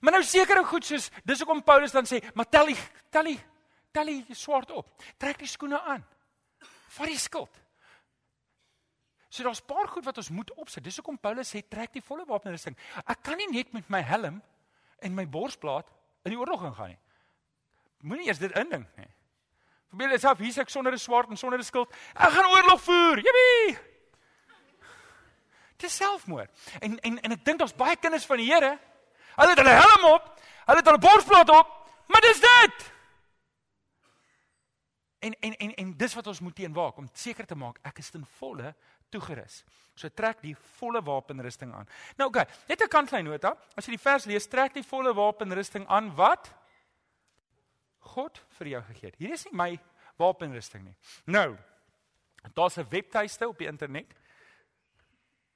Maar 0.00 0.12
nou 0.12 0.22
sekere 0.22 0.64
goed 0.64 0.84
soos 0.84 1.10
dis 1.24 1.38
hoekom 1.38 1.62
Paulus 1.64 1.92
dan 1.92 2.06
sê, 2.06 2.20
"Maar 2.34 2.48
tel 2.48 2.66
die 2.66 2.78
tel 3.10 3.24
die 3.24 3.40
tel 3.92 4.04
die 4.04 4.34
swart 4.34 4.70
op. 4.70 4.88
Trek 5.18 5.38
die 5.38 5.46
skoene 5.46 5.80
aan. 5.80 6.04
Vat 6.88 7.06
die 7.06 7.18
skild." 7.18 7.60
So 9.28 9.42
daar's 9.42 9.60
'n 9.60 9.66
paar 9.66 9.88
goed 9.88 10.04
wat 10.04 10.16
ons 10.16 10.30
moet 10.30 10.54
opsit. 10.54 10.84
Dis 10.84 10.96
hoekom 10.96 11.18
Paulus 11.18 11.54
sê, 11.54 11.62
"Trek 11.68 11.92
die 11.92 12.02
volle 12.02 12.24
wapenrusting." 12.24 12.76
Ek 13.06 13.22
kan 13.22 13.36
nie 13.36 13.50
net 13.50 13.72
met 13.72 13.88
my 13.88 14.00
helm 14.00 14.42
en 14.98 15.14
my 15.14 15.28
borsplaat 15.28 15.86
in 16.24 16.30
die 16.30 16.38
oorlog 16.38 16.64
ingaan 16.64 16.88
nie. 16.88 16.98
Moenie 18.00 18.26
eers 18.26 18.38
dit 18.38 18.52
indink 18.52 18.96
nie. 18.96 19.08
Verbeel 19.88 20.08
jouself 20.08 20.38
hier's 20.38 20.58
ek 20.58 20.68
sonder 20.68 20.92
'n 20.92 20.98
swaard 20.98 21.30
en 21.30 21.36
sonder 21.36 21.58
'n 21.58 21.64
skild. 21.64 21.90
Ek 22.14 22.30
gaan 22.30 22.50
oorlog 22.50 22.80
voer. 22.80 23.16
Jippie! 23.16 23.78
Dis 25.76 25.96
selfmoord. 25.96 26.50
En 26.80 26.98
en 27.00 27.20
en 27.20 27.32
ek 27.32 27.44
dink 27.44 27.58
daar's 27.58 27.76
baie 27.76 27.96
kinders 27.96 28.26
van 28.26 28.36
die 28.36 28.52
Here 28.52 28.78
Hulle 29.36 29.52
het 29.52 29.58
hulle 29.62 29.76
helm 29.76 30.04
op, 30.14 30.28
hulle 30.66 30.82
het 30.82 30.90
hulle 30.90 31.02
borsplaat 31.02 31.50
op, 31.52 31.72
maar 32.06 32.24
dis 32.24 32.40
dit. 32.40 32.92
En 35.18 35.36
en 35.40 35.56
en 35.56 35.74
en 35.74 35.96
dis 35.96 36.14
wat 36.14 36.26
ons 36.26 36.40
moet 36.40 36.54
teenwaak 36.54 36.96
om 36.96 37.08
seker 37.12 37.46
te 37.46 37.56
maak 37.56 37.78
ek 37.82 37.98
is 37.98 38.10
ten 38.10 38.26
volle 38.38 38.74
toegerus. 39.10 39.62
So 39.94 40.08
trek 40.08 40.42
die 40.44 40.54
volle 40.76 41.02
wapenrusting 41.02 41.72
aan. 41.74 41.88
Nou 42.16 42.28
oké, 42.28 42.44
okay, 42.44 42.54
net 42.68 42.82
'n 42.82 42.88
kantlyn 42.88 43.24
nota. 43.24 43.56
As 43.74 43.86
jy 43.86 43.96
die 43.96 44.02
vers 44.02 44.24
lees, 44.24 44.46
trek 44.46 44.74
die 44.74 44.86
volle 44.86 45.14
wapenrusting 45.14 45.86
aan 45.86 46.14
wat 46.14 46.52
God 47.98 48.38
vir 48.58 48.66
jou 48.66 48.82
gegee 48.82 49.10
het. 49.10 49.18
Hier 49.18 49.32
is 49.32 49.44
nie 49.44 49.56
my 49.56 49.80
wapenrusting 50.16 50.84
nie. 50.84 50.96
Nou, 51.24 51.56
daar's 52.54 52.76
'n 52.78 52.88
webtuiste 52.88 53.48
op 53.48 53.58
die 53.58 53.66
internet 53.66 54.14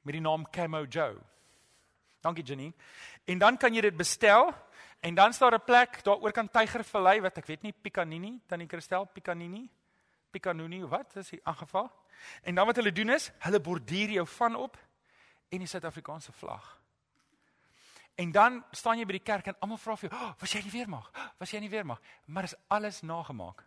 met 0.03 0.12
die 0.12 0.21
naam 0.21 0.51
Camo 0.51 0.85
Joe. 0.85 1.21
Dankie 2.20 2.44
Janine. 2.44 2.74
En 3.24 3.38
dan 3.38 3.56
kan 3.56 3.74
jy 3.74 3.80
dit 3.80 3.96
bestel 3.96 4.50
en 5.00 5.14
dan 5.14 5.33
staan 5.33 5.50
daar 5.50 5.61
'n 5.61 5.64
plek 5.64 6.02
daaroor 6.04 6.33
kan 6.33 6.50
Tygervallei 6.50 7.20
wat 7.20 7.38
ek 7.38 7.46
weet 7.46 7.62
nie 7.62 7.72
Picanini, 7.72 8.40
Tannie 8.46 8.68
Christel 8.68 9.04
Picanini, 9.04 9.70
Picanuni 10.30 10.85
wat 10.87 11.16
is 11.16 11.28
die 11.28 11.40
aangeval? 11.42 11.90
En 12.42 12.54
dan 12.54 12.66
wat 12.66 12.76
hulle 12.76 12.92
doen 12.92 13.09
is, 13.09 13.30
hulle 13.38 13.61
borduur 13.61 14.11
jou 14.11 14.26
van 14.26 14.54
op 14.54 14.76
en 15.48 15.59
die 15.59 15.66
Suid-Afrikaanse 15.66 16.33
vlag. 16.33 16.80
En 18.14 18.33
dan 18.33 18.64
staan 18.70 18.98
jy 18.98 19.06
by 19.06 19.12
die 19.12 19.24
kerk 19.24 19.46
en 19.46 19.56
almal 19.61 19.78
vra 19.78 19.96
vir 19.96 20.11
jou, 20.11 20.20
oh, 20.20 20.33
"Was 20.38 20.52
jy 20.52 20.62
nie 20.62 20.70
weermag? 20.70 21.11
Was 21.38 21.50
jy 21.50 21.61
nie 21.61 21.70
weermag?" 21.70 22.00
Maar 22.26 22.44
is 22.44 22.54
alles 22.68 23.00
nagemaak. 23.00 23.64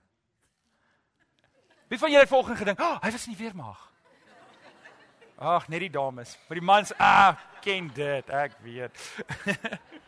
Wie 1.87 1.97
van 1.99 2.09
julle 2.09 2.21
het 2.21 2.29
volgens 2.29 2.57
gedink, 2.57 2.79
"Ag, 2.79 2.95
oh, 2.95 3.01
hy 3.01 3.11
was 3.11 3.27
nie 3.27 3.37
weermag." 3.37 3.92
Ag, 5.43 5.67
net 5.67 5.81
die 5.83 5.91
dames. 5.91 6.37
Vir 6.47 6.61
die 6.61 6.63
mans, 6.63 6.93
ah, 7.03 7.35
ken 7.63 7.89
dit, 7.91 8.29
ek 8.31 8.55
weet. 8.63 8.99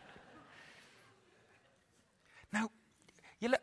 nou, 2.56 2.69
julle 3.43 3.60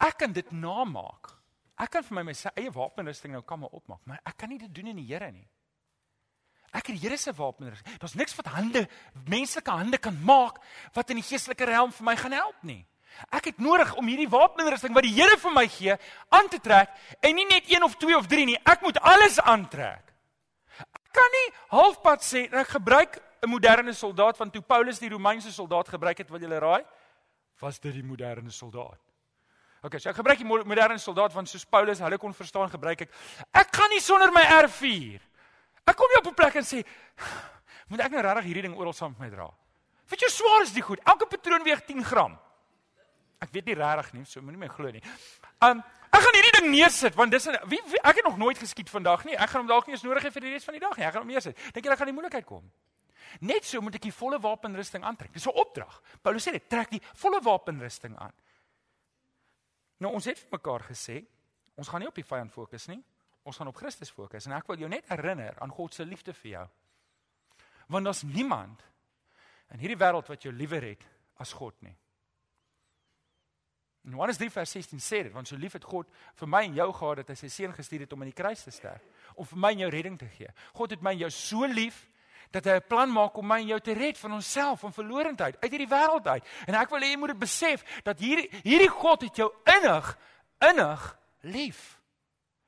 ek 0.00 0.16
kan 0.22 0.32
dit 0.32 0.48
namaak. 0.56 1.34
Ek 1.80 1.92
kan 1.92 2.04
vir 2.06 2.16
my 2.16 2.24
my 2.30 2.36
eie 2.54 2.72
wapenrusting 2.72 3.34
nou 3.36 3.42
kan 3.44 3.60
maar 3.60 3.76
opmaak, 3.76 4.00
maar 4.08 4.22
ek 4.24 4.38
kan 4.40 4.48
nie 4.48 4.60
dit 4.60 4.72
doen 4.72 4.94
in 4.94 5.02
die 5.02 5.08
Here 5.10 5.28
nie. 5.32 5.44
Ek 6.72 6.86
het 6.86 6.96
die 6.96 7.02
Here 7.02 7.18
se 7.20 7.34
wapenrusting. 7.36 8.00
Daar's 8.00 8.16
niks 8.16 8.36
wat 8.38 8.48
hande, 8.54 8.86
menslike 9.28 9.74
hande 9.74 10.00
kan 10.00 10.16
maak 10.24 10.62
wat 10.96 11.12
in 11.12 11.20
die 11.20 11.28
geestelike 11.28 11.68
realm 11.68 11.92
vir 11.92 12.08
my 12.08 12.16
gaan 12.20 12.40
help 12.40 12.64
nie. 12.64 12.80
Ek 13.34 13.50
het 13.50 13.60
nodig 13.60 13.90
om 14.00 14.08
hierdie 14.08 14.30
wapenrusting 14.32 14.96
wat 14.96 15.04
die 15.04 15.16
Here 15.16 15.36
vir 15.44 15.52
my 15.52 15.66
gee 15.68 15.98
aan 16.32 16.48
te 16.48 16.60
trek 16.62 16.94
en 17.20 17.36
nie 17.36 17.48
net 17.52 17.68
een 17.68 17.84
of 17.84 18.00
twee 18.00 18.16
of 18.16 18.30
drie 18.30 18.48
nie. 18.48 18.60
Ek 18.64 18.80
moet 18.86 19.00
alles 19.04 19.36
aantrek. 19.44 20.06
Kan 21.12 21.36
nie 21.36 21.52
halfpad 21.70 22.22
sê 22.22 22.46
ek 22.52 22.68
gebruik 22.68 23.20
'n 23.42 23.48
moderne 23.48 23.92
soldaat 23.92 24.36
van 24.36 24.50
toe 24.50 24.62
Paulus 24.62 24.98
die 24.98 25.08
Romeinse 25.08 25.52
soldaat 25.52 25.88
gebruik 25.88 26.18
het, 26.18 26.30
wil 26.30 26.40
julle 26.40 26.58
raai? 26.58 26.84
Was 27.60 27.78
dit 27.78 27.92
die 27.92 28.02
moderne 28.02 28.50
soldaat? 28.50 29.00
OK, 29.82 29.98
so 29.98 30.10
ek 30.10 30.16
gebruik 30.16 30.38
die 30.38 30.46
moderne 30.46 30.98
soldaat 30.98 31.32
van 31.32 31.46
soos 31.46 31.64
Paulus, 31.64 31.98
hulle 31.98 32.18
kon 32.18 32.34
verstaan 32.34 32.68
gebruik 32.68 33.00
ek. 33.00 33.10
Ek 33.52 33.76
gaan 33.76 33.90
nie 33.90 34.00
sonder 34.00 34.30
my 34.30 34.42
R4 34.42 35.30
Ek 35.90 35.96
kom 35.98 36.10
nie 36.12 36.20
op 36.20 36.28
'n 36.30 36.34
plek 36.34 36.56
en 36.56 36.66
sê 36.66 36.84
moet 37.90 38.00
ek 38.00 38.12
nou 38.12 38.22
regtig 38.22 38.44
hierdie 38.44 38.62
ding 38.62 38.76
oral 38.76 38.92
saam 38.92 39.10
met 39.12 39.20
my 39.20 39.30
dra. 39.30 39.48
Weet 40.10 40.20
jy 40.20 40.28
hoe 40.28 40.36
swaar 40.36 40.62
is 40.62 40.72
dit 40.72 40.84
goed? 40.84 41.00
Elke 41.04 41.26
patroon 41.26 41.64
weeg 41.64 41.82
10 41.86 42.04
gram. 42.04 42.38
Ek 43.40 43.50
weet 43.50 43.66
nie 43.66 43.74
regtig 43.74 44.12
nie, 44.12 44.24
so 44.24 44.40
moenie 44.40 44.60
my 44.60 44.68
glo 44.68 44.90
nie. 44.90 45.02
Um 45.60 45.82
ek 46.20 46.26
gaan 46.26 46.36
hierdie 46.36 46.52
ding 46.58 46.68
neersit 46.74 47.16
want 47.16 47.32
dis 47.32 47.48
wie, 47.70 47.80
wie 47.88 48.00
ek 48.04 48.20
het 48.20 48.26
nog 48.26 48.38
nooit 48.40 48.60
geskiet 48.60 48.92
vandag 48.92 49.24
nie. 49.24 49.36
Ek 49.36 49.50
gaan 49.50 49.64
hom 49.64 49.70
dalk 49.70 49.88
nie 49.88 49.96
eens 49.96 50.04
nodig 50.04 50.26
hê 50.26 50.32
vir 50.34 50.46
die 50.46 50.54
res 50.54 50.66
van 50.68 50.76
die 50.76 50.82
dag 50.82 50.96
nie. 50.98 51.06
Ek 51.06 51.14
gaan 51.16 51.24
hom 51.24 51.32
neersit. 51.32 51.58
Dink 51.72 51.86
jy 51.86 51.92
ek 51.94 52.00
gaan 52.02 52.10
die 52.10 52.16
moeilikheid 52.16 52.46
kom? 52.48 52.66
Net 53.46 53.64
so 53.64 53.80
moet 53.80 53.96
ek 53.96 54.08
die 54.08 54.14
volle 54.14 54.40
wapenrusting 54.42 55.06
aantrek. 55.06 55.32
Dis 55.32 55.46
'n 55.46 55.54
opdrag. 55.54 56.00
Paulus 56.22 56.46
sê 56.46 56.52
dit, 56.52 56.68
trek 56.68 56.90
die 56.90 57.00
volle 57.14 57.40
wapenrusting 57.40 58.16
aan. 58.18 58.32
Nou 60.00 60.12
ons 60.14 60.24
het 60.24 60.38
vir 60.38 60.58
mekaar 60.58 60.82
gesê, 60.88 61.24
ons 61.76 61.88
gaan 61.88 62.00
nie 62.00 62.08
op 62.08 62.14
die 62.14 62.24
vyand 62.24 62.52
fokus 62.52 62.88
nie. 62.88 63.02
Ons 63.44 63.56
gaan 63.56 63.68
op 63.68 63.76
Christus 63.76 64.10
fokus 64.10 64.46
en 64.46 64.52
ek 64.52 64.66
wil 64.66 64.76
jou 64.76 64.88
net 64.88 65.08
herinner 65.08 65.56
aan 65.62 65.70
God 65.70 65.94
se 65.94 66.04
liefde 66.04 66.32
vir 66.32 66.50
jou. 66.50 66.68
Want 67.88 68.04
daar's 68.04 68.22
niemand 68.22 68.82
in 69.72 69.78
hierdie 69.78 69.98
wêreld 69.98 70.28
wat 70.28 70.42
jou 70.42 70.52
liewer 70.52 70.82
het 70.82 71.04
as 71.38 71.52
God 71.52 71.74
nie. 71.82 71.96
In 74.04 74.14
Johannes 74.16 74.38
3 74.40 74.50
vers 74.50 74.70
16 74.70 75.00
sê 75.04 75.22
dit, 75.26 75.32
want 75.32 75.48
so 75.48 75.56
lief 75.60 75.74
het 75.76 75.84
God 75.84 76.08
vir 76.40 76.48
my 76.48 76.62
en 76.64 76.78
jou 76.78 76.86
gehad 76.96 77.20
dat 77.20 77.32
hy 77.34 77.36
sy 77.36 77.50
seun 77.52 77.74
gestuur 77.76 78.06
het 78.06 78.14
om 78.16 78.22
aan 78.24 78.30
die 78.30 78.36
kruis 78.36 78.62
te 78.64 78.72
sterf 78.72 79.04
om 79.36 79.46
vir 79.46 79.60
my 79.60 79.72
en 79.74 79.82
jou 79.84 79.90
redding 79.92 80.16
te 80.18 80.28
gee. 80.38 80.48
God 80.76 80.94
het 80.96 81.04
my 81.04 81.12
en 81.12 81.26
jou 81.26 81.30
so 81.34 81.68
lief 81.68 82.06
dat 82.50 82.64
hy 82.64 82.80
'n 82.80 82.88
plan 82.88 83.12
maak 83.12 83.36
om 83.36 83.46
my 83.46 83.60
en 83.60 83.66
jou 83.66 83.80
te 83.80 83.92
red 83.94 84.18
van 84.18 84.32
onsself 84.32 84.80
van 84.80 84.92
verlorendheid 84.92 85.60
uit 85.60 85.70
hierdie 85.70 85.88
wêreld 85.88 86.26
uit. 86.26 86.44
En 86.66 86.74
ek 86.74 86.90
wil 86.90 87.00
hê 87.00 87.12
jy 87.12 87.16
moet 87.16 87.28
dit 87.28 87.38
besef 87.38 87.84
dat 88.02 88.18
hierdie 88.18 88.48
hierdie 88.64 88.88
God 88.88 89.22
het 89.22 89.36
jou 89.36 89.52
innig 89.64 90.18
innig 90.58 91.18
lief. 91.40 92.00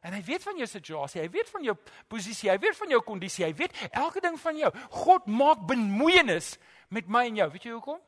En 0.02 0.12
hy 0.12 0.22
weet 0.22 0.42
van 0.42 0.56
jou 0.56 0.66
situasie, 0.66 1.20
hy 1.20 1.28
weet 1.30 1.50
van 1.50 1.62
jou 1.62 1.76
posisie, 2.08 2.50
hy 2.50 2.58
weet 2.58 2.76
van 2.76 2.88
jou 2.88 3.00
kondisie, 3.02 3.44
hy 3.44 3.54
weet 3.54 3.88
elke 3.90 4.20
ding 4.20 4.38
van 4.40 4.56
jou. 4.56 4.70
God 4.90 5.26
maak 5.26 5.66
bemoeienis 5.66 6.58
met 6.88 7.08
my 7.08 7.26
en 7.26 7.36
jou. 7.36 7.50
Weet 7.50 7.62
jy 7.62 7.70
hoekom? 7.70 8.00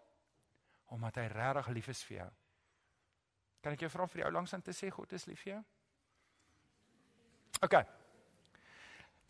Omdat 0.87 1.15
hy 1.17 1.27
regtig 1.27 1.69
lief 1.69 1.89
is 1.89 2.03
vir 2.05 2.17
jou. 2.17 2.31
Kan 3.65 3.73
ek 3.73 3.87
jou 3.87 3.91
vra 3.95 4.07
vir 4.11 4.21
die 4.21 4.27
ou 4.29 4.33
langs 4.37 4.53
aan 4.55 4.65
te 4.65 4.75
sê 4.77 4.91
God 4.93 5.13
is 5.17 5.25
lief 5.31 5.41
vir 5.47 5.55
jou? 5.55 5.63
OK. 7.65 7.77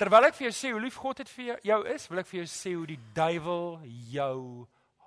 Terwyl 0.00 0.26
ek 0.26 0.34
vir 0.34 0.48
jou 0.48 0.54
sê 0.58 0.72
hoe 0.74 0.82
lief 0.82 0.98
God 0.98 1.22
het 1.22 1.30
vir 1.30 1.44
jou, 1.52 1.58
jou 1.70 1.80
is, 1.94 2.08
wil 2.10 2.22
ek 2.24 2.30
vir 2.32 2.40
jou 2.40 2.46
sê 2.50 2.74
hoe 2.74 2.86
die 2.90 3.00
duiwel 3.14 3.68
jou 4.10 4.40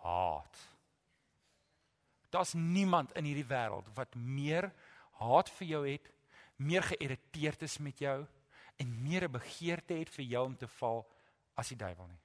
haat. 0.06 0.62
Daar's 2.32 2.54
niemand 2.56 3.12
in 3.20 3.28
hierdie 3.28 3.48
wêreld 3.48 3.90
wat 3.98 4.16
meer 4.16 4.72
haat 5.20 5.52
vir 5.58 5.68
jou 5.74 5.84
het 5.88 6.08
meer 6.58 6.86
geïrriteerd 6.88 7.68
is 7.68 7.78
met 7.84 8.00
jou 8.02 8.26
en 8.78 9.04
meer 9.04 9.28
'n 9.28 9.32
begeerte 9.32 9.94
het 9.94 10.10
vir 10.10 10.26
jou 10.26 10.46
om 10.46 10.56
te 10.56 10.68
val 10.68 11.06
as 11.56 11.70
die 11.70 11.78
duiwel 11.78 12.08
nie. 12.08 12.22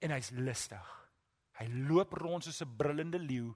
En 0.00 0.10
hy's 0.10 0.30
lustig. 0.30 1.08
Hy 1.52 1.66
loop 1.66 2.12
rond 2.12 2.44
soos 2.44 2.62
'n 2.62 2.76
brullende 2.76 3.18
leeu 3.18 3.54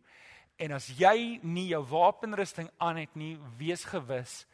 en 0.57 0.73
as 0.77 0.89
jy 0.99 1.41
nie 1.43 1.69
jou 1.73 1.83
wapenrusting 1.91 2.71
aan 2.79 3.03
het 3.03 3.17
nie, 3.19 3.35
wees 3.59 3.85
gewis 3.85 4.45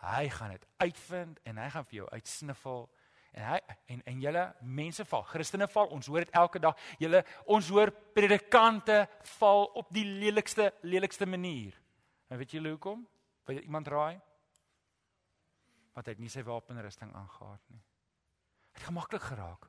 hy 0.00 0.28
gaan 0.32 0.54
dit 0.54 0.66
uitvind 0.80 1.40
en 1.44 1.60
hy 1.60 1.68
gaan 1.72 1.86
vir 1.90 1.98
jou 2.00 2.08
uitsniffel 2.14 2.86
en 3.36 3.44
hy 3.46 3.58
en 3.94 4.02
en 4.10 4.22
julle 4.24 4.44
mense 4.62 5.04
val, 5.06 5.22
Christene 5.28 5.68
val, 5.70 5.90
ons 5.94 6.08
hoor 6.10 6.24
dit 6.24 6.32
elke 6.34 6.58
dag. 6.62 6.78
Julle 6.98 7.22
ons 7.46 7.68
hoor 7.70 7.92
predikante 8.16 9.04
val 9.36 9.68
op 9.78 9.92
die 9.94 10.04
lelikste 10.04 10.72
lelikste 10.82 11.28
manier. 11.30 11.76
En 12.30 12.40
weet 12.40 12.56
julle 12.56 12.74
hoekom? 12.74 13.04
Wil 13.46 13.62
iemand 13.62 13.88
raai? 13.88 14.18
Want 15.94 16.06
hy 16.06 16.14
het 16.14 16.22
nie 16.22 16.32
sy 16.32 16.42
wapenrusting 16.46 17.12
aangetree 17.14 17.76
nie. 17.76 17.84
Hy 18.70 18.78
het 18.78 18.88
gemaklik 18.88 19.26
geraak. 19.26 19.68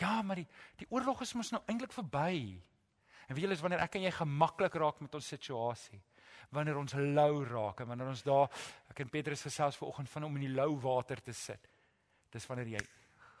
Ja, 0.00 0.22
maar 0.22 0.40
die 0.40 0.48
die 0.80 0.88
oorlog 0.90 1.22
is 1.24 1.34
mos 1.36 1.52
nou 1.52 1.62
eintlik 1.68 1.92
verby. 1.92 2.60
En 3.28 3.34
weet 3.34 3.44
julle 3.46 3.56
is 3.56 3.62
wanneer 3.64 3.84
ek 3.84 3.98
en 3.98 4.06
jy 4.06 4.12
gemaklik 4.14 4.74
raak 4.80 5.00
met 5.04 5.14
ons 5.14 5.30
situasie, 5.34 6.00
wanneer 6.54 6.76
ons 6.80 6.96
lou 6.98 7.44
raak 7.48 7.80
en 7.80 7.92
wanneer 7.92 8.12
ons 8.12 8.26
daar 8.26 8.66
ek 8.90 9.04
en 9.04 9.12
Petrus 9.12 9.46
gesels 9.48 9.78
vanoggend 9.80 10.10
van 10.10 10.28
om 10.28 10.36
in 10.40 10.48
die 10.48 10.54
lou 10.54 10.74
water 10.82 11.22
te 11.24 11.32
sit. 11.32 11.70
Dis 12.34 12.46
wanneer 12.50 12.76
jy 12.76 12.84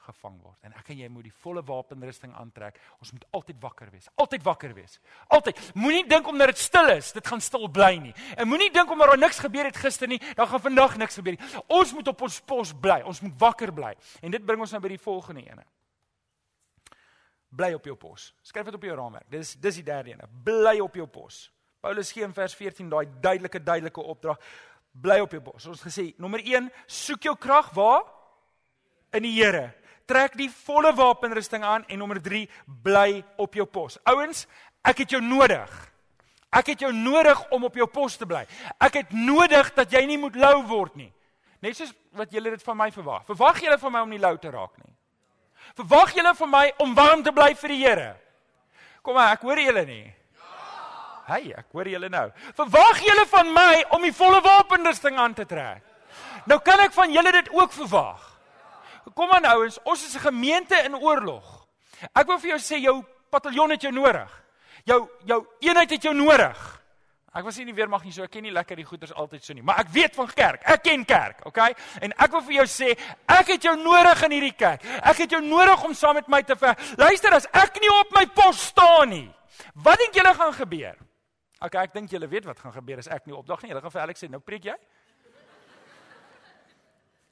gevang 0.04 0.36
word. 0.42 0.58
En 0.66 0.74
ek 0.76 0.90
en 0.92 1.00
jy 1.00 1.08
moet 1.12 1.26
die 1.28 1.34
volle 1.44 1.62
wapenrusting 1.64 2.34
aantrek. 2.36 2.78
Ons 3.00 3.14
moet 3.16 3.24
altyd 3.38 3.60
wakker 3.62 3.90
wees. 3.92 4.08
Altyd 4.20 4.44
wakker 4.46 4.74
wees. 4.76 4.98
Altyd. 5.32 5.60
Moenie 5.80 6.04
dink 6.08 6.28
omdat 6.30 6.52
dit 6.52 6.60
stil 6.60 6.92
is, 6.96 7.12
dit 7.16 7.30
gaan 7.32 7.42
stil 7.44 7.68
bly 7.72 7.92
nie. 8.02 8.14
En 8.36 8.48
moenie 8.50 8.70
dink 8.74 8.90
omdat 8.92 9.14
daar 9.14 9.22
niks 9.24 9.40
gebeur 9.44 9.68
het 9.70 9.80
gister 9.80 10.10
nie, 10.10 10.20
dan 10.36 10.50
gaan 10.50 10.64
vandag 10.66 10.98
niks 11.00 11.20
gebeur 11.20 11.38
nie. 11.38 11.62
Ons 11.72 11.94
moet 11.96 12.12
op 12.12 12.26
ons 12.28 12.40
pos 12.44 12.74
bly. 12.84 13.00
Ons 13.08 13.22
moet 13.24 13.38
wakker 13.40 13.72
bly. 13.74 13.94
En 14.20 14.34
dit 14.34 14.44
bring 14.44 14.60
ons 14.60 14.76
nou 14.76 14.82
by 14.84 14.92
die 14.92 15.00
volgende 15.00 15.46
ene. 15.46 15.64
Bly 17.54 17.72
op 17.76 17.84
jou 17.86 17.96
pos. 17.96 18.32
Skryf 18.42 18.66
dit 18.70 18.74
op 18.74 18.86
jou 18.86 18.96
raamwerk. 18.96 19.28
Dis 19.30 19.54
dis 19.60 19.80
die 19.80 19.86
derde 19.86 20.14
ene. 20.14 20.28
Bly 20.44 20.78
op 20.82 20.96
jou 20.98 21.06
pos. 21.06 21.46
Paulus 21.84 22.12
gee 22.12 22.24
in 22.24 22.34
vers 22.34 22.54
14 22.56 22.88
daai 22.90 23.06
duidelike 23.20 23.62
duidelike 23.62 24.02
opdrag. 24.02 24.40
Bly 24.92 25.20
op 25.20 25.32
jou 25.36 25.42
pos. 25.42 25.66
Ons 25.66 25.82
gesê, 25.84 26.12
nommer 26.22 26.40
1, 26.40 26.70
soek 26.86 27.26
jou 27.28 27.34
krag 27.36 27.72
waar? 27.76 28.04
In 29.14 29.26
die 29.26 29.34
Here 29.36 29.72
trek 30.08 30.36
die 30.36 30.50
volle 30.52 30.92
wapenrusting 30.96 31.64
aan 31.64 31.84
en 31.88 31.98
nommer 31.98 32.20
3 32.22 32.44
bly 32.84 33.24
op 33.40 33.56
jou 33.56 33.66
pos. 33.66 33.98
Ouens, 34.08 34.44
ek 34.84 35.04
het 35.04 35.16
jou 35.16 35.20
nodig. 35.24 35.70
Ek 36.54 36.70
het 36.74 36.84
jou 36.84 36.92
nodig 36.94 37.40
om 37.54 37.64
op 37.66 37.76
jou 37.78 37.86
pos 37.90 38.18
te 38.20 38.28
bly. 38.28 38.44
Ek 38.78 39.00
het 39.00 39.14
nodig 39.16 39.72
dat 39.74 39.92
jy 39.92 40.04
nie 40.06 40.20
moet 40.20 40.36
lou 40.38 40.58
word 40.70 40.98
nie. 41.00 41.10
Net 41.64 41.78
soos 41.78 41.94
wat 42.14 42.32
julle 42.34 42.52
dit 42.54 42.62
van 42.62 42.78
my 42.78 42.90
verwag. 42.94 43.24
Verwag 43.26 43.62
julle 43.64 43.78
van 43.80 43.94
my 43.94 44.04
om 44.04 44.12
nie 44.12 44.22
lou 44.22 44.36
te 44.38 44.52
raak 44.52 44.76
nie? 44.84 44.92
Verwag 45.74 46.14
julle 46.14 46.34
van 46.34 46.50
my 46.50 46.72
om 46.78 46.94
warm 46.94 47.22
te 47.22 47.32
bly 47.32 47.54
vir 47.54 47.68
die 47.68 47.80
Here? 47.82 48.10
Kom 49.02 49.14
maar, 49.14 49.32
ek 49.32 49.42
hoor 49.42 49.58
julle 49.58 49.84
nie. 49.84 50.04
Ja. 50.04 51.24
Hey, 51.26 51.52
ek 51.56 51.66
hoor 51.72 51.88
julle 51.88 52.08
nou. 52.08 52.28
Verwag 52.56 53.00
julle 53.04 53.26
van 53.26 53.52
my 53.52 53.84
om 53.96 54.02
die 54.02 54.12
volle 54.12 54.40
wapenrusting 54.44 55.18
aan 55.18 55.34
te 55.34 55.44
trek? 55.48 55.82
Nou 56.46 56.60
kan 56.60 56.80
ek 56.84 56.92
van 56.92 57.12
julle 57.12 57.32
dit 57.32 57.50
ook 57.52 57.72
verwag. 57.72 58.30
Kom 59.14 59.32
aan 59.32 59.44
ouens, 59.44 59.78
ons 59.84 60.04
is 60.06 60.14
'n 60.14 60.26
gemeente 60.28 60.76
in 60.84 60.96
oorlog. 60.96 61.66
Ek 62.14 62.26
wil 62.26 62.38
vir 62.38 62.50
jou 62.50 62.58
sê 62.58 62.80
jou 62.80 63.04
pataljon 63.30 63.70
het 63.70 63.82
jou 63.82 63.92
nodig. 63.92 64.30
Jou 64.84 65.08
jou 65.24 65.46
eenheid 65.60 65.90
het 65.90 66.02
jou 66.02 66.14
nodig. 66.14 66.83
Ek 67.34 67.42
was 67.42 67.56
nie 67.58 67.74
weer 67.74 67.90
mag 67.90 68.04
nie 68.06 68.12
so 68.14 68.22
ek 68.22 68.30
ken 68.30 68.44
nie 68.46 68.52
lekker 68.54 68.78
die 68.78 68.86
goeters 68.86 69.12
altyd 69.12 69.42
so 69.42 69.56
nie, 69.56 69.62
maar 69.66 69.80
ek 69.82 69.88
weet 69.94 70.14
van 70.14 70.28
kerk. 70.30 70.62
Ek 70.70 70.84
ken 70.86 71.02
kerk, 71.08 71.40
okay? 71.50 71.72
En 71.98 72.12
ek 72.14 72.30
wil 72.36 72.44
vir 72.46 72.60
jou 72.60 72.66
sê, 72.70 72.92
ek 73.26 73.54
het 73.56 73.66
jou 73.66 73.74
nodig 73.80 74.22
in 74.28 74.36
hierdie 74.36 74.54
kerk. 74.54 74.84
Ek 75.02 75.24
het 75.24 75.34
jou 75.34 75.40
nodig 75.42 75.82
om 75.84 75.96
saam 75.98 76.14
met 76.20 76.30
my 76.30 76.42
te 76.46 76.54
veg. 76.56 76.84
Luister 77.00 77.34
as 77.34 77.48
ek 77.50 77.80
nie 77.82 77.90
op 77.90 78.14
my 78.14 78.22
pos 78.38 78.68
staan 78.70 79.10
nie, 79.10 79.26
wat 79.82 79.98
dink 79.98 80.14
julle 80.14 80.34
gaan 80.38 80.54
gebeur? 80.54 81.00
Okay, 81.64 81.82
ek 81.88 81.94
dink 81.96 82.12
julle 82.14 82.28
weet 82.30 82.46
wat 82.46 82.60
gaan 82.62 82.74
gebeur 82.76 83.02
as 83.02 83.10
ek 83.10 83.26
nie 83.26 83.34
opdag 83.34 83.64
nie. 83.64 83.72
Hulle 83.72 83.82
gaan 83.82 83.94
vir 83.94 84.04
Alex 84.04 84.22
sê, 84.22 84.30
"Nou 84.30 84.40
preek 84.40 84.70
jy?" 84.70 84.76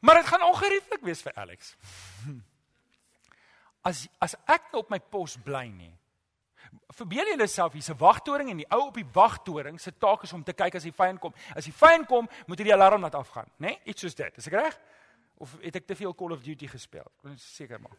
Maar 0.03 0.15
dit 0.15 0.27
gaan 0.27 0.43
ongerieflik 0.43 1.03
wees 1.07 1.23
vir 1.23 1.33
Alex. 1.39 1.77
As 3.89 4.07
as 4.23 4.37
ek 4.47 4.71
nou 4.71 4.83
op 4.83 4.91
my 4.91 4.99
pos 4.99 5.37
bly 5.43 5.67
nie. 5.67 5.91
Verbeel 6.93 7.33
julle 7.33 7.47
self 7.47 7.73
hier's 7.73 7.91
'n 7.91 7.99
wagtoring 7.99 8.51
en 8.51 8.57
die 8.57 8.71
ou 8.71 8.87
op 8.87 8.95
die 8.95 9.07
wagtoring 9.13 9.81
se 9.81 9.93
taak 9.99 10.23
is 10.23 10.33
om 10.33 10.45
te 10.45 10.53
kyk 10.53 10.75
as 10.75 10.83
die 10.83 10.93
vyand 10.93 11.21
kom. 11.21 11.35
As 11.57 11.65
die 11.65 11.73
vyand 11.73 12.07
kom, 12.07 12.29
moet 12.47 12.59
hy 12.59 12.65
die 12.65 12.75
alarm 12.75 13.01
laat 13.01 13.15
afgaan, 13.15 13.47
né? 13.57 13.67
Nee? 13.67 13.81
Iets 13.85 14.01
soos 14.01 14.15
dit. 14.15 14.37
Is 14.37 14.47
ek 14.47 14.53
reg? 14.53 14.79
Of 15.39 15.57
het 15.61 15.77
ek 15.77 15.87
te 15.87 15.95
veel 15.95 16.15
Call 16.15 16.33
of 16.33 16.43
Duty 16.43 16.67
gespeel? 16.67 17.07
Wil 17.23 17.35
seker 17.37 17.81
maak. 17.81 17.99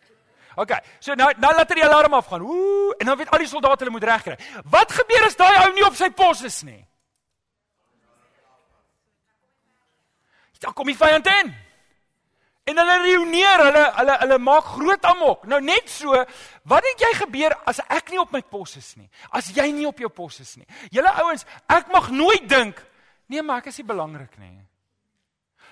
OK. 0.56 0.72
So 1.00 1.14
nou 1.14 1.32
nou 1.38 1.54
laat 1.54 1.70
hy 1.70 1.76
die 1.76 1.86
alarm 1.86 2.14
afgaan. 2.14 2.42
Ooh, 2.42 2.94
en 2.98 3.06
dan 3.06 3.18
weet 3.18 3.30
al 3.30 3.38
die 3.38 3.48
soldate 3.48 3.84
hulle 3.84 3.92
moet 3.92 4.04
regkry. 4.04 4.38
Wat 4.66 4.92
gebeur 4.92 5.26
as 5.26 5.36
daai 5.36 5.68
ou 5.68 5.74
nie 5.74 5.86
op 5.86 5.96
sy 5.96 6.10
pos 6.10 6.44
is 6.44 6.64
nie? 6.64 6.88
Dan 10.64 10.74
kom 10.74 10.88
die 10.88 10.98
vyand 10.98 11.28
in. 11.28 11.52
En 12.64 12.78
hulle 12.80 12.98
reuneer, 13.04 13.60
hulle 13.60 13.84
hulle 13.98 14.14
hulle 14.22 14.38
maak 14.40 14.70
groot 14.78 15.06
amok. 15.06 15.48
Nou 15.52 15.60
net 15.62 15.90
so, 15.92 16.16
wat 16.72 16.86
dink 16.86 17.02
jy 17.04 17.12
gebeur 17.20 17.56
as 17.68 17.82
ek 17.92 18.14
nie 18.14 18.22
op 18.22 18.32
my 18.32 18.42
pos 18.42 18.78
is 18.80 18.94
nie? 18.96 19.10
As 19.36 19.50
jy 19.52 19.68
nie 19.76 19.88
op 19.90 20.00
jou 20.00 20.10
pos 20.10 20.40
is 20.40 20.56
nie. 20.58 20.68
Julle 20.96 21.12
ouens, 21.26 21.44
ek 21.68 21.92
mag 21.92 22.08
nooit 22.16 22.48
dink 22.48 22.80
nee, 23.34 23.42
maar 23.42 23.64
ek 23.64 23.72
is 23.72 23.82
nie 23.82 23.88
belangrik 23.90 24.38
nie. 24.42 24.56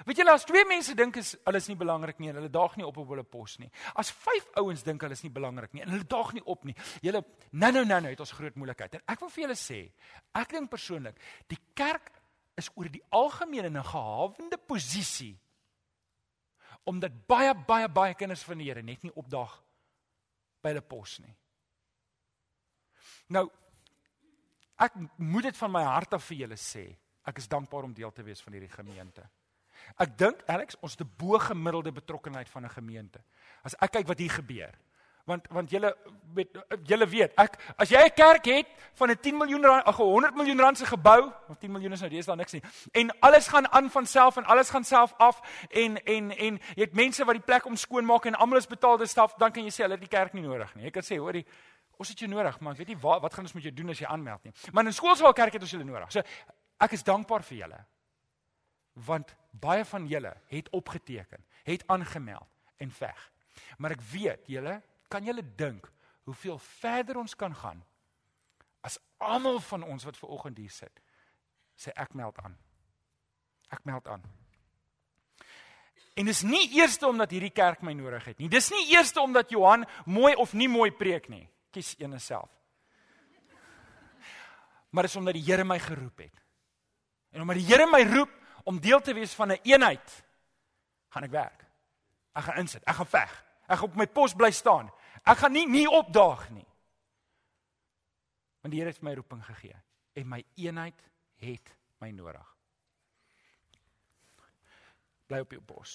Weet 0.07 0.21
julle 0.21 0.33
as 0.33 0.47
twee 0.49 0.63
mense 0.65 0.95
dink 0.97 1.19
is 1.21 1.35
hulle 1.45 1.59
is 1.61 1.67
nie 1.69 1.77
belangrik 1.77 2.17
nie 2.21 2.31
en 2.31 2.39
hulle 2.39 2.49
daag 2.49 2.73
nie 2.79 2.85
op 2.87 2.97
op 2.97 3.11
hulle 3.13 3.25
pos 3.27 3.59
nie. 3.61 3.69
As 4.01 4.09
vyf 4.23 4.47
ouens 4.57 4.81
dink 4.87 5.03
hulle 5.05 5.17
is 5.17 5.21
nie 5.25 5.33
belangrik 5.33 5.75
nie 5.75 5.83
en 5.85 5.93
hulle 5.93 6.07
daag 6.09 6.33
nie 6.37 6.43
op 6.49 6.65
nie. 6.65 6.73
Julle 7.05 7.21
nou 7.51 7.71
nou 7.75 7.83
nou 7.85 7.99
nou 8.07 8.13
het 8.13 8.23
ons 8.23 8.33
groot 8.37 8.57
moeilikheid. 8.57 8.97
En 8.97 9.13
ek 9.13 9.21
wil 9.21 9.31
vir 9.35 9.43
julle 9.45 9.59
sê, 9.59 9.79
ek 10.41 10.57
dink 10.57 10.71
persoonlik, 10.71 11.21
die 11.51 11.59
kerk 11.77 12.09
is 12.57 12.71
oor 12.75 12.89
die 12.91 13.03
algemeen 13.13 13.69
in 13.69 13.77
'n 13.77 13.91
gehawende 13.93 14.57
posisie 14.57 15.37
omdat 16.83 17.27
baie 17.27 17.53
baie 17.67 17.89
baie 17.89 18.15
kinders 18.17 18.43
van 18.43 18.57
die 18.57 18.69
Here 18.69 18.81
net 18.81 19.03
nie 19.03 19.13
opdaag 19.15 19.53
by 20.61 20.73
hulle 20.73 20.81
pos 20.85 21.19
nie. 21.19 21.33
Nou 23.29 23.49
ek 24.81 24.95
moet 25.17 25.43
dit 25.49 25.57
van 25.57 25.71
my 25.71 25.83
hart 25.85 26.13
af 26.17 26.25
vir 26.25 26.43
julle 26.43 26.57
sê. 26.57 26.87
Ek 27.27 27.37
is 27.37 27.47
dankbaar 27.47 27.85
om 27.85 27.93
deel 27.93 28.11
te 28.11 28.23
wees 28.25 28.41
van 28.41 28.53
hierdie 28.53 28.73
gemeente. 28.73 29.27
Ek 30.01 30.15
dink 30.17 30.41
Alex, 30.49 30.77
ons 30.81 30.93
het 30.97 31.01
'n 31.05 31.13
bo 31.17 31.37
gemiddelde 31.37 31.91
betrokkeheid 31.91 32.49
van 32.49 32.65
'n 32.65 32.69
gemeente. 32.69 33.21
As 33.63 33.75
ek 33.81 33.91
kyk 33.91 34.07
wat 34.07 34.19
hier 34.19 34.29
gebeur, 34.29 34.73
want 35.25 35.47
want 35.49 35.69
julle 35.69 35.95
weet 36.33 36.57
julle 36.87 37.07
weet 37.07 37.33
ek 37.39 37.57
as 37.77 37.89
jy 37.89 38.01
'n 38.05 38.13
kerk 38.15 38.45
het 38.45 38.67
van 38.93 39.11
'n 39.11 39.19
10 39.19 39.37
miljoen 39.37 39.65
rand 39.65 39.85
ag 39.85 39.97
100 39.97 40.35
miljoen 40.35 40.59
rand 40.59 40.77
se 40.77 40.85
gebou 40.85 41.31
of 41.47 41.57
10 41.57 41.71
miljoen 41.71 41.91
is 41.91 41.99
nou 41.99 42.09
dis 42.09 42.25
daar 42.25 42.37
niks 42.37 42.53
nie 42.53 42.63
en 42.91 43.11
alles 43.19 43.47
gaan 43.47 43.71
aan 43.71 43.89
van 43.89 44.05
self 44.05 44.37
en 44.37 44.45
alles 44.45 44.69
gaan 44.69 44.83
self 44.83 45.13
af 45.17 45.41
en 45.69 46.03
en 46.05 46.31
en 46.31 46.59
jy 46.75 46.83
het 46.83 46.93
mense 46.93 47.25
wat 47.25 47.35
die 47.35 47.45
plek 47.45 47.65
om 47.65 47.75
skoon 47.75 48.05
maak 48.05 48.25
en 48.25 48.35
almal 48.35 48.57
is 48.57 48.67
betaalde 48.67 49.05
staf 49.05 49.33
dan 49.33 49.51
kan 49.51 49.63
jy 49.63 49.69
sê 49.69 49.83
hulle 49.83 49.97
het 49.97 50.01
die 50.09 50.17
kerk 50.17 50.33
nie 50.33 50.43
nodig 50.43 50.75
nie. 50.75 50.83
Jy 50.83 50.91
kan 50.91 51.03
sê 51.03 51.17
hoorie 51.17 51.45
ons 51.97 52.09
het 52.09 52.19
jou 52.19 52.29
nodig 52.29 52.59
maar 52.59 52.73
ek 52.73 52.77
weet 52.77 52.87
nie 52.87 53.01
wat 53.01 53.21
wat 53.21 53.33
gaan 53.33 53.45
ons 53.45 53.53
met 53.53 53.63
jou 53.63 53.73
doen 53.73 53.89
as 53.89 53.99
jy 53.99 54.07
aanmeld 54.07 54.43
nie. 54.43 54.53
Maar 54.71 54.85
in 54.85 54.93
skoolswel 54.93 55.33
kerk 55.33 55.53
het 55.53 55.61
ons 55.61 55.71
julle 55.71 55.85
nodig. 55.85 56.11
So 56.11 56.21
ek 56.79 56.91
is 56.91 57.03
dankbaar 57.03 57.43
vir 57.43 57.57
julle 57.57 57.85
want 58.93 59.35
baie 59.51 59.85
van 59.85 60.07
julle 60.07 60.33
het 60.51 60.69
opgeteken 60.69 61.45
het 61.63 61.83
aangemeld 61.87 62.49
en 62.77 62.91
veg. 62.91 63.31
Maar 63.77 63.91
ek 63.91 64.01
weet 64.11 64.47
julle 64.47 64.81
Kan 65.11 65.27
julle 65.27 65.43
dink 65.43 65.89
hoeveel 66.23 66.57
verder 66.79 67.19
ons 67.19 67.35
kan 67.35 67.55
gaan 67.55 67.81
as 68.81 68.97
almal 69.21 69.59
van 69.59 69.83
ons 69.83 70.05
wat 70.07 70.17
ver 70.17 70.31
oggend 70.33 70.57
hier 70.57 70.73
sit 70.73 71.01
sê 71.81 71.93
ek 71.97 72.13
meld 72.17 72.37
aan. 72.43 72.53
Ek 73.73 73.83
meld 73.87 74.07
aan. 74.11 74.23
En 76.19 76.27
dis 76.27 76.41
nie 76.43 76.67
eerste 76.77 77.07
omdat 77.07 77.31
hierdie 77.33 77.53
kerk 77.55 77.81
my 77.85 77.93
nodig 77.97 78.25
het 78.27 78.41
nie. 78.41 78.49
Dis 78.51 78.69
nie 78.73 78.91
eerste 78.91 79.21
omdat 79.23 79.53
Johan 79.53 79.87
mooi 80.05 80.35
of 80.35 80.53
nie 80.53 80.69
mooi 80.69 80.91
preek 80.91 81.29
nie. 81.31 81.45
Kies 81.71 81.95
een 81.97 82.19
self. 82.19 82.51
Maar 84.91 85.07
dis 85.07 85.15
omdat 85.15 85.37
die 85.37 85.45
Here 85.47 85.63
my 85.63 85.79
geroep 85.79 86.19
het. 86.19 86.41
En 87.31 87.41
omdat 87.41 87.61
die 87.61 87.65
Here 87.65 87.87
my 87.87 88.03
roep 88.11 88.33
om 88.67 88.79
deel 88.83 88.99
te 89.01 89.15
wees 89.15 89.33
van 89.33 89.47
'n 89.47 89.51
een 89.51 89.73
eenheid, 89.73 90.23
gaan 91.09 91.23
ek 91.23 91.31
werk. 91.31 91.65
Ek 92.35 92.43
gaan 92.43 92.57
insit. 92.57 92.83
Ek 92.83 92.95
gaan 92.95 93.07
veg. 93.07 93.45
Ek 93.67 93.77
gaan 93.77 93.89
op 93.89 93.95
my 93.95 94.07
pos 94.07 94.33
bly 94.33 94.51
staan. 94.51 94.91
Ek 95.27 95.37
gaan 95.37 95.53
nie 95.53 95.67
nie 95.69 95.87
opdaag 95.89 96.47
nie. 96.55 96.67
Want 98.61 98.73
die 98.73 98.81
Here 98.81 98.93
het 98.93 99.03
my 99.05 99.13
roeping 99.17 99.43
gegee 99.45 99.77
en 100.17 100.27
my 100.27 100.41
eenheid 100.59 100.97
het 101.41 101.71
my 102.01 102.09
nodig. 102.11 102.47
Bly 105.29 105.39
op 105.45 105.53
jou 105.55 105.61
bos. 105.63 105.93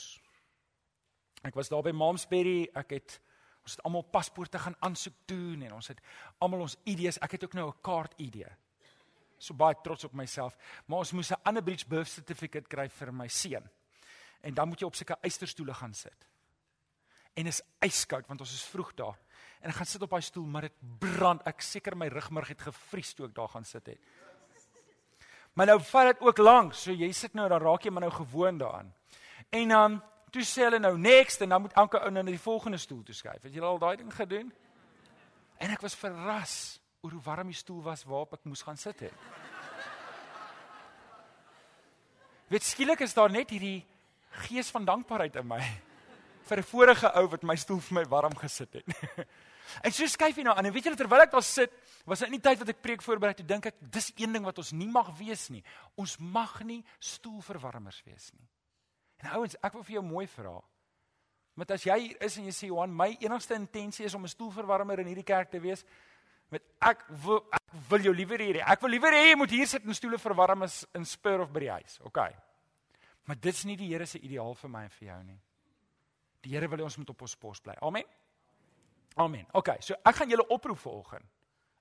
Ek 1.45 1.55
was 1.55 1.69
daar 1.71 1.85
by 1.85 1.93
Momsbury, 1.95 2.71
ek 2.75 2.97
het 2.97 3.19
ons 3.67 3.75
het 3.75 3.83
almal 3.85 4.07
paspoorte 4.15 4.61
gaan 4.62 4.79
aansoek 4.87 5.15
doen 5.27 5.65
en 5.67 5.75
ons 5.77 5.91
het 5.91 6.01
almal 6.43 6.62
ons 6.69 6.77
ID's, 6.87 7.19
ek 7.23 7.37
het 7.37 7.45
ook 7.45 7.55
nou 7.59 7.69
'n 7.69 7.81
kaart 7.83 8.15
ID. 8.23 8.47
So 9.39 9.55
baie 9.55 9.75
trots 9.83 10.05
op 10.05 10.12
myself, 10.12 10.57
maar 10.87 10.99
ons 10.99 11.12
moes 11.12 11.31
'n 11.31 11.43
ander 11.43 11.62
bridge 11.62 11.87
birth 11.87 12.09
certificate 12.09 12.69
kry 12.69 12.89
vir 12.89 13.12
my 13.12 13.29
seun. 13.29 13.69
En 14.41 14.55
dan 14.55 14.69
moet 14.69 14.81
jy 14.81 14.87
op 14.87 14.95
sulke 14.95 15.19
eysterstoele 15.21 15.75
gaan 15.75 15.95
sit 15.95 16.27
en 17.37 17.46
is 17.51 17.62
yskoud 17.85 18.27
want 18.31 18.40
ons 18.40 18.53
is 18.53 18.64
vroeg 18.72 18.94
daar. 18.96 19.18
En 19.61 19.72
ek 19.72 19.79
gaan 19.81 19.88
sit 19.88 20.03
op 20.05 20.12
daai 20.14 20.25
stoel, 20.25 20.46
maar 20.46 20.68
dit 20.68 20.75
brand. 21.01 21.42
Ek 21.49 21.62
seker 21.64 21.96
my 21.99 22.09
rugmurg 22.12 22.53
het 22.53 22.66
gevries 22.68 23.14
toe 23.16 23.27
ek 23.29 23.35
daar 23.37 23.51
gaan 23.53 23.64
sit 23.66 23.88
het. 23.92 24.01
Maar 25.57 25.72
nou 25.72 25.79
vat 25.88 26.12
dit 26.12 26.20
ook 26.20 26.38
lank, 26.38 26.75
so 26.77 26.92
jy 26.92 27.09
sit 27.16 27.35
nou 27.35 27.49
dan 27.49 27.62
raak 27.62 27.87
jy 27.87 27.90
maar 27.90 28.05
nou 28.05 28.12
gewoond 28.12 28.61
daaraan. 28.61 28.92
En 29.51 29.72
dan 29.72 29.96
um, 29.96 30.03
toe 30.31 30.44
sê 30.44 30.66
hulle 30.66 30.81
nou 30.83 30.92
next 31.01 31.40
en 31.40 31.55
dan 31.55 31.64
moet 31.64 31.77
elke 31.81 32.01
ou 32.03 32.11
nou 32.12 32.22
na 32.22 32.35
die 32.35 32.40
volgende 32.40 32.79
stoel 32.79 33.03
toe 33.03 33.16
skuif. 33.16 33.42
Het 33.42 33.57
jy 33.57 33.64
al 33.64 33.81
daai 33.81 33.96
ding 33.96 34.12
gedoen? 34.12 34.53
En 35.57 35.72
ek 35.72 35.81
was 35.81 35.96
verras 35.96 36.57
oor 37.01 37.16
hoe 37.16 37.25
warm 37.25 37.49
die 37.49 37.57
stoel 37.57 37.81
was 37.87 38.05
waarop 38.05 38.37
ek 38.37 38.44
moes 38.44 38.64
gaan 38.66 38.77
sit 38.77 39.01
het. 39.01 39.27
Weet 42.53 42.62
skielik 42.62 43.01
is 43.03 43.16
daar 43.16 43.33
net 43.33 43.51
hierdie 43.51 43.81
gees 44.46 44.70
van 44.70 44.85
dankbaarheid 44.85 45.40
in 45.40 45.49
my 45.49 45.62
vir 46.47 46.59
'n 46.59 46.63
vorige 46.63 47.11
ou 47.19 47.27
wat 47.29 47.43
my 47.43 47.57
stoel 47.57 47.81
vir 47.81 47.95
my 47.95 48.05
warm 48.09 48.37
gesit 48.37 48.73
het. 48.73 48.87
en 49.85 49.93
so 49.93 50.07
skuif 50.07 50.37
jy 50.37 50.45
nou 50.47 50.55
aan 50.57 50.67
en 50.67 50.73
weet 50.73 50.87
jy 50.87 50.95
terwyl 50.97 51.23
ek 51.23 51.33
daar 51.33 51.43
sit, 51.43 51.73
was 52.07 52.21
dit 52.21 52.29
in 52.29 52.39
die 52.39 52.45
tyd 52.49 52.59
wat 52.59 52.69
ek 52.69 52.83
preek 52.83 53.03
voorberei, 53.03 53.35
toe 53.35 53.47
dink 53.47 53.67
ek 53.67 53.77
dis 53.81 54.13
een 54.17 54.33
ding 54.33 54.45
wat 54.45 54.59
ons 54.59 54.73
nie 54.73 54.89
mag 54.89 55.11
wees 55.19 55.49
nie. 55.51 55.65
Ons 55.97 56.19
mag 56.19 56.63
nie 56.63 56.85
stoelverwarmers 57.01 58.03
wees 58.07 58.33
nie. 58.33 58.49
En 59.25 59.39
ouens, 59.41 59.57
ek 59.63 59.73
wil 59.73 59.85
vir 59.85 59.99
jou 59.99 60.05
mooi 60.05 60.27
vra. 60.27 60.61
Want 61.57 61.71
as 61.71 61.87
jy 61.89 61.99
hier 61.99 62.17
is 62.21 62.37
en 62.37 62.45
jy 62.45 62.53
sê 62.53 62.69
Johan, 62.69 62.93
my 62.93 63.17
enigste 63.21 63.57
intensie 63.57 64.05
is 64.05 64.15
om 64.15 64.25
'n 64.25 64.29
stoelverwarmer 64.29 65.01
in 65.01 65.07
hierdie 65.07 65.25
kerk 65.25 65.51
te 65.51 65.61
wees, 65.61 65.85
met 66.51 66.63
ek 66.81 67.05
wil 67.25 67.43
ek 67.53 67.63
wil 67.89 68.01
jou 68.01 68.15
liewer 68.15 68.39
hê. 68.39 68.63
Ek 68.63 68.81
wil 68.81 68.91
liewer 68.91 69.13
hê 69.13 69.31
jy 69.31 69.37
moet 69.37 69.51
hier 69.51 69.67
sit 69.67 69.85
en 69.85 69.95
stoele 69.95 70.19
verwarm 70.19 70.63
as 70.63 70.85
in 70.95 71.05
Spur 71.05 71.41
of 71.41 71.53
by 71.53 71.61
die 71.61 71.71
huis. 71.71 71.99
OK. 72.05 72.19
Maar 73.27 73.41
dit's 73.41 73.65
nie 73.65 73.77
die 73.77 73.89
Here 73.89 74.07
se 74.07 74.19
ideaal 74.19 74.55
vir 74.55 74.71
my 74.71 74.85
en 74.87 74.91
vir 74.91 75.09
jou 75.09 75.23
nie. 75.25 75.41
Die 76.44 76.55
Here 76.55 76.68
wil 76.68 76.83
hê 76.83 76.87
ons 76.87 76.99
moet 77.01 77.11
op 77.11 77.22
ons 77.27 77.37
pos 77.40 77.61
bly. 77.61 77.77
Amen. 77.87 78.05
Amen. 79.16 79.46
OK, 79.57 79.77
so 79.81 79.96
ek 80.05 80.20
gaan 80.20 80.31
julle 80.31 80.44
oproep 80.53 80.79
vir 80.83 80.92
oggend. 80.92 81.31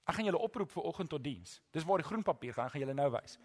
Ek 0.06 0.20
gaan 0.20 0.30
julle 0.30 0.40
oproep 0.40 0.72
vir 0.72 0.86
oggend 0.86 1.12
tot 1.12 1.24
diens. 1.24 1.58
Dis 1.74 1.84
waar 1.84 2.00
die 2.00 2.08
groen 2.08 2.24
papier 2.24 2.54
gaan, 2.54 2.70
gaan 2.70 2.84
julle 2.84 2.96
nou 2.96 3.10
wys. 3.18 3.40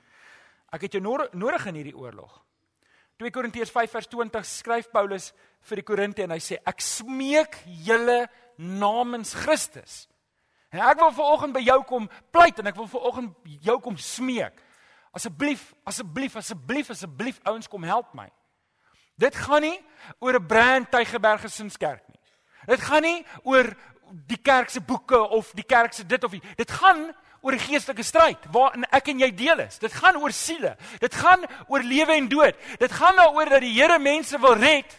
Ek 0.71 0.85
het 0.87 0.95
jou 0.95 1.03
nodig 1.03 1.67
in 1.67 1.81
hierdie 1.81 1.97
oorlog. 1.97 2.37
2 3.21 3.33
Korintiërs 3.35 3.73
5 3.75 3.93
vers 3.93 4.09
20 4.09 4.47
skryf 4.49 4.87
Paulus 4.93 5.31
vir 5.69 5.81
die 5.81 5.85
Korinte 5.85 6.25
en 6.25 6.33
hy 6.33 6.39
sê 6.41 6.57
ek 6.65 6.81
smeek 6.81 7.59
julle 7.85 8.23
namens 8.57 9.35
Christus. 9.37 10.07
En 10.73 10.81
ek 10.87 11.01
wil 11.03 11.13
vanoggend 11.13 11.57
by 11.57 11.61
jou 11.65 11.79
kom 11.89 12.07
pleit 12.33 12.61
en 12.63 12.71
ek 12.71 12.79
wil 12.79 12.89
vanoggend 12.89 13.51
jou 13.67 13.77
kom 13.83 13.99
smeek. 14.01 14.57
Asseblief, 15.13 15.73
asseblief, 15.85 16.39
asseblief, 16.39 16.93
asseblief 16.95 17.41
ouens 17.51 17.69
kom 17.69 17.85
help 17.85 18.15
my. 18.17 18.29
Dit 19.21 19.37
gaan 19.37 19.63
nie 19.63 19.79
oor 20.19 20.35
'n 20.35 20.47
brand 20.47 20.91
Tygerberg 20.91 21.41
gesinskerk 21.41 22.09
nie. 22.09 22.21
Dit 22.67 22.81
gaan 22.81 23.03
nie 23.03 23.27
oor 23.43 23.77
die 24.27 24.41
kerk 24.43 24.71
se 24.71 24.81
boeke 24.81 25.29
of 25.29 25.53
die 25.55 25.65
kerk 25.65 25.93
se 25.93 26.07
dit 26.07 26.25
of 26.25 26.31
die. 26.31 26.43
Dit 26.57 26.71
gaan 26.71 27.13
oor 27.41 27.53
'n 27.53 27.59
geestelike 27.59 28.03
stryd 28.03 28.39
waarin 28.51 28.85
ek 28.91 29.09
en 29.09 29.19
jy 29.19 29.35
deel 29.35 29.59
is. 29.59 29.79
Dit 29.79 29.93
gaan 29.93 30.17
oor 30.17 30.33
siele. 30.33 30.77
Dit 30.99 31.15
gaan 31.15 31.45
oor 31.69 31.83
lewe 31.83 32.13
en 32.13 32.29
dood. 32.29 32.55
Dit 32.79 32.93
gaan 32.93 33.17
daaroor 33.17 33.49
dat 33.49 33.61
die 33.61 33.83
Here 33.83 33.99
mense 33.99 34.39
wil 34.39 34.55
red. 34.55 34.99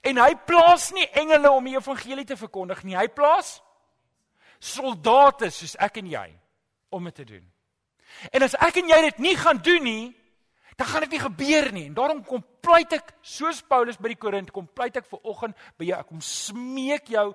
En 0.00 0.16
hy 0.16 0.34
plaas 0.34 0.90
nie 0.90 1.08
engele 1.10 1.50
om 1.50 1.64
die 1.64 1.76
evangelie 1.76 2.24
te 2.24 2.36
verkondig 2.36 2.82
nie. 2.82 2.96
Hy 2.96 3.08
plaas 3.08 3.62
soldate 4.58 5.50
soos 5.50 5.76
ek 5.76 5.96
en 5.96 6.06
jy 6.06 6.40
om 6.88 7.04
dit 7.04 7.14
te 7.14 7.24
doen. 7.24 7.52
En 8.32 8.42
as 8.42 8.54
ek 8.54 8.76
en 8.76 8.88
jy 8.88 9.00
dit 9.00 9.18
nie 9.18 9.36
gaan 9.36 9.58
doen 9.62 9.82
nie, 9.82 10.17
dan 10.78 10.86
gaan 10.86 11.00
dit 11.00 11.10
nie 11.16 11.20
gebeur 11.20 11.72
nie. 11.72 11.86
En 11.90 11.94
daarom 11.94 12.20
kom 12.24 12.44
pleit 12.62 12.92
ek 12.94 13.10
soos 13.26 13.64
Paulus 13.66 13.98
by 13.98 14.12
die 14.12 14.20
Korint 14.20 14.52
kom 14.54 14.68
pleit 14.70 14.96
ek 15.00 15.08
vir 15.10 15.24
oggend 15.26 15.58
by 15.74 15.88
jou. 15.88 15.98
Ek 15.98 16.06
kom 16.06 16.20
smeek 16.22 17.10
jou 17.10 17.32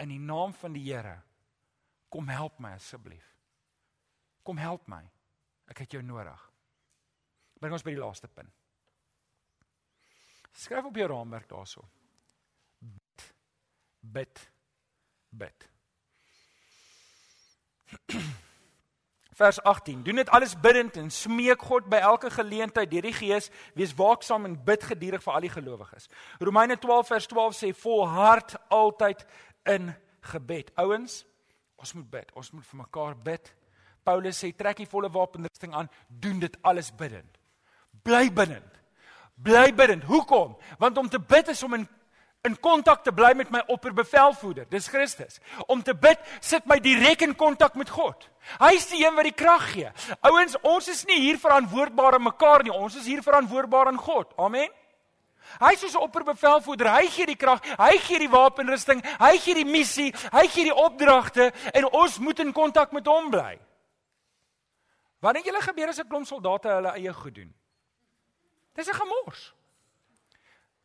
in 0.00 0.14
die 0.14 0.22
naam 0.22 0.54
van 0.56 0.72
die 0.76 0.84
Here. 0.86 1.18
Kom 2.08 2.30
help 2.32 2.56
my 2.62 2.72
asseblief. 2.78 3.26
Kom 4.46 4.56
help 4.56 4.86
my. 4.88 5.02
Ek 5.68 5.84
het 5.84 5.92
jou 5.92 6.00
nodig. 6.06 6.40
Bring 7.60 7.76
ons 7.76 7.84
by 7.84 7.92
die 7.92 8.00
laaste 8.00 8.30
punt. 8.32 8.52
Skryf 10.56 10.88
op 10.88 10.96
jou 10.96 11.08
raamwerk 11.12 11.50
daarso. 11.52 11.84
Bid. 12.80 13.28
Bid. 14.00 14.48
Bid. 15.36 15.68
Vers 19.36 19.62
18. 19.62 20.02
Doen 20.02 20.16
dit 20.16 20.30
alles 20.32 20.54
bidtend 20.60 20.96
en 20.96 21.10
smeek 21.12 21.60
God 21.68 21.90
by 21.92 21.98
elke 22.00 22.30
geleentheid 22.32 22.88
deur 22.88 23.04
die 23.04 23.12
Gees, 23.12 23.50
wees 23.76 23.92
waaksaam 23.98 24.48
en 24.48 24.54
bid 24.64 24.86
geduldig 24.88 25.20
vir 25.20 25.34
al 25.36 25.44
die 25.44 25.52
gelowiges. 25.52 26.08
Romeine 26.40 26.78
12 26.80 27.10
vers 27.12 27.26
12 27.28 27.58
sê 27.58 27.72
volhard 27.76 28.54
altyd 28.72 29.26
in 29.68 29.92
gebed. 30.32 30.72
Ouens, 30.80 31.18
ons 31.76 31.92
moet 31.98 32.08
bid. 32.14 32.32
Ons 32.32 32.50
moet 32.56 32.64
vir 32.64 32.80
mekaar 32.80 33.18
bid. 33.28 33.52
Paulus 34.08 34.40
sê 34.40 34.54
trek 34.56 34.80
die 34.80 34.88
volle 34.88 35.12
wapenrusting 35.12 35.76
aan, 35.76 35.92
doen 36.08 36.40
dit 36.40 36.56
alles 36.64 36.88
bidtend. 36.96 37.36
Bly 38.08 38.30
bidtend. 38.32 38.80
Bly 39.36 39.68
bidtend. 39.76 40.08
Hoekom? 40.08 40.56
Want 40.80 40.96
om 40.96 41.12
te 41.12 41.20
bid 41.20 41.52
is 41.52 41.62
om 41.62 41.76
in 41.76 41.84
in 42.46 42.56
kontak 42.60 43.02
te 43.04 43.12
bly 43.12 43.32
met 43.34 43.50
my 43.50 43.62
opperbevelvoerder. 43.72 44.68
Dis 44.70 44.88
Christus. 44.88 45.40
Om 45.66 45.82
te 45.82 45.94
bid 45.94 46.18
sit 46.40 46.66
my 46.66 46.78
direk 46.80 47.26
in 47.26 47.34
kontak 47.36 47.74
met 47.74 47.90
God. 47.90 48.28
Hy 48.60 48.72
is 48.78 48.86
die 48.88 49.02
een 49.04 49.14
wat 49.14 49.26
die 49.26 49.34
krag 49.34 49.68
gee. 49.72 49.90
Ouens, 50.20 50.56
ons 50.62 50.88
is 50.88 51.04
nie 51.08 51.20
hier 51.20 51.38
verantwoordbaar 51.42 52.18
aan 52.18 52.26
mekaar 52.28 52.62
nie. 52.62 52.72
Ons 52.72 52.96
is 52.96 53.06
hier 53.06 53.22
verantwoordbaar 53.22 53.92
aan 53.92 54.00
God. 54.00 54.32
Amen. 54.38 54.70
Hy 55.58 55.72
is 55.72 55.94
'n 55.94 56.02
opperbevelvoerder. 56.02 56.90
Hy 56.90 57.06
gee 57.06 57.26
die 57.26 57.36
krag, 57.36 57.62
hy 57.78 57.98
gee 57.98 58.18
die 58.18 58.30
wapenrusting, 58.30 59.02
hy 59.18 59.38
gee 59.38 59.54
die 59.54 59.64
missie, 59.64 60.14
hy 60.32 60.46
gee 60.48 60.64
die 60.64 60.74
opdragte 60.74 61.52
en 61.72 61.86
ons 61.92 62.18
moet 62.18 62.38
in 62.38 62.52
kontak 62.52 62.92
met 62.92 63.06
hom 63.06 63.30
bly. 63.30 63.58
Wanneer 65.20 65.44
julle 65.44 65.60
gebeur 65.60 65.88
as 65.88 65.98
'n 65.98 66.08
klomp 66.08 66.26
soldate 66.26 66.68
hulle 66.68 66.92
eie 66.92 67.12
goed 67.12 67.34
doen. 67.34 67.54
Dis 68.74 68.88
'n 68.88 68.94
gemors. 68.94 69.54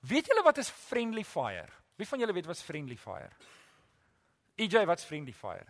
Weet 0.01 0.27
julle 0.27 0.43
wat 0.43 0.57
is 0.57 0.69
friendly 0.69 1.23
fire? 1.23 1.69
Wie 1.95 2.07
van 2.07 2.19
julle 2.19 2.33
weet 2.33 2.45
wat 2.49 2.55
is 2.55 2.65
friendly 2.65 2.97
fire? 2.97 3.29
EJ, 4.57 4.85
wat's 4.85 5.05
friendly 5.05 5.33
fire? 5.33 5.67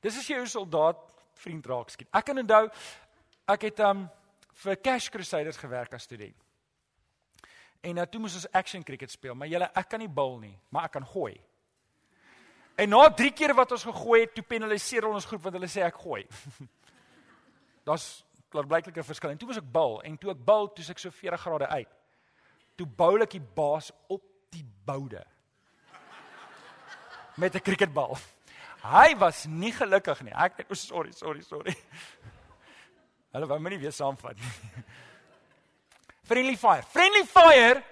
Dis 0.00 0.18
as 0.18 0.28
jy 0.28 0.38
'n 0.38 0.46
soldaat 0.46 1.00
vriend 1.32 1.66
raak 1.66 1.90
skiet. 1.90 2.08
Ek 2.12 2.24
kan 2.24 2.38
onthou 2.38 2.70
ek 3.48 3.62
het 3.62 3.80
um 3.80 4.10
vir 4.52 4.76
Cash 4.76 5.08
Crusaders 5.08 5.56
gewerk 5.56 5.94
as 5.94 6.02
student. 6.02 6.36
En 7.82 7.94
nou 7.94 8.06
toe 8.06 8.20
moes 8.20 8.34
ons 8.34 8.52
action 8.52 8.82
cricket 8.82 9.10
speel, 9.10 9.34
maar 9.34 9.48
julle 9.48 9.70
ek 9.74 9.88
kan 9.88 10.00
nie 10.00 10.08
bil 10.08 10.38
nie, 10.38 10.58
maar 10.70 10.84
ek 10.84 10.92
kan 10.92 11.06
gooi. 11.06 11.40
En 12.76 12.88
na 12.88 13.08
3 13.08 13.30
keer 13.30 13.54
wat 13.54 13.72
ons 13.72 13.84
gegooi 13.84 14.20
het, 14.20 14.34
toe 14.34 14.44
penaliseer 14.44 15.06
ons 15.06 15.24
groep 15.24 15.42
want 15.42 15.54
hulle 15.54 15.68
sê 15.68 15.82
ek 15.82 15.94
gooi. 15.94 16.26
Daar's 17.86 18.24
klaarblyklik 18.50 18.96
'n 18.96 19.02
verskil. 19.02 19.30
En 19.30 19.38
toe 19.38 19.48
was 19.48 19.58
ek 19.58 19.72
bil 19.72 20.00
en 20.02 20.18
toe 20.18 20.30
ek 20.30 20.44
bil, 20.44 20.68
toe 20.68 20.84
ek 20.90 20.98
so 20.98 21.10
40 21.10 21.40
grade 21.40 21.66
uit 21.68 22.03
toe 22.76 22.86
bou 22.86 23.14
ek 23.22 23.36
die 23.36 23.46
baas 23.54 23.90
op 24.08 24.22
die 24.54 24.64
boude 24.86 25.24
met 27.36 27.54
'n 27.54 27.60
cricketbal. 27.60 28.18
Hy 28.84 29.16
was 29.16 29.44
nie 29.48 29.72
gelukkig 29.72 30.22
nie. 30.22 30.32
Ek 30.32 30.66
oh, 30.68 30.76
sorry, 30.76 31.12
sorry, 31.12 31.42
sorry. 31.42 31.74
Hulle 33.32 33.46
wou 33.46 33.58
my 33.58 33.70
nie 33.70 33.78
weer 33.78 33.92
saamvat 33.92 34.36
nie. 34.36 34.84
Friendly 36.28 36.56
fire. 36.56 36.82
Friendly 36.82 37.24
fire 37.24 37.82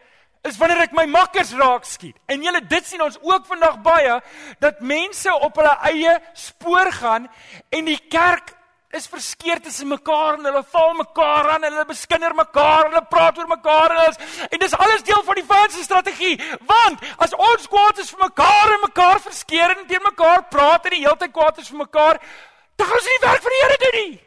is 0.42 0.58
wanneer 0.58 0.84
ek 0.86 0.94
my 0.96 1.06
makkers 1.06 1.52
raak 1.58 1.84
skiet. 1.84 2.18
En 2.26 2.42
julle 2.42 2.60
dit 2.66 2.86
sien 2.86 3.02
ons 3.02 3.18
ook 3.22 3.46
vandag 3.46 3.80
baie 3.82 4.20
dat 4.62 4.80
mense 4.80 5.34
op 5.34 5.56
hulle 5.60 5.74
eie 5.90 6.16
spoor 6.34 6.92
gaan 6.92 7.28
en 7.70 7.90
die 7.90 8.00
kerk 8.10 8.54
is 8.92 9.06
verskeer 9.08 9.60
tussen 9.64 9.88
mekaar 9.88 10.36
en 10.36 10.44
hulle 10.44 10.62
val 10.68 10.90
mekaar 10.94 11.46
aan 11.54 11.62
en 11.64 11.72
hulle 11.72 11.88
beskinder 11.88 12.34
mekaar 12.36 12.86
en 12.86 12.90
hulle 12.92 13.08
praat 13.08 13.38
oor 13.38 13.48
mekaar 13.48 13.94
en 13.94 14.00
alles. 14.02 14.18
En 14.50 14.60
dis 14.60 14.74
alles 14.76 15.04
deel 15.08 15.22
van 15.24 15.38
die 15.40 15.44
vyand 15.48 15.72
se 15.72 15.84
strategie 15.86 16.34
want 16.68 17.00
as 17.24 17.32
ons 17.32 17.64
kwaad 17.72 18.02
is 18.04 18.12
vir 18.12 18.20
mekaar 18.26 18.74
en 18.74 18.84
mekaar 18.84 19.22
verskeer 19.24 19.72
en 19.76 19.86
teen 19.88 20.04
mekaar 20.04 20.44
praat 20.52 20.90
en 20.90 20.96
die 20.98 21.00
hele 21.06 21.16
tyd 21.24 21.32
kwaad 21.32 21.62
is 21.64 21.72
vir 21.72 21.80
mekaar 21.86 22.20
dan 22.76 22.90
gaan 22.90 23.00
ons 23.00 23.08
nie 23.14 23.22
werk 23.24 23.46
vir 23.46 23.56
die 23.56 23.62
Here 23.62 23.80
doen 23.84 23.98
nie. 24.00 24.20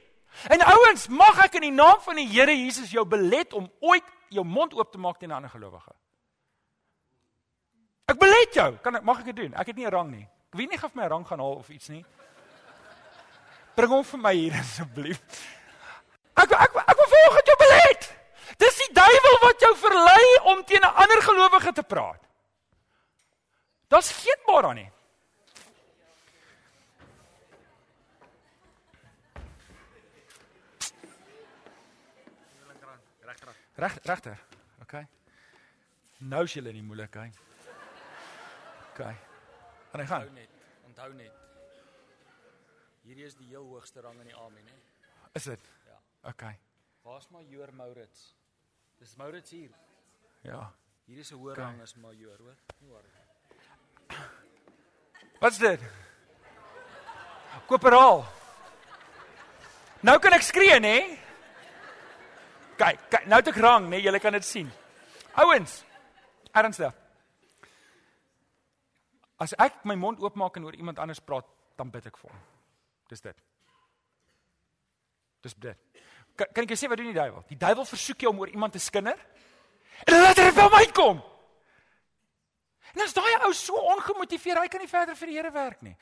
En 0.55 0.65
ouens 0.73 1.07
mag 1.21 1.45
ek 1.45 1.61
in 1.61 1.69
die 1.69 1.75
naam 1.77 2.01
van 2.01 2.23
die 2.23 2.27
Here 2.33 2.57
Jesus 2.57 2.89
jou 2.97 3.05
belet 3.05 3.53
om 3.53 3.69
ooit 3.85 4.09
jou 4.33 4.45
mond 4.45 4.73
oop 4.73 4.91
te 4.91 4.97
maak 4.97 5.21
teen 5.21 5.29
'n 5.29 5.37
ander 5.37 5.53
gelowige 5.53 5.93
ek 8.09 8.17
belet 8.19 8.53
jou. 8.53 8.77
Kan 8.81 8.95
ek 8.95 9.03
mag 9.03 9.19
ek 9.19 9.25
dit 9.25 9.35
doen? 9.35 9.53
Ek 9.53 9.67
het 9.67 9.75
nie 9.75 9.85
'n 9.85 9.91
rang 9.91 10.11
nie. 10.11 10.27
Ek 10.53 10.57
weet 10.57 10.69
nie 10.69 10.83
of 10.83 10.95
my 10.95 11.07
rang 11.07 11.27
gaan 11.27 11.39
haal 11.39 11.61
of 11.61 11.69
iets 11.69 11.89
nie 11.89 12.05
Bring 13.75 13.91
hom 13.91 14.03
vir 14.07 14.21
my 14.23 14.33
hier 14.35 14.57
asseblief. 14.61 15.21
Ek 16.35 16.51
ek 16.51 16.77
ek 16.81 16.97
wil 16.99 17.09
volgens 17.13 17.49
jou 17.51 17.57
belet. 17.63 18.09
Dis 18.61 18.81
die 18.83 18.91
duiwel 18.95 19.39
wat 19.43 19.63
jou 19.67 19.71
verlei 19.79 20.25
om 20.51 20.63
teen 20.63 20.83
'n 20.83 20.95
ander 21.03 21.21
gelowige 21.21 21.71
te 21.71 21.83
praat. 21.83 22.21
Daar's 23.87 24.11
geen 24.11 24.41
maar 24.47 24.65
aan 24.65 24.75
nie. 24.75 24.91
Reg 33.75 33.97
regter. 34.03 34.39
OK. 34.81 34.93
Nou 36.17 36.43
is 36.43 36.53
jy 36.55 36.61
in 36.63 36.77
die 36.79 36.83
moeilikheid. 36.83 37.35
OK. 38.91 39.01
Gaan 39.91 39.99
hy 39.99 40.05
gaan. 40.07 40.21
Onthou 40.21 40.39
net, 40.39 40.49
onthou 40.87 41.13
net. 41.13 41.34
Hierdie 43.05 43.25
is 43.27 43.35
die 43.37 43.47
heel 43.51 43.65
hoogste 43.69 44.01
rang 44.01 44.17
in 44.23 44.31
die 44.31 44.35
army, 44.35 44.61
né? 44.65 44.75
Is 45.37 45.45
dit? 45.45 45.61
Ja. 45.85 45.97
OK. 46.31 46.43
Waar's 47.05 47.27
majoor 47.29 47.73
Maurits? 47.77 48.31
Dis 48.99 49.15
Maurits 49.19 49.51
hier. 49.53 49.69
Ja. 50.41 50.71
Hier 51.05 51.19
is 51.19 51.31
'n 51.31 51.35
hoër 51.37 51.51
Oké. 51.51 51.61
rang 51.61 51.81
as 51.81 51.93
majoor, 51.95 52.37
hoor. 52.37 52.55
Nie 52.79 52.89
waar 52.89 53.03
nie. 53.03 54.17
Wat's 55.39 55.57
dit? 55.57 55.81
Koperaal. 57.67 58.25
Nou 60.01 60.19
kan 60.19 60.33
ek 60.33 60.41
skree, 60.41 60.79
nê? 60.79 61.19
Kyk, 62.77 62.99
kyk, 63.09 63.25
nou 63.25 63.39
het 63.39 63.47
ek 63.47 63.55
rang, 63.55 63.89
nê? 63.89 64.01
Julle 64.01 64.19
kan 64.19 64.33
dit 64.33 64.45
sien. 64.45 64.71
Ouens, 65.35 65.83
ernstig. 66.53 66.93
As 69.37 69.53
ek 69.53 69.83
my 69.85 69.95
mond 69.95 70.19
oopmaak 70.19 70.55
en 70.57 70.63
oor 70.63 70.75
iemand 70.75 70.99
anders 70.99 71.19
praat, 71.19 71.45
dan 71.75 71.89
bid 71.91 72.05
ek 72.05 72.17
vir 72.17 72.31
hom. 72.31 72.54
Dis 73.09 73.21
dit. 73.21 73.43
Dis 75.45 75.55
dit. 75.61 76.01
Kan, 76.35 76.49
kan 76.51 76.65
ek 76.65 76.73
jou 76.73 76.79
sê 76.79 76.89
wat 76.91 76.99
doen 76.99 77.11
die 77.11 77.17
duiwel? 77.17 77.45
Die 77.49 77.59
duiwel 77.59 77.87
versoek 77.87 78.25
jou 78.25 78.33
om 78.33 78.41
oor 78.43 78.51
iemand 78.51 78.75
te 78.75 78.81
skinder. 78.81 79.19
En 80.03 80.19
laat 80.19 80.41
hy 80.41 80.49
by 80.55 80.67
my 80.73 80.83
kom. 80.95 81.21
En 82.95 83.03
as 83.03 83.15
daai 83.15 83.45
ou 83.45 83.53
so 83.55 83.79
ongemotiveerd, 83.93 84.63
hy 84.63 84.71
kan 84.71 84.83
nie 84.83 84.91
verder 84.91 85.17
vir 85.19 85.31
die 85.31 85.37
Here 85.37 85.51
werk 85.51 85.81
nie. 85.85 85.95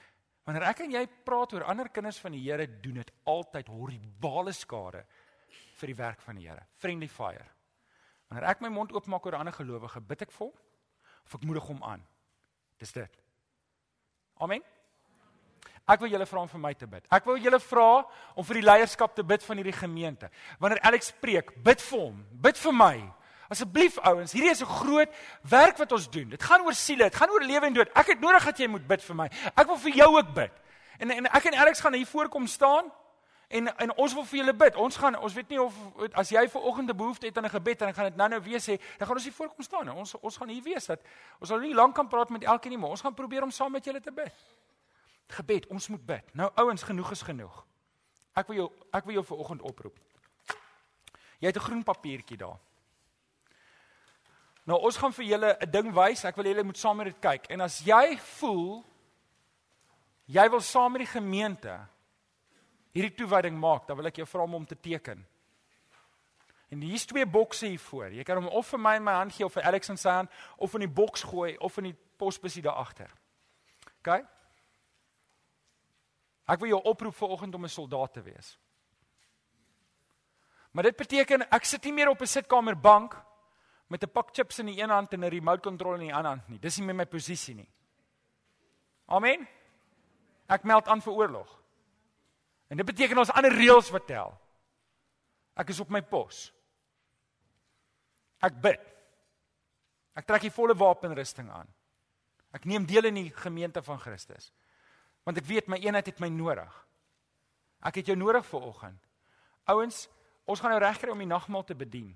Wanneer 0.48 0.68
ek 0.70 0.84
en 0.86 0.94
jy 0.94 1.04
praat 1.26 1.54
oor 1.56 1.66
ander 1.72 1.90
kinders 1.94 2.20
van 2.22 2.36
die 2.36 2.42
Here, 2.44 2.68
doen 2.84 3.00
dit 3.02 3.12
altyd 3.30 3.70
horribale 3.74 4.54
skade 4.56 5.04
vir 5.80 5.92
die 5.92 5.98
werk 5.98 6.22
van 6.26 6.40
die 6.40 6.48
Here. 6.48 6.66
Friendly 6.82 7.10
fire. 7.10 7.46
Wanneer 8.30 8.50
ek 8.52 8.62
my 8.66 8.72
mond 8.74 8.94
oopmaak 8.94 9.26
oor 9.26 9.38
'n 9.38 9.46
ander 9.46 9.54
gelowige, 9.54 10.02
bid 10.02 10.22
ek 10.22 10.32
vir 10.32 10.48
hom 10.48 10.54
of 11.26 11.36
ek 11.36 11.44
moedig 11.44 11.68
hom 11.68 11.84
aan. 11.84 12.06
Dis 12.78 12.92
dit. 12.92 13.20
Amen. 14.42 14.62
Ek 15.84 16.00
wil 16.00 16.14
julle 16.14 16.26
vra 16.26 16.40
om 16.46 16.48
vir 16.48 16.62
my 16.64 16.72
te 16.80 16.88
bid. 16.88 17.04
Ek 17.12 17.26
wil 17.28 17.42
julle 17.44 17.60
vra 17.60 18.06
om 18.40 18.46
vir 18.48 18.62
die 18.62 18.68
leierskap 18.70 19.16
te 19.16 19.24
bid 19.28 19.44
van 19.44 19.60
hierdie 19.60 19.76
gemeente. 19.76 20.30
Wanneer 20.60 20.80
Alex 20.88 21.12
preek, 21.20 21.52
bid 21.64 21.84
vir 21.84 22.00
hom, 22.00 22.24
bid 22.46 22.58
vir 22.58 22.76
my. 22.78 22.96
Asseblief 23.52 23.98
ouens, 24.08 24.32
hierdie 24.32 24.52
is 24.52 24.62
'n 24.62 24.66
groot 24.80 25.10
werk 25.42 25.78
wat 25.78 25.92
ons 25.92 26.10
doen. 26.10 26.30
Dit 26.30 26.44
gaan 26.44 26.62
oor 26.62 26.74
siele, 26.74 27.04
dit 27.04 27.16
gaan 27.16 27.30
oor 27.30 27.44
lewe 27.44 27.66
en 27.66 27.74
dood. 27.74 27.90
Ek 27.96 28.08
het 28.08 28.20
nodig 28.20 28.46
dat 28.46 28.58
jy 28.58 28.68
moet 28.68 28.88
bid 28.88 29.02
vir 29.04 29.16
my. 29.16 29.30
Ek 29.56 29.68
wil 29.68 29.78
vir 29.78 29.92
jou 29.92 30.18
ook 30.18 30.34
bid. 30.34 30.52
En 31.00 31.12
en 31.12 31.26
ek 31.26 31.46
en 31.46 31.54
Alex 31.54 31.80
gaan 31.80 31.94
hier 31.94 32.08
voorkom 32.08 32.48
staan 32.48 32.92
en 33.50 33.68
en 33.78 33.98
ons 33.98 34.14
wil 34.14 34.26
vir 34.26 34.40
julle 34.40 34.54
bid. 34.54 34.76
Ons 34.76 34.98
gaan 34.98 35.20
ons 35.20 35.34
weet 35.34 35.50
nie 35.50 35.62
of 35.62 35.74
as 36.14 36.30
jy 36.30 36.48
ver 36.50 36.62
oggend 36.62 36.90
'n 36.90 36.98
behoefte 36.98 37.26
het 37.26 37.38
aan 37.38 37.46
'n 37.46 37.50
gebed 37.50 37.82
en 37.82 37.88
ek 37.88 37.96
gaan 37.96 38.06
dit 38.06 38.16
nou-nou 38.16 38.42
weer 38.42 38.60
sê, 38.60 38.80
dan 38.98 39.08
gaan 39.08 39.16
ons 39.16 39.24
hier 39.24 39.34
voorkom 39.34 39.64
staan. 39.64 39.90
En 39.90 39.96
ons 39.96 40.16
ons 40.22 40.38
gaan 40.38 40.50
hier 40.50 40.64
wees 40.64 40.86
dat 40.86 41.00
ons 41.40 41.50
sal 41.50 41.60
nie 41.60 41.74
lank 41.74 41.96
kan 41.96 42.08
praat 42.08 42.30
met 42.30 42.44
elkeen 42.44 42.72
nie, 42.72 42.80
maar 42.80 42.90
ons 42.90 43.02
gaan 43.02 43.14
probeer 43.14 43.44
om 43.44 43.52
saam 43.52 43.72
met 43.72 43.86
julle 43.86 44.00
te 44.00 44.12
bid. 44.12 44.34
Gebed, 45.28 45.68
ons 45.68 45.88
moet 45.88 46.06
bid. 46.06 46.36
Nou 46.36 46.52
ouens, 46.56 46.84
genoeg 46.84 47.12
is 47.12 47.22
genoeg. 47.22 47.66
Ek 48.34 48.48
wil 48.48 48.56
jou 48.56 48.70
ek 48.92 49.06
wil 49.06 49.14
jou 49.14 49.26
vir 49.26 49.38
oggend 49.38 49.62
oproep. 49.62 50.00
Jy 51.40 51.48
het 51.48 51.58
'n 51.58 51.68
groen 51.68 51.84
papiertjie 51.84 52.38
daar. 52.38 52.60
Nou 54.66 54.80
ons 54.80 54.98
gaan 54.98 55.14
vir 55.14 55.26
julle 55.26 55.58
'n 55.62 55.72
ding 55.72 55.94
wys. 55.94 56.24
Ek 56.24 56.36
wil 56.36 56.46
julle 56.46 56.64
moet 56.64 56.78
saam 56.78 56.98
met 56.98 57.06
dit 57.06 57.20
kyk. 57.20 57.46
En 57.50 57.62
as 57.62 57.80
jy 57.80 58.18
voel 58.18 58.86
jy 60.26 60.50
wil 60.50 60.62
saam 60.62 60.92
met 60.92 61.02
die 61.02 61.20
gemeente 61.20 61.88
hierdie 62.92 63.16
toewyding 63.16 63.58
maak, 63.60 63.88
dan 63.88 63.98
wil 63.98 64.06
ek 64.06 64.16
jou 64.16 64.28
vra 64.28 64.44
om 64.44 64.52
hom 64.52 64.66
te 64.66 64.80
teken. 64.80 65.26
En 66.70 66.82
hier's 66.82 67.06
twee 67.06 67.26
bokse 67.26 67.68
hier 67.68 67.80
voor. 67.80 68.12
Jy 68.12 68.24
kan 68.24 68.40
hom 68.40 68.48
of 68.48 68.68
vir 68.68 68.80
my 68.80 68.96
in 68.96 69.04
my 69.04 69.14
hand 69.14 69.34
gee 69.34 69.46
of 69.46 69.54
vir 69.54 69.64
Alex 69.64 69.90
in 69.90 69.98
sy 69.98 70.10
hand 70.10 70.32
of 70.58 70.74
in 70.74 70.80
die 70.80 70.96
boks 71.02 71.24
gooi 71.30 71.58
of 71.58 71.78
in 71.78 71.92
die 71.92 71.98
posbusie 72.18 72.64
daar 72.66 72.80
agter. 72.82 73.12
OK? 74.00 74.24
Ek 76.46 76.60
wil 76.60 76.74
jou 76.74 76.82
oproep 76.84 77.16
vanoggend 77.16 77.56
om 77.56 77.64
'n 77.64 77.70
soldaat 77.70 78.14
te 78.14 78.22
wees. 78.22 78.60
Maar 80.72 80.84
dit 80.84 80.96
beteken 80.96 81.50
ek 81.50 81.66
sit 81.66 81.84
nie 81.84 81.94
meer 81.94 82.10
op 82.10 82.22
'n 82.22 82.28
sitkamerbank 82.28 83.16
met 83.88 84.04
'n 84.04 84.12
pak 84.12 84.34
chips 84.34 84.60
in 84.60 84.66
die 84.66 84.82
een 84.82 84.90
hand 84.90 85.14
en 85.14 85.24
'n 85.24 85.30
remote 85.30 85.62
control 85.62 85.94
in 85.94 86.08
die 86.08 86.14
ander 86.14 86.32
hand 86.32 86.50
nie. 86.50 86.60
Dis 86.60 86.78
nie 86.78 86.86
meer 86.86 86.96
my 86.96 87.06
posisie 87.06 87.56
nie. 87.56 87.70
Amen. 89.06 89.48
Ek 90.48 90.64
meld 90.64 90.88
aan 90.88 91.02
vir 91.02 91.14
oorlog. 91.14 91.64
En 92.68 92.78
dit 92.78 92.86
beteken 92.86 93.18
ons 93.18 93.32
ander 93.32 93.52
reëls 93.52 93.90
wat 93.90 94.08
tel. 94.08 94.40
Ek 95.56 95.70
is 95.70 95.80
op 95.80 95.90
my 95.90 96.02
pos. 96.02 96.54
Ek 98.42 98.62
bid. 98.62 98.82
Ek 100.14 100.26
trek 100.26 100.42
die 100.42 100.54
volle 100.54 100.76
wapenrusting 100.78 101.52
aan. 101.52 101.68
Ek 102.54 102.66
neem 102.66 102.86
deel 102.86 103.06
in 103.10 103.16
die 103.16 103.30
gemeente 103.30 103.82
van 103.84 104.00
Christus. 104.00 104.52
Want 105.24 105.40
ek 105.40 105.48
weet 105.48 105.70
my 105.72 105.80
eenheid 105.80 106.10
het 106.12 106.20
my 106.20 106.30
nodig. 106.32 106.74
Ek 107.84 108.00
het 108.00 108.12
jou 108.12 108.18
nodig 108.20 108.46
vir 108.48 108.68
oggend. 108.68 109.08
Ouens, 109.72 110.06
ons 110.48 110.60
gaan 110.60 110.74
nou 110.76 110.82
regkry 110.84 111.12
om 111.12 111.24
die 111.24 111.30
nagmaal 111.30 111.64
te 111.68 111.76
bedien. 111.76 112.12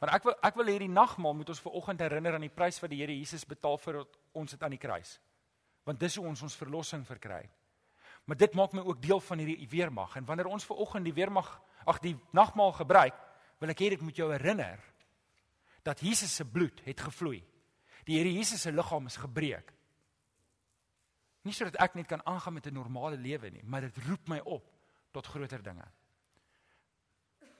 Maar 0.00 0.16
ek 0.18 0.26
wil 0.26 0.34
ek 0.44 0.56
wil 0.58 0.68
hierdie 0.68 0.92
nagmaal 0.92 1.36
moet 1.38 1.50
ons 1.54 1.60
ver 1.64 1.76
oggend 1.78 2.02
herinner 2.04 2.36
aan 2.36 2.44
die 2.44 2.52
prys 2.52 2.80
wat 2.82 2.92
die 2.92 3.00
Here 3.00 3.14
Jesus 3.14 3.46
betaal 3.48 3.78
vir 3.80 4.02
ons 4.36 4.52
het 4.52 4.64
aan 4.64 4.74
die 4.74 4.80
kruis. 4.80 5.18
Want 5.88 6.00
dis 6.00 6.16
hoe 6.18 6.26
ons 6.28 6.42
ons 6.44 6.56
verlossing 6.60 7.06
verkry. 7.08 7.44
Maar 8.24 8.40
dit 8.40 8.56
maak 8.56 8.72
my 8.76 8.84
ook 8.84 9.00
deel 9.04 9.20
van 9.20 9.40
hierdie 9.40 9.68
weermag 9.68 10.16
en 10.16 10.26
wanneer 10.28 10.48
ons 10.48 10.64
ver 10.64 10.80
oggend 10.80 11.08
die 11.08 11.16
weermag 11.16 11.48
ag 11.88 12.00
die 12.00 12.14
nagmaal 12.32 12.72
gebruik, 12.72 13.16
wil 13.60 13.72
ek 13.72 13.80
hê 13.84 13.90
dit 13.92 14.04
moet 14.04 14.16
jou 14.16 14.30
herinner 14.32 14.80
dat 15.84 16.00
Jesus 16.00 16.32
se 16.32 16.46
bloed 16.48 16.80
het 16.86 17.00
gevloei. 17.04 17.42
Die 18.08 18.16
Here 18.16 18.32
Jesus 18.32 18.64
se 18.64 18.72
liggaam 18.72 19.06
is 19.06 19.20
gebreek. 19.20 19.73
Nie 21.44 21.52
sodat 21.52 21.76
ek 21.82 21.94
net 21.98 22.08
kan 22.08 22.22
aangaan 22.26 22.54
met 22.54 22.66
'n 22.66 22.74
normale 22.74 23.16
lewe 23.16 23.50
nie, 23.50 23.64
maar 23.64 23.80
dit 23.80 23.96
roep 24.06 24.28
my 24.28 24.38
op 24.38 24.64
tot 25.12 25.26
groter 25.26 25.62
dinge. 25.62 25.84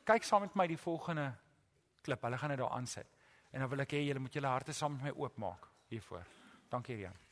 Kyk 0.05 0.23
saam 0.23 0.41
met 0.41 0.55
my 0.55 0.67
die 0.67 0.79
volgende 0.79 1.35
klip. 2.03 2.23
Hulle 2.23 2.39
gaan 2.39 2.49
dit 2.49 2.59
daar 2.59 2.71
aansit. 2.71 3.07
En 3.51 3.61
dan 3.61 3.69
wil 3.69 3.81
ek 3.81 3.93
hê 3.93 4.03
julle 4.05 4.21
moet 4.21 4.33
julle 4.33 4.47
harte 4.47 4.73
saam 4.73 4.93
met 4.93 5.03
my 5.03 5.11
oopmaak 5.11 5.69
hiervoor. 5.89 6.27
Dankie 6.69 6.97
Rian. 6.97 7.24